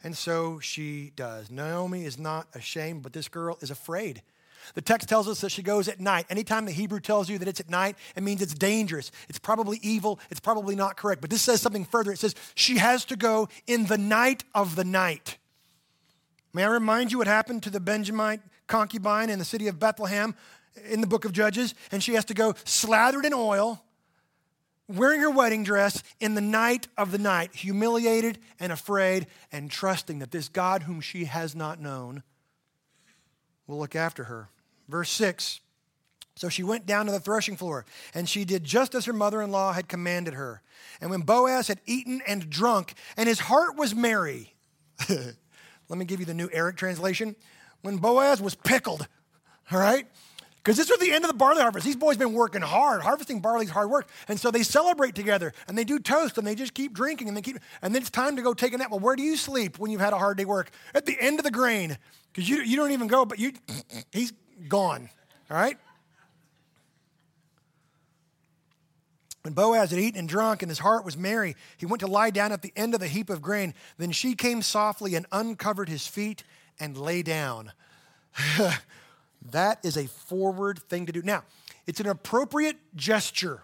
And 0.03 0.17
so 0.17 0.61
she 0.61 1.13
does. 1.17 1.51
Naomi 1.51 2.05
is 2.05 2.19
not 2.19 2.49
ashamed, 2.55 3.03
but 3.03 3.13
this 3.13 3.29
girl 3.29 3.59
is 3.61 3.71
afraid. 3.71 4.23
The 4.75 4.83
text 4.83 5.09
tells 5.09 5.29
us 5.29 5.41
that 5.41 5.51
she 5.51 5.63
goes 5.63 5.89
at 5.89 6.01
night. 6.01 6.27
Anytime 6.31 6.67
the 6.67 6.73
Hebrew 6.73 7.01
tells 7.01 7.29
you 7.29 7.39
that 7.39 7.49
it's 7.49 7.61
at 7.61 7.71
night, 7.71 7.97
it 8.15 8.23
means 8.23 8.43
it's 8.43 8.55
dangerous. 8.55 9.11
It's 9.29 9.39
probably 9.39 9.79
evil. 9.83 10.21
It's 10.31 10.41
probably 10.41 10.77
not 10.77 10.97
correct. 10.97 11.21
But 11.21 11.31
this 11.31 11.43
says 11.43 11.61
something 11.61 11.85
further. 11.85 12.13
It 12.13 12.19
says 12.19 12.35
she 12.55 12.79
has 12.79 13.05
to 13.07 13.17
go 13.17 13.49
in 13.67 13.87
the 13.87 13.99
night 13.99 14.45
of 14.55 14.77
the 14.77 14.85
night. 14.85 15.39
May 16.53 16.65
I 16.65 16.69
remind 16.69 17.13
you 17.13 17.19
what 17.19 17.27
happened 17.27 17.63
to 17.65 17.71
the 17.71 17.81
Benjamite 17.81 18.41
concubine 18.67 19.31
in 19.31 19.39
the 19.39 19.45
city 19.45 19.69
of 19.69 19.79
Bethlehem 19.79 20.35
in 20.89 21.01
the 21.01 21.07
book 21.07 21.25
of 21.25 21.33
Judges? 21.33 21.75
And 21.91 22.03
she 22.03 22.15
has 22.15 22.25
to 22.27 22.35
go 22.35 22.55
slathered 22.65 23.25
in 23.25 23.33
oil, 23.33 23.83
wearing 24.97 25.21
her 25.21 25.31
wedding 25.31 25.65
dress 25.65 26.03
in 26.19 26.35
the 26.35 26.41
night 26.41 26.89
of 26.97 27.13
the 27.13 27.19
night, 27.19 27.55
humiliated 27.55 28.39
and 28.59 28.73
afraid, 28.73 29.27
and 29.53 29.71
trusting 29.71 30.19
that 30.19 30.31
this 30.31 30.49
God 30.49 30.83
whom 30.83 31.01
she 31.01 31.25
has 31.25 31.55
not 31.55 31.81
known 31.81 32.23
will 33.67 33.79
look 33.79 33.95
after 33.95 34.25
her. 34.25 34.49
Verse 34.89 35.11
6 35.11 35.61
So 36.35 36.49
she 36.49 36.63
went 36.63 36.87
down 36.87 37.07
to 37.07 37.13
the 37.13 37.21
threshing 37.21 37.57
floor, 37.57 37.87
and 38.15 38.29
she 38.29 38.45
did 38.45 38.65
just 38.65 38.95
as 38.95 39.05
her 39.05 39.13
mother 39.13 39.41
in 39.41 39.51
law 39.51 39.73
had 39.73 39.89
commanded 39.89 40.35
her. 40.35 40.63
And 41.01 41.11
when 41.11 41.23
Boaz 41.23 41.69
had 41.69 41.81
eaten 41.87 42.21
and 42.27 42.51
drunk, 42.51 42.95
and 43.17 43.29
his 43.29 43.41
heart 43.41 43.77
was 43.77 43.95
merry, 43.95 44.55
let 45.09 45.99
me 45.99 46.05
give 46.05 46.21
you 46.21 46.27
the 46.27 46.35
new 46.35 46.51
Eric 46.53 46.77
translation. 46.77 47.37
When 47.83 47.97
Boaz 47.97 48.43
was 48.43 48.55
pickled, 48.55 49.07
all 49.73 49.79
right? 49.79 50.07
Because 50.63 50.77
this 50.77 50.91
was 50.91 50.99
the 50.99 51.11
end 51.11 51.25
of 51.25 51.31
the 51.31 51.37
barley 51.37 51.63
harvest. 51.63 51.87
These 51.87 51.97
boys 51.97 52.19
been 52.19 52.35
working 52.35 52.61
hard. 52.61 53.01
Harvesting 53.01 53.41
barley 53.41 53.65
is 53.65 53.71
hard 53.71 53.89
work. 53.89 54.09
And 54.29 54.39
so 54.39 54.51
they 54.51 54.63
celebrate 54.63 55.15
together 55.15 55.55
and 55.67 55.77
they 55.77 55.85
do 55.85 55.99
toast 55.99 56.37
and 56.37 56.47
they 56.47 56.55
just 56.55 56.75
keep 56.75 56.93
drinking 56.93 57.29
and 57.29 57.37
they 57.37 57.41
keep 57.41 57.59
and 57.81 57.95
then 57.95 58.03
it's 58.03 58.11
time 58.11 58.37
to 58.37 58.43
go 58.43 58.53
take 58.53 58.75
a 58.75 58.79
nap. 58.79 58.91
Well, 58.91 59.01
where 59.01 59.17
do 59.17 59.23
you 59.23 59.37
sleep 59.37 59.79
when 59.79 59.91
you've 59.91 60.03
had 60.03 60.13
a 60.13 60.19
hard 60.19 60.37
day 60.37 60.45
work? 60.45 60.71
At 60.95 61.07
the 61.07 61.17
end 61.19 61.39
of 61.39 61.45
the 61.45 61.51
grain. 61.51 61.97
Because 62.31 62.49
you, 62.49 62.61
you 62.63 62.77
don't 62.77 62.93
even 62.93 63.07
go, 63.07 63.25
but 63.25 63.39
you 63.39 63.53
he's 64.13 64.33
gone. 64.69 65.09
All 65.51 65.57
right? 65.57 65.79
When 69.43 69.55
Boaz 69.55 69.91
had 69.91 69.99
eaten 69.99 70.19
and 70.19 70.29
drunk 70.29 70.63
and 70.63 70.71
his 70.71 70.81
heart 70.81 71.07
was 71.07 71.17
merry, 71.17 71.57
he 71.79 71.87
went 71.87 72.01
to 72.01 72.07
lie 72.07 72.29
down 72.29 72.53
at 72.53 72.61
the 72.61 72.73
end 72.77 72.93
of 72.93 73.01
the 73.01 73.09
heap 73.09 73.31
of 73.31 73.41
grain. 73.41 73.73
Then 73.97 74.13
she 74.13 74.35
came 74.35 74.61
softly 74.61 75.15
and 75.15 75.25
uncovered 75.33 75.89
his 75.89 76.07
feet 76.07 76.45
and 76.79 76.99
lay 76.99 77.23
down. 77.23 77.73
That 79.51 79.79
is 79.85 79.97
a 79.97 80.07
forward 80.07 80.79
thing 80.79 81.07
to 81.07 81.13
do. 81.13 81.23
Now, 81.23 81.45
it's 81.87 82.01
an 82.01 82.07
appropriate 82.07 82.77
gesture, 82.95 83.63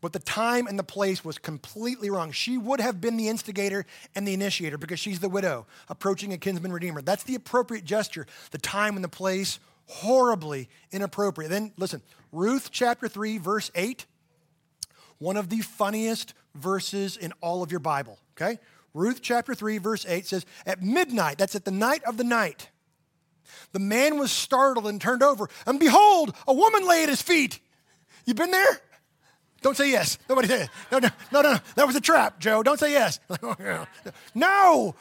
but 0.00 0.12
the 0.12 0.18
time 0.18 0.66
and 0.66 0.78
the 0.78 0.84
place 0.84 1.24
was 1.24 1.38
completely 1.38 2.10
wrong. 2.10 2.32
She 2.32 2.58
would 2.58 2.80
have 2.80 3.00
been 3.00 3.16
the 3.16 3.28
instigator 3.28 3.86
and 4.14 4.26
the 4.26 4.34
initiator 4.34 4.78
because 4.78 4.98
she's 4.98 5.20
the 5.20 5.28
widow 5.28 5.66
approaching 5.88 6.32
a 6.32 6.38
kinsman 6.38 6.72
redeemer. 6.72 7.02
That's 7.02 7.24
the 7.24 7.34
appropriate 7.34 7.84
gesture. 7.84 8.26
The 8.50 8.58
time 8.58 8.96
and 8.96 9.04
the 9.04 9.08
place, 9.08 9.60
horribly 9.86 10.68
inappropriate. 10.90 11.50
Then, 11.50 11.72
listen, 11.76 12.02
Ruth 12.32 12.70
chapter 12.70 13.08
3, 13.08 13.38
verse 13.38 13.70
8, 13.74 14.06
one 15.18 15.36
of 15.36 15.48
the 15.48 15.60
funniest 15.60 16.34
verses 16.54 17.16
in 17.16 17.32
all 17.40 17.62
of 17.62 17.70
your 17.70 17.80
Bible, 17.80 18.18
okay? 18.36 18.58
Ruth 18.92 19.20
chapter 19.22 19.54
3, 19.54 19.78
verse 19.78 20.06
8 20.08 20.26
says, 20.26 20.46
At 20.66 20.82
midnight, 20.82 21.38
that's 21.38 21.54
at 21.54 21.64
the 21.64 21.70
night 21.70 22.02
of 22.04 22.16
the 22.16 22.24
night, 22.24 22.70
the 23.72 23.78
man 23.78 24.18
was 24.18 24.30
startled 24.30 24.86
and 24.86 25.00
turned 25.00 25.22
over, 25.22 25.48
and 25.66 25.78
behold, 25.80 26.34
a 26.46 26.54
woman 26.54 26.86
lay 26.86 27.02
at 27.02 27.08
his 27.08 27.22
feet. 27.22 27.60
You 28.24 28.34
been 28.34 28.50
there? 28.50 28.80
Don't 29.62 29.76
say 29.76 29.90
yes. 29.90 30.18
Nobody 30.28 30.48
no, 30.48 30.66
no, 30.92 30.98
no, 30.98 31.08
no, 31.32 31.42
no. 31.42 31.58
That 31.74 31.86
was 31.86 31.96
a 31.96 32.00
trap, 32.00 32.38
Joe. 32.38 32.62
Don't 32.62 32.78
say 32.78 32.92
yes. 32.92 33.18
no, 34.34 34.94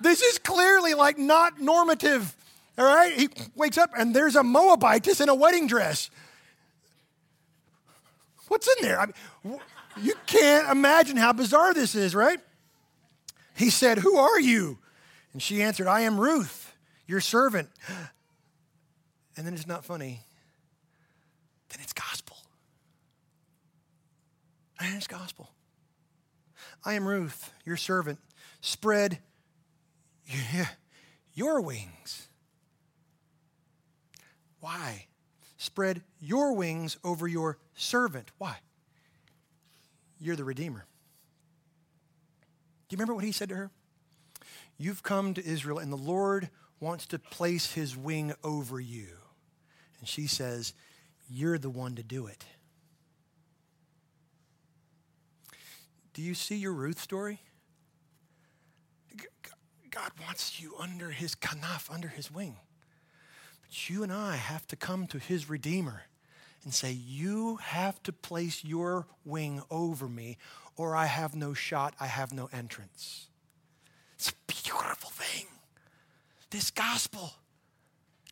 this 0.00 0.22
is 0.22 0.38
clearly 0.38 0.94
like 0.94 1.18
not 1.18 1.60
normative. 1.60 2.34
All 2.78 2.84
right, 2.84 3.12
he 3.12 3.28
wakes 3.54 3.78
up 3.78 3.90
and 3.96 4.16
there's 4.16 4.36
a 4.36 4.42
Moabitess 4.42 5.20
in 5.20 5.28
a 5.28 5.34
wedding 5.34 5.66
dress. 5.66 6.10
What's 8.48 8.68
in 8.68 8.82
there? 8.82 9.00
I 9.00 9.06
mean, 9.44 9.60
you 10.00 10.14
can't 10.26 10.70
imagine 10.70 11.16
how 11.16 11.32
bizarre 11.32 11.74
this 11.74 11.94
is, 11.94 12.14
right? 12.14 12.40
He 13.54 13.70
said, 13.70 13.98
Who 13.98 14.16
are 14.16 14.40
you? 14.40 14.78
And 15.32 15.42
she 15.42 15.62
answered, 15.62 15.86
I 15.88 16.00
am 16.00 16.18
Ruth 16.18 16.65
your 17.06 17.20
servant. 17.20 17.68
And 19.36 19.46
then 19.46 19.54
it's 19.54 19.66
not 19.66 19.84
funny. 19.84 20.20
Then 21.68 21.80
it's 21.82 21.92
gospel. 21.92 22.36
And 24.80 24.96
it's 24.96 25.06
gospel. 25.06 25.50
I 26.84 26.94
am 26.94 27.06
Ruth, 27.06 27.52
your 27.64 27.76
servant. 27.76 28.18
Spread 28.60 29.18
your 31.34 31.60
wings. 31.60 32.28
Why? 34.60 35.06
Spread 35.56 36.02
your 36.20 36.54
wings 36.54 36.98
over 37.04 37.26
your 37.26 37.58
servant. 37.74 38.30
Why? 38.38 38.56
You're 40.18 40.36
the 40.36 40.44
Redeemer. 40.44 40.86
Do 42.88 42.94
you 42.94 42.98
remember 42.98 43.14
what 43.14 43.24
he 43.24 43.32
said 43.32 43.48
to 43.50 43.56
her? 43.56 43.70
You've 44.78 45.02
come 45.02 45.34
to 45.34 45.44
Israel, 45.44 45.78
and 45.78 45.92
the 45.92 45.96
Lord 45.96 46.50
wants 46.80 47.06
to 47.06 47.18
place 47.18 47.72
his 47.72 47.96
wing 47.96 48.32
over 48.44 48.80
you. 48.80 49.08
And 49.98 50.08
she 50.08 50.26
says, 50.26 50.74
You're 51.28 51.58
the 51.58 51.70
one 51.70 51.94
to 51.96 52.02
do 52.02 52.26
it. 52.26 52.44
Do 56.12 56.22
you 56.22 56.34
see 56.34 56.56
your 56.56 56.72
Ruth 56.72 57.00
story? 57.00 57.40
God 59.90 60.12
wants 60.22 60.60
you 60.60 60.74
under 60.78 61.10
his 61.10 61.34
kanaf, 61.34 61.90
under 61.90 62.08
his 62.08 62.30
wing. 62.30 62.56
But 63.62 63.88
you 63.88 64.02
and 64.02 64.12
I 64.12 64.36
have 64.36 64.66
to 64.68 64.76
come 64.76 65.06
to 65.08 65.18
his 65.18 65.48
Redeemer 65.48 66.02
and 66.64 66.74
say, 66.74 66.92
You 66.92 67.56
have 67.56 68.02
to 68.02 68.12
place 68.12 68.62
your 68.62 69.06
wing 69.24 69.62
over 69.70 70.06
me, 70.08 70.36
or 70.76 70.94
I 70.94 71.06
have 71.06 71.34
no 71.34 71.54
shot, 71.54 71.94
I 71.98 72.06
have 72.08 72.32
no 72.32 72.50
entrance. 72.52 73.28
It's 74.16 74.30
a 74.30 74.34
beautiful 74.46 75.10
thing 75.10 75.46
this 76.50 76.70
gospel. 76.70 77.32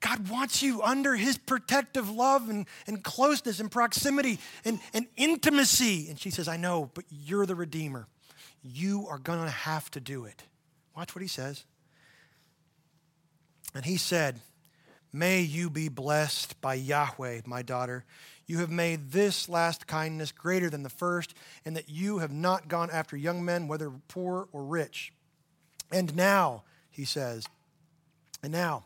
God 0.01 0.29
wants 0.29 0.63
you 0.63 0.83
under 0.83 1.15
his 1.15 1.39
protective 1.39 2.11
love 2.11 2.51
and, 2.51 2.67
and 2.87 3.03
closeness 3.03 3.59
and 3.59 3.71
proximity 3.71 4.39
and, 4.65 4.79
and 4.93 5.07
intimacy. 5.17 6.09
And 6.11 6.19
she 6.19 6.31
says, 6.31 6.47
I 6.47 6.59
know, 6.59 6.91
but 6.93 7.05
you're 7.09 7.47
the 7.47 7.55
Redeemer. 7.55 8.07
You 8.63 9.07
are 9.09 9.19
going 9.19 9.43
to 9.45 9.51
have 9.51 9.91
to 9.93 10.01
do 10.01 10.25
it. 10.25 10.43
Watch 10.97 11.15
what 11.15 11.23
he 11.23 11.29
says. 11.29 11.65
And 13.75 13.85
he 13.85 13.97
said, 13.97 14.41
May 15.13 15.43
you 15.43 15.71
be 15.71 15.89
blessed 15.89 16.61
by 16.61 16.75
Yahweh, 16.75 17.43
my 17.47 17.63
daughter. 17.63 18.05
You 18.47 18.59
have 18.59 18.71
made 18.71 19.13
this 19.13 19.49
last 19.49 19.87
kindness 19.87 20.33
greater 20.33 20.69
than 20.69 20.83
the 20.83 20.91
first, 20.91 21.35
and 21.65 21.77
that 21.77 21.89
you 21.89 22.19
have 22.19 22.33
not 22.33 22.69
gone 22.69 22.91
after 22.91 23.17
young 23.17 23.45
men, 23.45 23.69
whether 23.69 23.93
poor 24.09 24.49
or 24.53 24.65
rich. 24.65 25.13
And 25.93 26.17
now, 26.17 26.65
he 26.91 27.05
says, 27.05 27.47
and 28.45 28.53
now, 28.53 28.85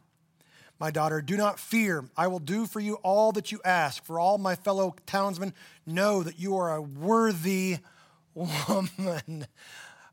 my 0.78 0.92
daughter, 0.92 1.20
do 1.20 1.36
not 1.36 1.58
fear. 1.58 2.04
I 2.16 2.28
will 2.28 2.38
do 2.38 2.64
for 2.66 2.78
you 2.78 2.94
all 3.02 3.32
that 3.32 3.50
you 3.50 3.60
ask. 3.64 4.04
For 4.04 4.20
all 4.20 4.38
my 4.38 4.54
fellow 4.54 4.94
townsmen 5.06 5.52
know 5.84 6.22
that 6.22 6.38
you 6.38 6.56
are 6.56 6.76
a 6.76 6.80
worthy 6.80 7.78
woman. 8.34 9.46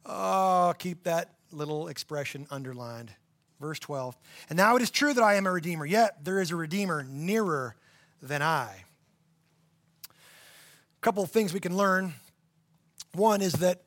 Oh, 0.03 0.73
keep 0.79 1.03
that 1.03 1.35
little 1.51 1.87
expression 1.87 2.47
underlined. 2.49 3.11
Verse 3.59 3.79
12. 3.79 4.17
And 4.49 4.57
now 4.57 4.75
it 4.75 4.81
is 4.81 4.89
true 4.89 5.13
that 5.13 5.23
I 5.23 5.35
am 5.35 5.45
a 5.45 5.51
redeemer, 5.51 5.85
yet 5.85 6.25
there 6.25 6.41
is 6.41 6.49
a 6.49 6.55
redeemer 6.55 7.05
nearer 7.07 7.75
than 8.21 8.41
I. 8.41 8.83
A 10.09 11.01
couple 11.01 11.23
of 11.23 11.29
things 11.29 11.53
we 11.53 11.59
can 11.59 11.77
learn. 11.77 12.15
One 13.13 13.41
is 13.41 13.53
that 13.53 13.83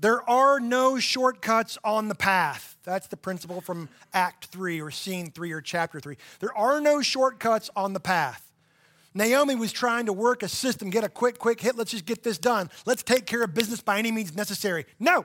there 0.00 0.28
are 0.28 0.58
no 0.58 0.98
shortcuts 0.98 1.76
on 1.84 2.08
the 2.08 2.14
path. 2.14 2.73
That's 2.84 3.06
the 3.06 3.16
principle 3.16 3.60
from 3.60 3.88
Act 4.12 4.46
3 4.46 4.80
or 4.80 4.90
Scene 4.90 5.30
3 5.30 5.52
or 5.52 5.60
Chapter 5.60 6.00
3. 6.00 6.16
There 6.40 6.56
are 6.56 6.80
no 6.80 7.00
shortcuts 7.00 7.70
on 7.74 7.94
the 7.94 8.00
path. 8.00 8.42
Naomi 9.14 9.54
was 9.54 9.72
trying 9.72 10.06
to 10.06 10.12
work 10.12 10.42
a 10.42 10.48
system, 10.48 10.90
get 10.90 11.04
a 11.04 11.08
quick, 11.08 11.38
quick 11.38 11.60
hit. 11.60 11.76
Let's 11.76 11.92
just 11.92 12.04
get 12.04 12.22
this 12.22 12.36
done. 12.36 12.68
Let's 12.84 13.02
take 13.02 13.26
care 13.26 13.42
of 13.42 13.54
business 13.54 13.80
by 13.80 13.98
any 13.98 14.10
means 14.10 14.34
necessary. 14.36 14.86
No, 14.98 15.24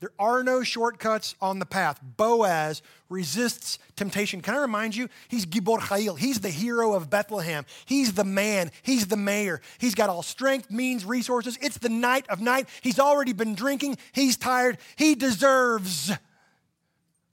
there 0.00 0.12
are 0.18 0.42
no 0.42 0.62
shortcuts 0.62 1.34
on 1.40 1.58
the 1.58 1.64
path. 1.64 1.98
Boaz 2.02 2.82
resists 3.08 3.78
temptation. 3.96 4.42
Can 4.42 4.54
I 4.54 4.58
remind 4.58 4.94
you? 4.94 5.08
He's 5.28 5.46
Gibor 5.46 5.78
Chayil. 5.78 6.18
He's 6.18 6.40
the 6.40 6.50
hero 6.50 6.92
of 6.94 7.08
Bethlehem. 7.08 7.64
He's 7.86 8.12
the 8.12 8.24
man. 8.24 8.70
He's 8.82 9.06
the 9.06 9.16
mayor. 9.16 9.60
He's 9.78 9.94
got 9.94 10.10
all 10.10 10.22
strength, 10.22 10.70
means, 10.70 11.04
resources. 11.04 11.58
It's 11.62 11.78
the 11.78 11.88
night 11.88 12.26
of 12.28 12.40
night. 12.40 12.68
He's 12.82 12.98
already 12.98 13.32
been 13.32 13.54
drinking. 13.54 13.96
He's 14.12 14.36
tired. 14.36 14.78
He 14.96 15.14
deserves. 15.14 16.12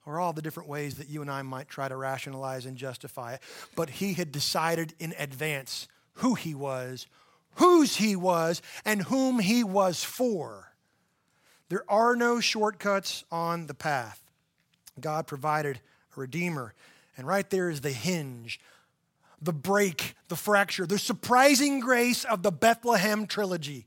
Or 0.09 0.19
all 0.19 0.33
the 0.33 0.41
different 0.41 0.67
ways 0.67 0.95
that 0.95 1.07
you 1.07 1.21
and 1.21 1.29
I 1.29 1.43
might 1.43 1.69
try 1.69 1.87
to 1.87 1.95
rationalize 1.95 2.65
and 2.65 2.75
justify 2.75 3.35
it. 3.35 3.41
But 3.75 3.91
he 3.91 4.13
had 4.13 4.31
decided 4.31 4.95
in 4.97 5.13
advance 5.19 5.87
who 6.13 6.33
he 6.33 6.55
was, 6.55 7.05
whose 7.57 7.97
he 7.97 8.15
was, 8.15 8.63
and 8.83 9.03
whom 9.03 9.37
he 9.37 9.63
was 9.63 10.03
for. 10.03 10.73
There 11.69 11.83
are 11.87 12.15
no 12.15 12.39
shortcuts 12.39 13.23
on 13.31 13.67
the 13.67 13.75
path. 13.75 14.19
God 14.99 15.27
provided 15.27 15.79
a 16.17 16.19
redeemer. 16.19 16.73
And 17.15 17.27
right 17.27 17.47
there 17.47 17.69
is 17.69 17.81
the 17.81 17.91
hinge, 17.91 18.59
the 19.39 19.53
break, 19.53 20.15
the 20.27 20.35
fracture, 20.35 20.87
the 20.87 20.97
surprising 20.97 21.81
grace 21.81 22.25
of 22.25 22.41
the 22.41 22.51
Bethlehem 22.51 23.27
trilogy. 23.27 23.85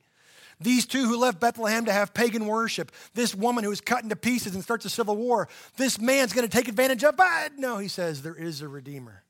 These 0.62 0.86
two 0.86 1.06
who 1.06 1.16
left 1.16 1.40
Bethlehem 1.40 1.84
to 1.86 1.92
have 1.92 2.14
pagan 2.14 2.46
worship. 2.46 2.92
This 3.14 3.34
woman 3.34 3.64
who 3.64 3.70
is 3.70 3.80
cut 3.80 4.02
into 4.02 4.16
pieces 4.16 4.54
and 4.54 4.62
starts 4.62 4.84
a 4.84 4.90
civil 4.90 5.16
war. 5.16 5.48
This 5.76 6.00
man's 6.00 6.32
going 6.32 6.48
to 6.48 6.56
take 6.56 6.68
advantage 6.68 7.04
of. 7.04 7.16
But 7.16 7.58
no, 7.58 7.78
he 7.78 7.88
says, 7.88 8.22
there 8.22 8.34
is 8.34 8.62
a 8.62 8.68
redeemer. 8.68 9.22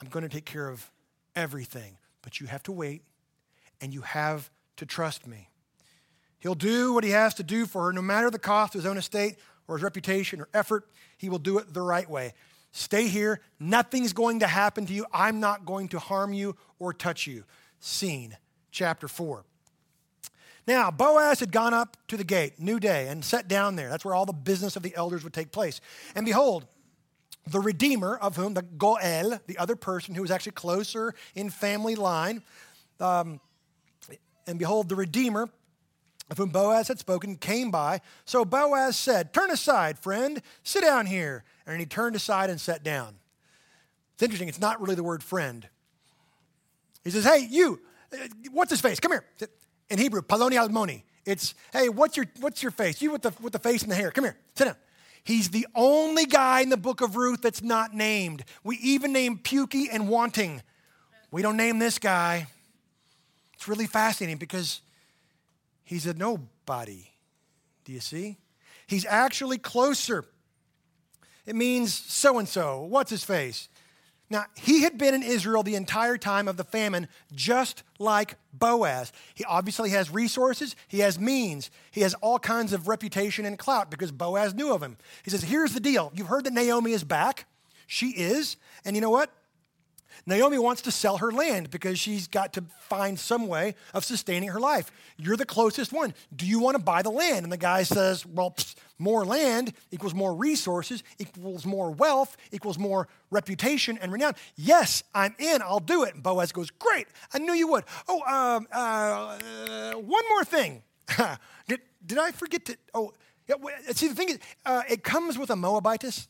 I'm 0.00 0.08
going 0.08 0.22
to 0.22 0.28
take 0.28 0.44
care 0.44 0.68
of 0.68 0.90
everything. 1.34 1.98
But 2.22 2.40
you 2.40 2.46
have 2.46 2.62
to 2.64 2.72
wait 2.72 3.02
and 3.80 3.92
you 3.92 4.02
have 4.02 4.50
to 4.76 4.86
trust 4.86 5.26
me. 5.26 5.48
He'll 6.38 6.54
do 6.54 6.92
what 6.92 7.04
he 7.04 7.10
has 7.10 7.34
to 7.34 7.42
do 7.42 7.66
for 7.66 7.86
her, 7.86 7.92
no 7.92 8.02
matter 8.02 8.30
the 8.30 8.38
cost 8.38 8.74
of 8.74 8.80
his 8.80 8.86
own 8.86 8.96
estate 8.96 9.36
or 9.66 9.76
his 9.76 9.82
reputation 9.82 10.40
or 10.40 10.48
effort. 10.54 10.88
He 11.16 11.28
will 11.28 11.38
do 11.38 11.58
it 11.58 11.74
the 11.74 11.82
right 11.82 12.08
way. 12.08 12.34
Stay 12.70 13.08
here. 13.08 13.40
Nothing's 13.58 14.12
going 14.12 14.40
to 14.40 14.46
happen 14.46 14.86
to 14.86 14.92
you. 14.92 15.06
I'm 15.12 15.40
not 15.40 15.64
going 15.64 15.88
to 15.88 15.98
harm 15.98 16.32
you 16.32 16.56
or 16.78 16.92
touch 16.92 17.26
you. 17.26 17.44
Scene, 17.80 18.36
chapter 18.70 19.08
4. 19.08 19.44
Now, 20.68 20.90
Boaz 20.90 21.40
had 21.40 21.50
gone 21.50 21.72
up 21.72 21.96
to 22.08 22.18
the 22.18 22.24
gate, 22.24 22.60
new 22.60 22.78
day, 22.78 23.08
and 23.08 23.24
sat 23.24 23.48
down 23.48 23.74
there. 23.74 23.88
That's 23.88 24.04
where 24.04 24.14
all 24.14 24.26
the 24.26 24.34
business 24.34 24.76
of 24.76 24.82
the 24.82 24.94
elders 24.94 25.24
would 25.24 25.32
take 25.32 25.50
place. 25.50 25.80
And 26.14 26.26
behold, 26.26 26.66
the 27.46 27.58
Redeemer, 27.58 28.18
of 28.18 28.36
whom 28.36 28.52
the 28.52 28.60
Goel, 28.60 29.40
the 29.46 29.56
other 29.56 29.76
person 29.76 30.14
who 30.14 30.20
was 30.20 30.30
actually 30.30 30.52
closer 30.52 31.14
in 31.34 31.48
family 31.48 31.94
line, 31.94 32.42
um, 33.00 33.40
and 34.46 34.58
behold, 34.58 34.90
the 34.90 34.94
Redeemer 34.94 35.48
of 36.30 36.36
whom 36.36 36.50
Boaz 36.50 36.88
had 36.88 36.98
spoken, 36.98 37.36
came 37.36 37.70
by. 37.70 38.02
So 38.26 38.44
Boaz 38.44 38.94
said, 38.94 39.32
Turn 39.32 39.50
aside, 39.50 39.98
friend, 39.98 40.42
sit 40.64 40.82
down 40.82 41.06
here. 41.06 41.44
And 41.66 41.80
he 41.80 41.86
turned 41.86 42.14
aside 42.14 42.50
and 42.50 42.60
sat 42.60 42.82
down. 42.82 43.14
It's 44.12 44.22
interesting, 44.22 44.48
it's 44.48 44.60
not 44.60 44.82
really 44.82 44.96
the 44.96 45.02
word 45.02 45.22
friend. 45.22 45.66
He 47.04 47.10
says, 47.10 47.24
Hey, 47.24 47.46
you, 47.50 47.80
what's 48.50 48.70
his 48.70 48.82
face? 48.82 49.00
Come 49.00 49.12
here. 49.12 49.24
In 49.90 49.98
Hebrew, 49.98 50.22
Paloni 50.22 50.54
Almoni. 50.54 51.02
It's, 51.24 51.54
hey, 51.72 51.88
what's 51.88 52.16
your, 52.16 52.26
what's 52.40 52.62
your 52.62 52.72
face? 52.72 53.02
You 53.02 53.10
with 53.10 53.22
the, 53.22 53.32
with 53.40 53.52
the 53.52 53.58
face 53.58 53.82
and 53.82 53.90
the 53.90 53.96
hair. 53.96 54.10
Come 54.10 54.24
here, 54.24 54.36
sit 54.54 54.64
down. 54.66 54.76
He's 55.24 55.50
the 55.50 55.66
only 55.74 56.24
guy 56.24 56.60
in 56.60 56.70
the 56.70 56.76
book 56.76 57.00
of 57.00 57.16
Ruth 57.16 57.42
that's 57.42 57.62
not 57.62 57.92
named. 57.92 58.44
We 58.64 58.76
even 58.78 59.12
name 59.12 59.38
Pukey 59.38 59.86
and 59.92 60.08
Wanting. 60.08 60.62
We 61.30 61.42
don't 61.42 61.56
name 61.56 61.78
this 61.78 61.98
guy. 61.98 62.46
It's 63.54 63.68
really 63.68 63.86
fascinating 63.86 64.38
because 64.38 64.80
He's 65.88 66.04
a 66.04 66.12
nobody. 66.12 67.08
Do 67.86 67.92
you 67.94 68.00
see? 68.00 68.36
He's 68.86 69.06
actually 69.06 69.56
closer. 69.56 70.26
It 71.46 71.56
means 71.56 71.94
so 71.94 72.38
and 72.38 72.46
so. 72.46 72.82
What's 72.82 73.10
his 73.10 73.24
face? 73.24 73.70
Now, 74.30 74.44
he 74.56 74.82
had 74.82 74.98
been 74.98 75.14
in 75.14 75.22
Israel 75.22 75.62
the 75.62 75.74
entire 75.74 76.18
time 76.18 76.48
of 76.48 76.58
the 76.58 76.64
famine, 76.64 77.08
just 77.34 77.82
like 77.98 78.36
Boaz. 78.52 79.10
He 79.34 79.44
obviously 79.44 79.90
has 79.90 80.10
resources, 80.10 80.76
he 80.86 80.98
has 81.00 81.18
means, 81.18 81.70
he 81.90 82.02
has 82.02 82.14
all 82.14 82.38
kinds 82.38 82.72
of 82.72 82.88
reputation 82.88 83.46
and 83.46 83.58
clout 83.58 83.90
because 83.90 84.12
Boaz 84.12 84.54
knew 84.54 84.72
of 84.72 84.82
him. 84.82 84.98
He 85.22 85.30
says, 85.30 85.44
Here's 85.44 85.72
the 85.72 85.80
deal. 85.80 86.12
You've 86.14 86.26
heard 86.26 86.44
that 86.44 86.52
Naomi 86.52 86.92
is 86.92 87.04
back. 87.04 87.46
She 87.86 88.10
is. 88.10 88.56
And 88.84 88.94
you 88.94 89.00
know 89.00 89.10
what? 89.10 89.32
Naomi 90.26 90.58
wants 90.58 90.82
to 90.82 90.90
sell 90.90 91.18
her 91.18 91.30
land 91.30 91.70
because 91.70 91.98
she's 91.98 92.28
got 92.28 92.52
to 92.54 92.64
find 92.80 93.18
some 93.18 93.46
way 93.46 93.74
of 93.94 94.04
sustaining 94.04 94.48
her 94.50 94.60
life. 94.60 94.90
You're 95.16 95.36
the 95.36 95.46
closest 95.46 95.92
one. 95.92 96.14
Do 96.34 96.46
you 96.46 96.58
want 96.58 96.76
to 96.76 96.82
buy 96.82 97.02
the 97.02 97.10
land? 97.10 97.44
And 97.44 97.52
the 97.52 97.56
guy 97.56 97.82
says, 97.82 98.24
Well, 98.26 98.52
pfft, 98.52 98.76
more 98.98 99.24
land 99.24 99.72
equals 99.90 100.14
more 100.14 100.34
resources, 100.34 101.02
equals 101.18 101.64
more 101.64 101.90
wealth, 101.90 102.36
equals 102.52 102.78
more 102.78 103.08
reputation 103.30 103.98
and 104.00 104.12
renown. 104.12 104.34
Yes, 104.56 105.02
I'm 105.14 105.34
in. 105.38 105.62
I'll 105.62 105.80
do 105.80 106.04
it. 106.04 106.14
And 106.14 106.22
Boaz 106.22 106.52
goes, 106.52 106.70
Great. 106.70 107.06
I 107.32 107.38
knew 107.38 107.52
you 107.52 107.68
would. 107.68 107.84
Oh, 108.08 108.22
um, 108.22 108.66
uh, 108.72 109.38
uh, 109.38 109.92
one 109.94 110.24
more 110.28 110.44
thing. 110.44 110.82
did, 111.68 111.80
did 112.04 112.18
I 112.18 112.32
forget 112.32 112.64
to? 112.66 112.76
Oh, 112.94 113.12
yeah, 113.48 113.54
see, 113.92 114.08
the 114.08 114.14
thing 114.14 114.28
is, 114.30 114.38
uh, 114.66 114.82
it 114.88 115.02
comes 115.02 115.38
with 115.38 115.50
a 115.50 115.56
Moabitess, 115.56 116.28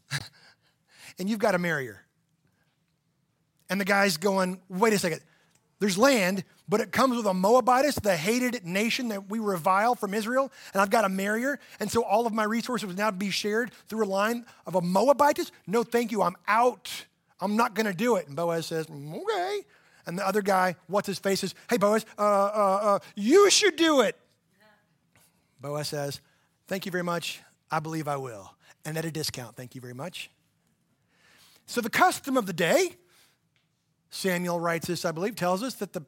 and 1.18 1.28
you've 1.28 1.40
got 1.40 1.52
to 1.52 1.58
marry 1.58 1.86
her. 1.88 2.04
And 3.70 3.80
the 3.80 3.84
guy's 3.84 4.16
going, 4.16 4.60
wait 4.68 4.92
a 4.92 4.98
second. 4.98 5.20
There's 5.80 5.96
land, 5.96 6.42
but 6.68 6.80
it 6.80 6.90
comes 6.90 7.16
with 7.16 7.26
a 7.26 7.32
Moabitess, 7.32 7.96
the 8.02 8.16
hated 8.16 8.64
nation 8.66 9.08
that 9.08 9.30
we 9.30 9.38
revile 9.38 9.94
from 9.94 10.12
Israel, 10.12 10.50
and 10.72 10.82
I've 10.82 10.90
got 10.90 11.02
to 11.02 11.08
marry 11.08 11.42
her. 11.42 11.60
And 11.78 11.90
so 11.90 12.02
all 12.02 12.26
of 12.26 12.32
my 12.32 12.42
resources 12.42 12.86
would 12.86 12.98
now 12.98 13.10
to 13.10 13.16
be 13.16 13.30
shared 13.30 13.70
through 13.86 14.04
a 14.04 14.08
line 14.08 14.44
of 14.66 14.74
a 14.74 14.80
Moabitess. 14.80 15.52
No, 15.68 15.84
thank 15.84 16.10
you. 16.10 16.22
I'm 16.22 16.36
out. 16.48 17.06
I'm 17.40 17.56
not 17.56 17.74
going 17.74 17.86
to 17.86 17.94
do 17.94 18.16
it. 18.16 18.26
And 18.26 18.34
Boaz 18.34 18.66
says, 18.66 18.88
okay. 18.90 19.60
And 20.06 20.18
the 20.18 20.26
other 20.26 20.42
guy, 20.42 20.74
what's 20.88 21.06
his 21.06 21.20
face, 21.20 21.40
says, 21.40 21.54
hey, 21.70 21.76
Boaz, 21.76 22.04
uh, 22.18 22.22
uh, 22.22 22.78
uh, 22.82 22.98
you 23.14 23.48
should 23.50 23.76
do 23.76 24.00
it. 24.00 24.18
Boaz 25.60 25.88
says, 25.88 26.20
thank 26.66 26.86
you 26.86 26.92
very 26.92 27.04
much. 27.04 27.40
I 27.70 27.78
believe 27.78 28.08
I 28.08 28.16
will. 28.16 28.54
And 28.84 28.96
at 28.96 29.04
a 29.04 29.10
discount, 29.10 29.54
thank 29.54 29.74
you 29.74 29.80
very 29.80 29.94
much. 29.94 30.30
So 31.66 31.80
the 31.80 31.90
custom 31.90 32.36
of 32.36 32.46
the 32.46 32.52
day 32.52 32.96
Samuel 34.10 34.58
writes 34.58 34.86
this, 34.86 35.04
I 35.04 35.12
believe, 35.12 35.36
tells 35.36 35.62
us 35.62 35.74
that 35.74 35.92
the 35.92 36.02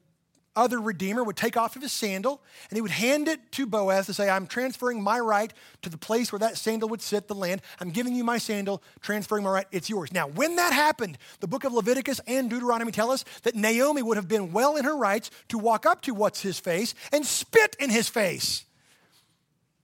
other 0.56 0.80
redeemer 0.80 1.22
would 1.22 1.36
take 1.36 1.56
off 1.56 1.76
of 1.76 1.82
his 1.82 1.92
sandal 1.92 2.42
and 2.68 2.76
he 2.76 2.80
would 2.80 2.90
hand 2.90 3.28
it 3.28 3.52
to 3.52 3.66
Boaz 3.66 4.06
to 4.06 4.14
say, 4.14 4.28
I'm 4.28 4.46
transferring 4.46 5.02
my 5.02 5.20
right 5.20 5.52
to 5.82 5.90
the 5.90 5.96
place 5.96 6.32
where 6.32 6.40
that 6.40 6.58
sandal 6.58 6.88
would 6.88 7.00
sit, 7.00 7.28
the 7.28 7.34
land. 7.34 7.62
I'm 7.78 7.90
giving 7.90 8.14
you 8.14 8.24
my 8.24 8.38
sandal, 8.38 8.82
transferring 9.00 9.44
my 9.44 9.50
right, 9.50 9.66
it's 9.70 9.88
yours. 9.88 10.12
Now, 10.12 10.26
when 10.26 10.56
that 10.56 10.72
happened, 10.72 11.18
the 11.38 11.46
book 11.46 11.64
of 11.64 11.72
Leviticus 11.72 12.20
and 12.26 12.50
Deuteronomy 12.50 12.90
tell 12.90 13.10
us 13.10 13.24
that 13.42 13.54
Naomi 13.54 14.02
would 14.02 14.16
have 14.16 14.28
been 14.28 14.52
well 14.52 14.76
in 14.76 14.84
her 14.84 14.96
rights 14.96 15.30
to 15.48 15.58
walk 15.58 15.86
up 15.86 16.02
to 16.02 16.14
what's 16.14 16.42
his 16.42 16.58
face 16.58 16.94
and 17.12 17.24
spit 17.24 17.76
in 17.78 17.90
his 17.90 18.08
face 18.08 18.64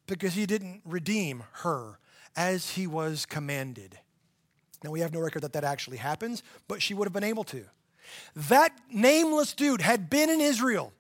because 0.07 0.35
he 0.35 0.47
didn't 0.47 0.83
redeem 0.85 1.45
her 1.53 1.99
as 2.35 2.71
he 2.71 2.87
was 2.87 3.25
commanded. 3.25 3.99
Now, 4.83 4.91
we 4.91 5.01
have 5.01 5.13
no 5.13 5.21
record 5.21 5.43
that 5.43 5.53
that 5.55 5.65
actually 5.65 5.97
happens, 5.97 6.43
but 6.69 6.83
she 6.83 6.93
would 6.93 7.07
have 7.07 7.13
been 7.13 7.25
able 7.25 7.45
to. 7.45 7.65
That 8.35 8.73
nameless 8.91 9.55
dude 9.55 9.81
had 9.81 10.11
been 10.11 10.31
in 10.31 10.41
Israel 10.41 10.93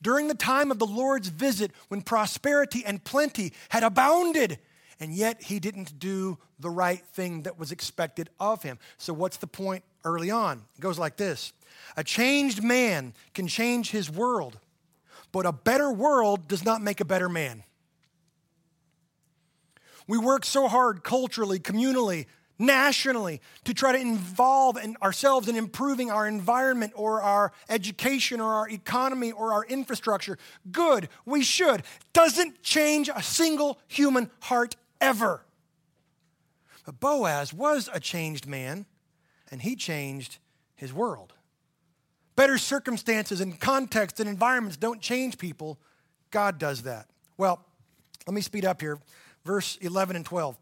during 0.00 0.28
the 0.28 0.34
time 0.34 0.70
of 0.70 0.78
the 0.78 0.86
Lord's 0.86 1.28
visit 1.28 1.72
when 1.88 2.02
prosperity 2.02 2.84
and 2.84 3.02
plenty 3.02 3.52
had 3.70 3.82
abounded, 3.82 4.58
and 5.00 5.12
yet 5.12 5.42
he 5.42 5.58
didn't 5.58 5.98
do 5.98 6.38
the 6.58 6.70
right 6.70 7.04
thing 7.06 7.42
that 7.42 7.58
was 7.58 7.72
expected 7.72 8.30
of 8.38 8.62
him. 8.62 8.78
So, 8.96 9.12
what's 9.12 9.36
the 9.36 9.46
point 9.46 9.84
early 10.04 10.30
on? 10.30 10.64
It 10.76 10.80
goes 10.80 10.98
like 10.98 11.16
this 11.16 11.52
A 11.96 12.04
changed 12.04 12.62
man 12.62 13.14
can 13.34 13.48
change 13.48 13.90
his 13.90 14.10
world, 14.10 14.58
but 15.32 15.46
a 15.46 15.52
better 15.52 15.90
world 15.90 16.48
does 16.48 16.64
not 16.64 16.82
make 16.82 17.00
a 17.00 17.04
better 17.04 17.28
man. 17.28 17.64
We 20.06 20.16
work 20.16 20.46
so 20.46 20.68
hard 20.68 21.04
culturally, 21.04 21.58
communally, 21.58 22.26
nationally 22.58 23.40
to 23.64 23.72
try 23.72 23.92
to 23.92 23.98
involve 23.98 24.76
in 24.76 24.96
ourselves 25.02 25.48
in 25.48 25.56
improving 25.56 26.10
our 26.10 26.26
environment 26.26 26.92
or 26.96 27.22
our 27.22 27.52
education 27.68 28.40
or 28.40 28.52
our 28.52 28.68
economy 28.68 29.32
or 29.32 29.52
our 29.52 29.64
infrastructure. 29.64 30.38
Good, 30.70 31.08
we 31.24 31.42
should. 31.42 31.82
Doesn't 32.12 32.62
change 32.62 33.08
a 33.14 33.22
single 33.22 33.78
human 33.86 34.30
heart 34.40 34.76
ever. 35.00 35.42
But 36.84 37.00
Boaz 37.00 37.52
was 37.52 37.88
a 37.92 38.00
changed 38.00 38.46
man, 38.46 38.86
and 39.50 39.60
he 39.62 39.76
changed 39.76 40.38
his 40.74 40.92
world. 40.92 41.34
Better 42.34 42.56
circumstances 42.56 43.40
and 43.40 43.58
context 43.58 44.20
and 44.20 44.28
environments 44.28 44.76
don't 44.76 45.00
change 45.00 45.38
people, 45.38 45.78
God 46.30 46.58
does 46.58 46.82
that. 46.82 47.06
Well, 47.36 47.60
let 48.26 48.34
me 48.34 48.40
speed 48.40 48.64
up 48.64 48.80
here. 48.80 48.98
Verse 49.44 49.76
11 49.80 50.16
and 50.16 50.24
12. 50.24 50.56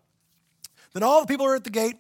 Then 0.97 1.03
all 1.03 1.21
the 1.21 1.27
people 1.27 1.45
are 1.45 1.55
at 1.55 1.63
the 1.63 1.69
gate, 1.69 1.97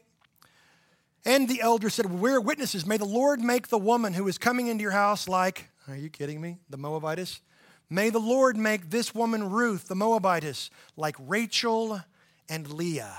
and 1.26 1.47
the 1.51 1.61
elders 1.61 1.92
said, 1.92 2.07
We're 2.07 2.40
witnesses. 2.40 2.86
May 2.86 2.97
the 2.97 3.05
Lord 3.05 3.42
make 3.42 3.68
the 3.68 3.76
woman 3.76 4.14
who 4.14 4.26
is 4.26 4.38
coming 4.38 4.68
into 4.68 4.80
your 4.80 4.92
house 4.92 5.28
like, 5.28 5.68
are 5.86 5.94
you 5.94 6.09
kidding 6.09 6.40
me? 6.40 6.61
The 6.70 6.78
Moabitess? 6.78 7.42
May 7.90 8.09
the 8.09 8.18
Lord 8.18 8.57
make 8.57 8.88
this 8.88 9.14
woman 9.14 9.51
Ruth, 9.51 9.88
the 9.88 9.94
Moabitess, 9.94 10.70
like 10.97 11.14
Rachel 11.18 12.01
and 12.49 12.72
Leah, 12.72 13.18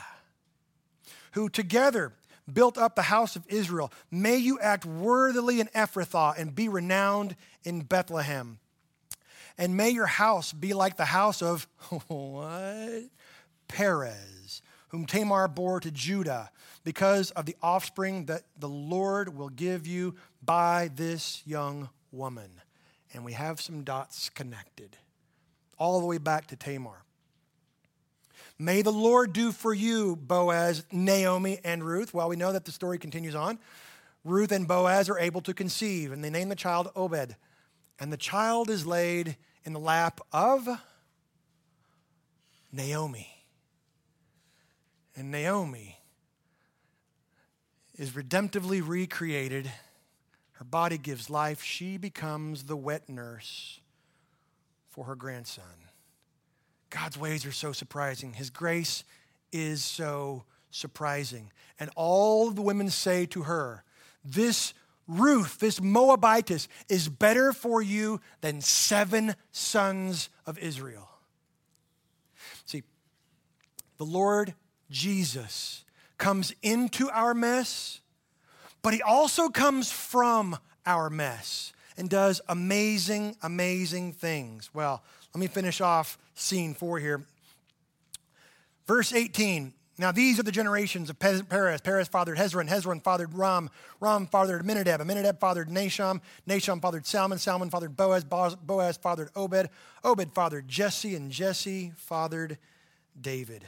who 1.33 1.47
together 1.47 2.11
built 2.51 2.79
up 2.79 2.95
the 2.95 3.03
house 3.03 3.35
of 3.35 3.43
Israel. 3.47 3.91
May 4.09 4.37
you 4.37 4.59
act 4.59 4.83
worthily 4.83 5.59
in 5.59 5.67
Ephrathah 5.75 6.39
and 6.39 6.55
be 6.55 6.69
renowned 6.69 7.35
in 7.63 7.81
Bethlehem. 7.81 8.57
And 9.59 9.77
may 9.77 9.91
your 9.91 10.07
house 10.07 10.53
be 10.53 10.73
like 10.73 10.97
the 10.97 11.05
house 11.05 11.43
of 11.43 11.67
what? 12.07 13.03
Perez, 13.67 14.36
whom 14.89 15.05
Tamar 15.05 15.47
bore 15.47 15.79
to 15.79 15.91
Judah, 15.91 16.49
because 16.83 17.31
of 17.31 17.45
the 17.45 17.55
offspring 17.61 18.25
that 18.25 18.43
the 18.57 18.69
Lord 18.69 19.35
will 19.35 19.49
give 19.49 19.85
you 19.85 20.15
by 20.43 20.89
this 20.95 21.41
young 21.45 21.89
woman. 22.11 22.49
And 23.13 23.25
we 23.25 23.33
have 23.33 23.59
some 23.59 23.83
dots 23.83 24.29
connected 24.29 24.97
all 25.77 25.99
the 25.99 26.05
way 26.05 26.17
back 26.17 26.47
to 26.47 26.55
Tamar. 26.55 27.03
May 28.59 28.81
the 28.81 28.91
Lord 28.91 29.33
do 29.33 29.51
for 29.51 29.73
you, 29.73 30.15
Boaz, 30.15 30.83
Naomi, 30.91 31.59
and 31.63 31.83
Ruth. 31.83 32.13
Well, 32.13 32.29
we 32.29 32.35
know 32.35 32.51
that 32.53 32.65
the 32.65 32.71
story 32.71 32.97
continues 32.97 33.35
on. 33.35 33.59
Ruth 34.23 34.51
and 34.51 34.67
Boaz 34.67 35.09
are 35.09 35.19
able 35.19 35.41
to 35.41 35.53
conceive, 35.53 36.11
and 36.11 36.23
they 36.23 36.29
name 36.29 36.49
the 36.49 36.55
child 36.55 36.89
Obed. 36.95 37.35
And 37.99 38.11
the 38.11 38.17
child 38.17 38.69
is 38.69 38.85
laid 38.85 39.37
in 39.63 39.73
the 39.73 39.79
lap 39.79 40.21
of 40.31 40.67
Naomi. 42.71 43.36
And 45.17 45.31
Naomi 45.31 45.97
is 47.97 48.11
redemptively 48.11 48.87
recreated. 48.87 49.71
Her 50.53 50.63
body 50.63 50.99
gives 50.99 51.27
life. 51.27 51.63
She 51.63 51.97
becomes 51.97 52.65
the 52.65 52.77
wet 52.77 53.09
nurse 53.09 53.79
for 54.89 55.05
her 55.05 55.15
grandson. 55.15 55.63
God's 56.91 57.17
ways 57.17 57.47
are 57.47 57.51
so 57.51 57.71
surprising. 57.71 58.33
His 58.33 58.51
grace 58.51 59.03
is 59.51 59.83
so 59.83 60.43
surprising. 60.69 61.51
And 61.79 61.89
all 61.95 62.51
the 62.51 62.61
women 62.61 62.91
say 62.91 63.25
to 63.27 63.43
her, 63.43 63.83
This 64.23 64.75
Ruth, 65.07 65.57
this 65.57 65.81
Moabitess, 65.81 66.67
is 66.89 67.09
better 67.09 67.53
for 67.53 67.81
you 67.81 68.21
than 68.41 68.61
seven 68.61 69.35
sons 69.51 70.29
of 70.45 70.59
Israel. 70.59 71.09
See, 72.65 72.83
the 73.97 74.05
Lord 74.05 74.53
Jesus 74.89 75.83
comes 76.17 76.53
into 76.61 77.09
our 77.09 77.33
mess, 77.33 78.01
but 78.81 78.93
he 78.93 79.01
also 79.01 79.49
comes 79.49 79.91
from 79.91 80.57
our 80.85 81.09
mess 81.09 81.73
and 81.97 82.09
does 82.09 82.41
amazing, 82.47 83.35
amazing 83.41 84.13
things. 84.13 84.69
Well, 84.73 85.03
let 85.33 85.39
me 85.39 85.47
finish 85.47 85.81
off 85.81 86.17
scene 86.35 86.73
four 86.73 86.99
here. 86.99 87.23
Verse 88.85 89.13
18. 89.13 89.73
Now, 89.99 90.11
these 90.11 90.39
are 90.39 90.43
the 90.43 90.51
generations 90.51 91.09
of 91.09 91.17
Perez. 91.17 91.81
Perez 91.81 92.07
fathered 92.07 92.37
Hezron. 92.37 92.69
Hezron 92.69 93.03
fathered 93.03 93.33
Ram. 93.33 93.71
Ram 93.99 94.27
fathered 94.27 94.61
Amminadab. 94.61 95.01
Amminadab 95.01 95.39
fathered 95.39 95.69
Nahshon. 95.69 96.21
Nahshon 96.47 96.79
fathered 96.79 97.07
Salmon. 97.07 97.39
Salmon 97.39 97.71
fathered 97.71 97.97
Boaz. 97.97 98.23
Boaz 98.23 98.97
fathered 98.97 99.29
Obed. 99.35 99.69
Obed 100.03 100.33
fathered 100.33 100.67
Jesse. 100.67 101.15
And 101.15 101.31
Jesse 101.31 101.93
fathered 101.95 102.59
David. 103.19 103.67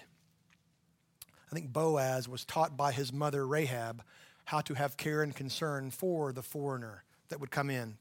I 1.52 1.56
think 1.56 1.74
Boaz 1.74 2.28
was 2.28 2.46
taught 2.46 2.78
by 2.78 2.92
his 2.92 3.12
mother 3.12 3.46
Rahab 3.46 4.04
how 4.46 4.62
to 4.62 4.74
have 4.74 4.98
care 4.98 5.22
and 5.24 5.36
concern 5.36 5.92
for 5.92 6.32
the 6.32 6.42
foreigner 6.42 7.04
that 7.30 7.40
would 7.40 7.52
come 7.52 7.70
in. 7.70 7.98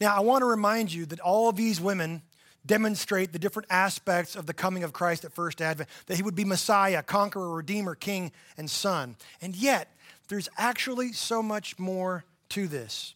Now, 0.00 0.14
I 0.16 0.20
want 0.20 0.42
to 0.42 0.46
remind 0.46 0.92
you 0.92 1.06
that 1.06 1.20
all 1.20 1.48
of 1.48 1.56
these 1.56 1.80
women 1.80 2.22
demonstrate 2.66 3.32
the 3.32 3.38
different 3.38 3.68
aspects 3.70 4.36
of 4.36 4.46
the 4.46 4.54
coming 4.54 4.84
of 4.84 4.92
Christ 4.92 5.24
at 5.24 5.32
First 5.32 5.60
Advent, 5.60 5.88
that 6.06 6.16
he 6.16 6.22
would 6.22 6.34
be 6.34 6.44
Messiah, 6.44 7.02
conqueror, 7.02 7.50
redeemer, 7.50 7.94
king, 7.94 8.32
and 8.56 8.70
son. 8.70 9.16
And 9.40 9.54
yet, 9.54 9.94
there's 10.28 10.48
actually 10.56 11.12
so 11.12 11.42
much 11.42 11.78
more 11.78 12.24
to 12.50 12.66
this. 12.66 13.14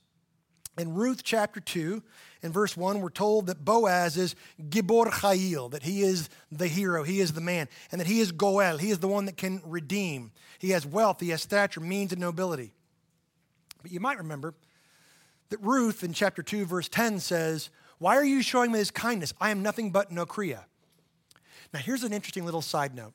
In 0.78 0.94
Ruth 0.94 1.22
chapter 1.24 1.58
2, 1.58 2.02
in 2.42 2.52
verse 2.52 2.76
1, 2.76 3.00
we're 3.00 3.10
told 3.10 3.46
that 3.48 3.64
Boaz 3.64 4.16
is 4.16 4.36
Gibor 4.70 5.10
Chayil, 5.10 5.72
that 5.72 5.82
he 5.82 6.02
is 6.02 6.28
the 6.52 6.68
hero, 6.68 7.02
he 7.02 7.18
is 7.18 7.32
the 7.32 7.40
man, 7.40 7.68
and 7.90 8.00
that 8.00 8.06
he 8.06 8.20
is 8.20 8.30
Goel, 8.30 8.78
he 8.78 8.90
is 8.90 9.00
the 9.00 9.08
one 9.08 9.24
that 9.24 9.36
can 9.36 9.60
redeem. 9.64 10.30
He 10.60 10.70
has 10.70 10.86
wealth, 10.86 11.18
he 11.20 11.30
has 11.30 11.42
stature, 11.42 11.80
means, 11.80 12.12
and 12.12 12.20
nobility. 12.20 12.72
But 13.82 13.90
you 13.90 13.98
might 13.98 14.18
remember 14.18 14.54
that 15.50 15.58
Ruth 15.60 16.04
in 16.04 16.12
chapter 16.12 16.44
2, 16.44 16.64
verse 16.64 16.88
10 16.88 17.18
says, 17.18 17.70
Why 17.98 18.16
are 18.16 18.24
you 18.24 18.40
showing 18.40 18.70
me 18.70 18.78
this 18.78 18.92
kindness? 18.92 19.34
I 19.40 19.50
am 19.50 19.62
nothing 19.62 19.90
but 19.90 20.12
Nokria. 20.12 20.64
Now, 21.74 21.80
here's 21.80 22.04
an 22.04 22.12
interesting 22.12 22.44
little 22.44 22.62
side 22.62 22.94
note. 22.94 23.14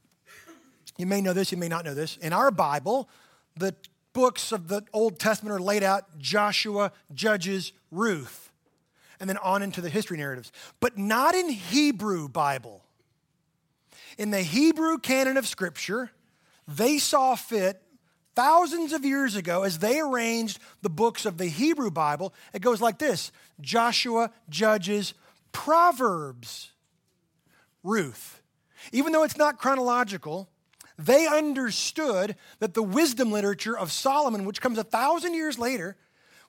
You 0.97 1.05
may 1.05 1.22
know 1.22 1.34
this, 1.34 1.51
you 1.51 1.57
may 1.57 1.70
not 1.70 1.86
know 1.86 1.93
this. 1.93 2.18
In 2.18 2.34
our 2.34 2.51
Bible, 2.51 3.09
the 3.55 3.74
books 4.14 4.51
of 4.51 4.68
the 4.68 4.84
Old 4.93 5.20
Testament 5.20 5.55
are 5.55 5.59
laid 5.59 5.84
out 5.84 6.18
Joshua, 6.18 6.91
Judges, 7.14 7.74
Ruth, 7.91 8.51
and 9.20 9.30
then 9.30 9.38
on 9.38 9.64
into 9.64 9.82
the 9.82 9.89
history 9.89 10.18
narratives. 10.18 10.51
But 10.80 10.97
not 10.97 11.36
in 11.36 11.49
Hebrew 11.49 12.28
Bible. 12.30 12.84
In 14.18 14.32
the 14.32 14.41
Hebrew 14.41 14.99
canon 14.99 15.38
of 15.38 15.47
Scripture, 15.47 16.11
they 16.68 16.99
saw 16.99 17.36
fit 17.36 17.82
thousands 18.36 18.93
of 18.93 19.05
years 19.05 19.36
ago 19.36 19.64
as 19.64 19.80
they 19.80 19.99
arranged 19.99 20.59
the 20.82 20.89
books 20.89 21.26
of 21.26 21.38
the 21.38 21.47
Hebrew 21.47 21.91
Bible. 21.91 22.34
It 22.53 22.61
goes 22.61 22.82
like 22.82 22.99
this 22.99 23.32
Joshua, 23.61 24.32
Judges, 24.49 25.14
Proverbs, 25.51 26.72
Ruth. 27.84 28.41
Even 28.91 29.14
though 29.14 29.24
it's 29.24 29.38
not 29.38 29.59
chronological, 29.59 30.49
they 30.97 31.27
understood 31.27 32.35
that 32.59 32.73
the 32.73 32.83
wisdom 32.83 33.31
literature 33.31 33.77
of 33.77 33.91
Solomon, 33.91 34.45
which 34.45 34.61
comes 34.61 34.77
a 34.77 34.83
thousand 34.83 35.33
years 35.33 35.57
later, 35.57 35.95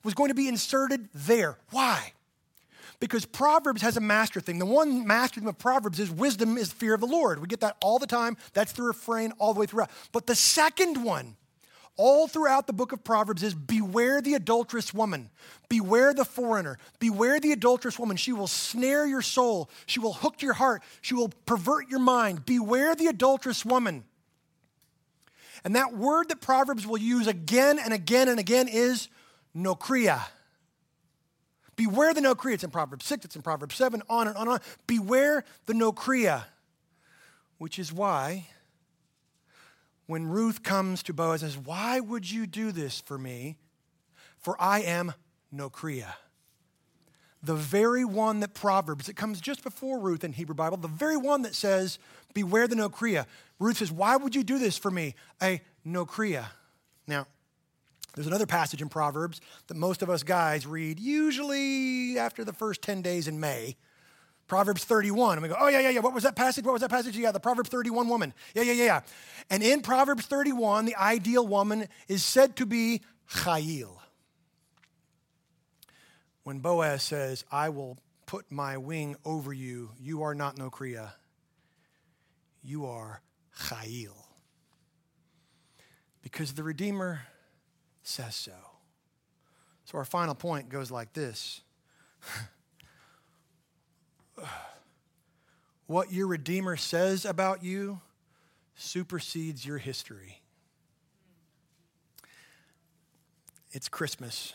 was 0.03 0.14
going 0.14 0.28
to 0.28 0.34
be 0.34 0.49
inserted 0.49 1.09
there. 1.14 1.59
Why? 1.70 2.12
Because 3.01 3.24
Proverbs 3.26 3.82
has 3.82 3.97
a 3.97 4.01
master 4.01 4.40
thing. 4.40 4.59
The 4.59 4.66
one 4.66 5.07
master 5.07 5.40
thing 5.40 5.49
of 5.49 5.59
Proverbs 5.59 5.99
is 5.99 6.11
wisdom 6.11 6.57
is 6.57 6.72
fear 6.72 6.95
of 6.95 7.01
the 7.01 7.07
Lord. 7.07 7.40
We 7.40 7.49
get 7.49 7.61
that 7.61 7.76
all 7.82 7.99
the 7.99 8.07
time. 8.07 8.36
That's 8.53 8.72
the 8.72 8.82
refrain 8.82 9.32
all 9.38 9.55
the 9.55 9.61
way 9.61 9.66
throughout. 9.66 9.90
But 10.12 10.26
the 10.26 10.36
second 10.36 11.03
one, 11.03 11.36
all 11.97 12.28
throughout 12.28 12.66
the 12.66 12.72
book 12.72 12.92
of 12.92 13.03
Proverbs, 13.03 13.42
is 13.42 13.55
beware 13.55 14.20
the 14.20 14.34
adulterous 14.34 14.92
woman, 14.92 15.30
beware 15.68 16.12
the 16.12 16.24
foreigner, 16.24 16.78
beware 16.99 17.40
the 17.40 17.53
adulterous 17.53 17.99
woman. 17.99 18.16
She 18.16 18.32
will 18.32 18.47
snare 18.47 19.07
your 19.07 19.22
soul, 19.22 19.70
she 19.86 20.01
will 20.01 20.12
hook 20.12 20.42
your 20.42 20.55
heart, 20.55 20.82
she 21.01 21.14
will 21.14 21.30
pervert 21.47 21.88
your 21.88 22.01
mind. 22.01 22.47
Beware 22.47 22.95
the 22.95 23.07
adulterous 23.07 23.64
woman. 23.64 24.05
And 25.65 25.77
that 25.77 25.97
word 25.97 26.29
that 26.29 26.41
Proverbs 26.41 26.87
will 26.87 26.99
use 26.99 27.27
again 27.27 27.79
and 27.79 27.95
again 27.95 28.29
and 28.29 28.39
again 28.39 28.69
is 28.69 29.09
nokria. 29.57 30.21
Beware 31.77 32.15
the 32.15 32.21
nokria. 32.21 32.55
It's 32.55 32.65
in 32.65 32.71
Proverbs 32.71 33.07
6, 33.07 33.25
it's 33.25 33.37
in 33.37 33.43
Proverbs 33.43 33.75
7, 33.75 34.03
on 34.09 34.29
and 34.29 34.37
on 34.37 34.43
and 34.43 34.51
on. 34.55 34.61
Beware 34.87 35.45
the 35.67 35.73
nokria, 35.73 36.45
which 37.59 37.79
is 37.79 37.93
why 37.93 38.47
when 40.07 40.27
Ruth 40.27 40.62
comes 40.62 41.03
to 41.05 41.12
Boaz 41.12 41.43
and 41.43 41.53
says, 41.53 41.61
Why 41.61 42.01
would 42.01 42.31
you 42.31 42.47
do 42.47 42.73
this 42.73 43.01
for 43.01 43.19
me? 43.19 43.57
For 44.39 44.61
I 44.61 44.81
am 44.81 45.15
nokria. 45.53 46.12
The 47.45 47.55
very 47.55 48.05
one 48.05 48.40
that 48.40 48.55
Proverbs, 48.55 49.09
it 49.09 49.16
comes 49.16 49.40
just 49.40 49.62
before 49.62 49.99
Ruth 49.99 50.24
in 50.24 50.32
Hebrew 50.32 50.55
Bible, 50.55 50.76
the 50.76 50.88
very 50.88 51.16
one 51.16 51.42
that 51.42 51.55
says, 51.55 51.99
Beware 52.32 52.66
the 52.66 52.74
nokria. 52.74 53.26
Ruth 53.59 53.78
says, 53.78 53.92
Why 53.92 54.16
would 54.16 54.34
you 54.34 54.42
do 54.42 54.59
this 54.59 54.78
for 54.78 54.90
me? 54.90 55.14
A 55.42 55.61
nokria. 55.86 56.47
Now, 57.07 57.26
there's 58.14 58.26
another 58.26 58.47
passage 58.47 58.80
in 58.80 58.88
Proverbs 58.88 59.40
that 59.66 59.76
most 59.76 60.03
of 60.03 60.09
us 60.09 60.22
guys 60.22 60.66
read 60.66 60.99
usually 60.99 62.18
after 62.18 62.45
the 62.45 62.53
first 62.53 62.80
10 62.82 63.03
days 63.03 63.28
in 63.28 63.40
May 63.40 63.76
Proverbs 64.47 64.84
31. 64.84 65.38
And 65.38 65.42
we 65.42 65.49
go, 65.49 65.57
oh, 65.59 65.68
yeah, 65.68 65.80
yeah, 65.80 65.90
yeah. 65.90 66.01
What 66.01 66.14
was 66.14 66.24
that 66.24 66.36
passage? 66.36 66.64
What 66.64 66.72
was 66.72 66.82
that 66.82 66.90
passage? 66.90 67.16
Yeah, 67.16 67.32
the 67.32 67.40
Proverbs 67.40 67.70
31 67.70 68.09
woman. 68.09 68.34
Yeah, 68.55 68.62
yeah, 68.62 68.72
yeah, 68.72 68.84
yeah. 68.84 69.01
And 69.51 69.62
in 69.62 69.80
Proverbs 69.80 70.26
31, 70.26 70.84
the 70.84 70.97
ideal 70.97 71.47
woman 71.47 71.88
is 72.09 72.24
said 72.24 72.57
to 72.57 72.66
be 72.66 73.01
Chayil. 73.30 73.97
When 76.45 76.61
Boaz 76.61 77.03
says, 77.03 77.45
I 77.51 77.70
will 77.70 77.99
put 78.26 78.51
my 78.51 78.76
wing 78.76 79.16
over 79.24 79.53
you, 79.53 79.90
you 79.99 80.22
are 80.22 80.34
not 80.34 80.57
Nokria, 80.57 81.12
you 82.62 82.86
are 82.86 83.20
Chayil. 83.59 84.14
Because 86.22 86.53
the 86.55 86.62
Redeemer 86.62 87.22
says 88.03 88.34
so. 88.34 88.53
So 89.84 89.99
our 89.99 90.05
final 90.05 90.34
point 90.34 90.68
goes 90.68 90.90
like 90.90 91.12
this 91.12 91.62
What 95.86 96.12
your 96.12 96.26
Redeemer 96.26 96.76
says 96.76 97.24
about 97.26 97.62
you 97.62 98.01
supersedes 98.74 99.64
your 99.66 99.78
history. 99.78 100.40
It's 103.70 103.88
Christmas. 103.88 104.55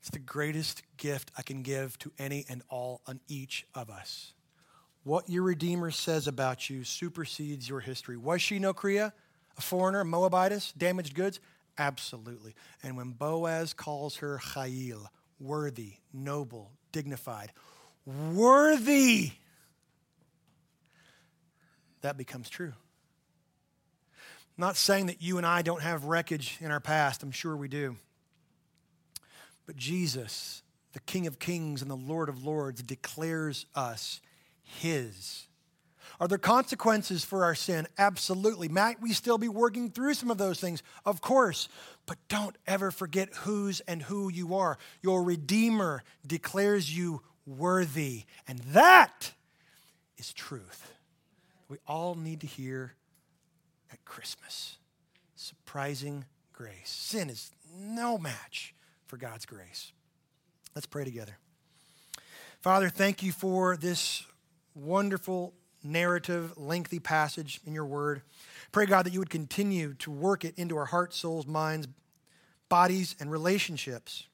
It's 0.00 0.10
the 0.10 0.18
greatest 0.18 0.82
gift 0.96 1.30
I 1.36 1.42
can 1.42 1.62
give 1.62 1.98
to 2.00 2.12
any 2.18 2.46
and 2.48 2.62
all 2.70 3.02
on 3.06 3.20
each 3.28 3.66
of 3.74 3.90
us. 3.90 4.32
What 5.02 5.28
your 5.28 5.42
Redeemer 5.42 5.90
says 5.90 6.26
about 6.26 6.68
you 6.68 6.84
supersedes 6.84 7.68
your 7.68 7.80
history. 7.80 8.16
Was 8.16 8.42
she 8.42 8.58
no 8.58 8.72
Nokria, 8.72 9.12
a 9.56 9.60
foreigner, 9.60 10.04
Moabitess, 10.04 10.72
damaged 10.76 11.14
goods? 11.14 11.40
Absolutely. 11.78 12.54
And 12.82 12.96
when 12.96 13.10
Boaz 13.12 13.72
calls 13.72 14.16
her 14.16 14.38
Chayil, 14.38 15.06
worthy, 15.38 15.94
noble, 16.12 16.72
dignified, 16.92 17.52
worthy, 18.04 19.32
that 22.02 22.16
becomes 22.16 22.48
true. 22.48 22.72
I'm 24.58 24.66
not 24.66 24.76
saying 24.76 25.06
that 25.06 25.22
you 25.22 25.38
and 25.38 25.46
I 25.46 25.62
don't 25.62 25.82
have 25.82 26.04
wreckage 26.04 26.58
in 26.60 26.70
our 26.70 26.80
past, 26.80 27.22
I'm 27.22 27.30
sure 27.30 27.56
we 27.56 27.68
do. 27.68 27.96
But 29.70 29.76
Jesus, 29.76 30.64
the 30.94 30.98
King 30.98 31.28
of 31.28 31.38
Kings 31.38 31.80
and 31.80 31.88
the 31.88 31.94
Lord 31.94 32.28
of 32.28 32.42
Lords, 32.42 32.82
declares 32.82 33.66
us 33.72 34.20
His. 34.64 35.46
Are 36.18 36.26
there 36.26 36.38
consequences 36.38 37.24
for 37.24 37.44
our 37.44 37.54
sin? 37.54 37.86
Absolutely. 37.96 38.68
Might 38.68 39.00
we 39.00 39.12
still 39.12 39.38
be 39.38 39.46
working 39.46 39.92
through 39.92 40.14
some 40.14 40.28
of 40.28 40.38
those 40.38 40.58
things? 40.58 40.82
Of 41.06 41.20
course. 41.20 41.68
But 42.04 42.18
don't 42.26 42.56
ever 42.66 42.90
forget 42.90 43.32
whose 43.32 43.78
and 43.86 44.02
who 44.02 44.28
you 44.28 44.56
are. 44.56 44.76
Your 45.02 45.22
Redeemer 45.22 46.02
declares 46.26 46.92
you 46.92 47.22
worthy. 47.46 48.24
And 48.48 48.58
that 48.72 49.34
is 50.18 50.32
truth. 50.32 50.94
We 51.68 51.76
all 51.86 52.16
need 52.16 52.40
to 52.40 52.48
hear 52.48 52.94
at 53.92 54.04
Christmas. 54.04 54.78
Surprising 55.36 56.24
grace. 56.52 56.90
Sin 56.90 57.30
is 57.30 57.52
no 57.72 58.18
match 58.18 58.74
for 59.10 59.16
God's 59.16 59.44
grace. 59.44 59.90
Let's 60.72 60.86
pray 60.86 61.04
together. 61.04 61.36
Father, 62.60 62.88
thank 62.88 63.24
you 63.24 63.32
for 63.32 63.76
this 63.76 64.24
wonderful 64.72 65.52
narrative, 65.82 66.56
lengthy 66.56 67.00
passage 67.00 67.60
in 67.66 67.74
your 67.74 67.86
word. 67.86 68.22
Pray, 68.70 68.86
God, 68.86 69.04
that 69.04 69.12
you 69.12 69.18
would 69.18 69.28
continue 69.28 69.94
to 69.94 70.12
work 70.12 70.44
it 70.44 70.54
into 70.56 70.76
our 70.76 70.84
hearts, 70.84 71.16
souls, 71.16 71.44
minds, 71.44 71.88
bodies, 72.68 73.16
and 73.18 73.32
relationships. 73.32 74.28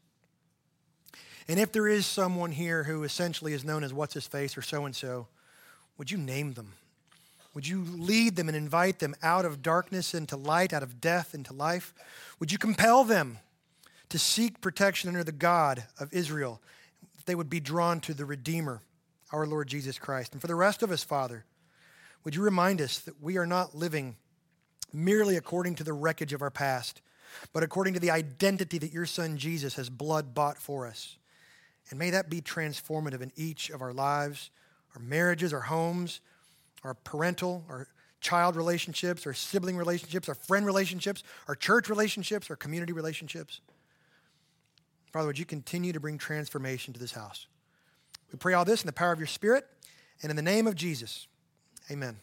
And 1.48 1.58
if 1.58 1.72
there 1.72 1.88
is 1.88 2.04
someone 2.04 2.52
here 2.52 2.84
who 2.84 3.02
essentially 3.02 3.54
is 3.54 3.64
known 3.64 3.82
as 3.82 3.94
what's 3.94 4.12
his 4.12 4.26
face 4.26 4.58
or 4.58 4.62
so 4.62 4.84
and 4.84 4.94
so, 4.94 5.26
would 5.96 6.10
you 6.10 6.18
name 6.18 6.52
them? 6.52 6.74
Would 7.54 7.66
you 7.66 7.82
lead 7.82 8.36
them 8.36 8.48
and 8.48 8.56
invite 8.56 8.98
them 8.98 9.14
out 9.22 9.46
of 9.46 9.62
darkness 9.62 10.12
into 10.12 10.36
light, 10.36 10.74
out 10.74 10.82
of 10.82 11.00
death 11.00 11.34
into 11.34 11.54
life? 11.54 11.94
Would 12.38 12.52
you 12.52 12.58
compel 12.58 13.04
them 13.04 13.38
to 14.08 14.18
seek 14.18 14.60
protection 14.60 15.08
under 15.08 15.24
the 15.24 15.32
God 15.32 15.84
of 15.98 16.12
Israel? 16.12 16.60
They 17.26 17.34
would 17.34 17.50
be 17.50 17.60
drawn 17.60 18.00
to 18.00 18.14
the 18.14 18.24
Redeemer 18.24 18.82
our 19.32 19.46
Lord 19.46 19.68
Jesus 19.68 19.98
Christ. 19.98 20.32
And 20.32 20.40
for 20.40 20.46
the 20.46 20.54
rest 20.54 20.82
of 20.82 20.90
us, 20.90 21.02
Father, 21.02 21.44
would 22.24 22.34
you 22.34 22.42
remind 22.42 22.80
us 22.80 22.98
that 23.00 23.20
we 23.22 23.36
are 23.36 23.46
not 23.46 23.74
living 23.74 24.16
merely 24.92 25.36
according 25.36 25.74
to 25.76 25.84
the 25.84 25.92
wreckage 25.92 26.32
of 26.32 26.42
our 26.42 26.50
past, 26.50 27.02
but 27.52 27.62
according 27.62 27.94
to 27.94 28.00
the 28.00 28.10
identity 28.10 28.78
that 28.78 28.92
your 28.92 29.06
Son 29.06 29.36
Jesus 29.36 29.74
has 29.74 29.90
blood 29.90 30.34
bought 30.34 30.58
for 30.58 30.86
us. 30.86 31.16
And 31.90 31.98
may 31.98 32.10
that 32.10 32.30
be 32.30 32.40
transformative 32.40 33.20
in 33.20 33.32
each 33.36 33.70
of 33.70 33.82
our 33.82 33.92
lives, 33.92 34.50
our 34.94 35.02
marriages, 35.02 35.52
our 35.52 35.60
homes, 35.60 36.20
our 36.82 36.94
parental, 36.94 37.64
our 37.68 37.88
child 38.20 38.56
relationships, 38.56 39.26
our 39.26 39.34
sibling 39.34 39.76
relationships, 39.76 40.28
our 40.28 40.34
friend 40.34 40.66
relationships, 40.66 41.22
our 41.48 41.54
church 41.54 41.88
relationships, 41.88 42.48
our 42.50 42.56
community 42.56 42.92
relationships. 42.92 43.60
Father, 45.16 45.28
would 45.28 45.38
you 45.38 45.46
continue 45.46 45.94
to 45.94 45.98
bring 45.98 46.18
transformation 46.18 46.92
to 46.92 47.00
this 47.00 47.12
house? 47.12 47.46
We 48.30 48.36
pray 48.36 48.52
all 48.52 48.66
this 48.66 48.82
in 48.82 48.86
the 48.86 48.92
power 48.92 49.12
of 49.12 49.18
your 49.18 49.26
Spirit 49.26 49.66
and 50.20 50.28
in 50.28 50.36
the 50.36 50.42
name 50.42 50.66
of 50.66 50.74
Jesus. 50.74 51.26
Amen. 51.90 52.18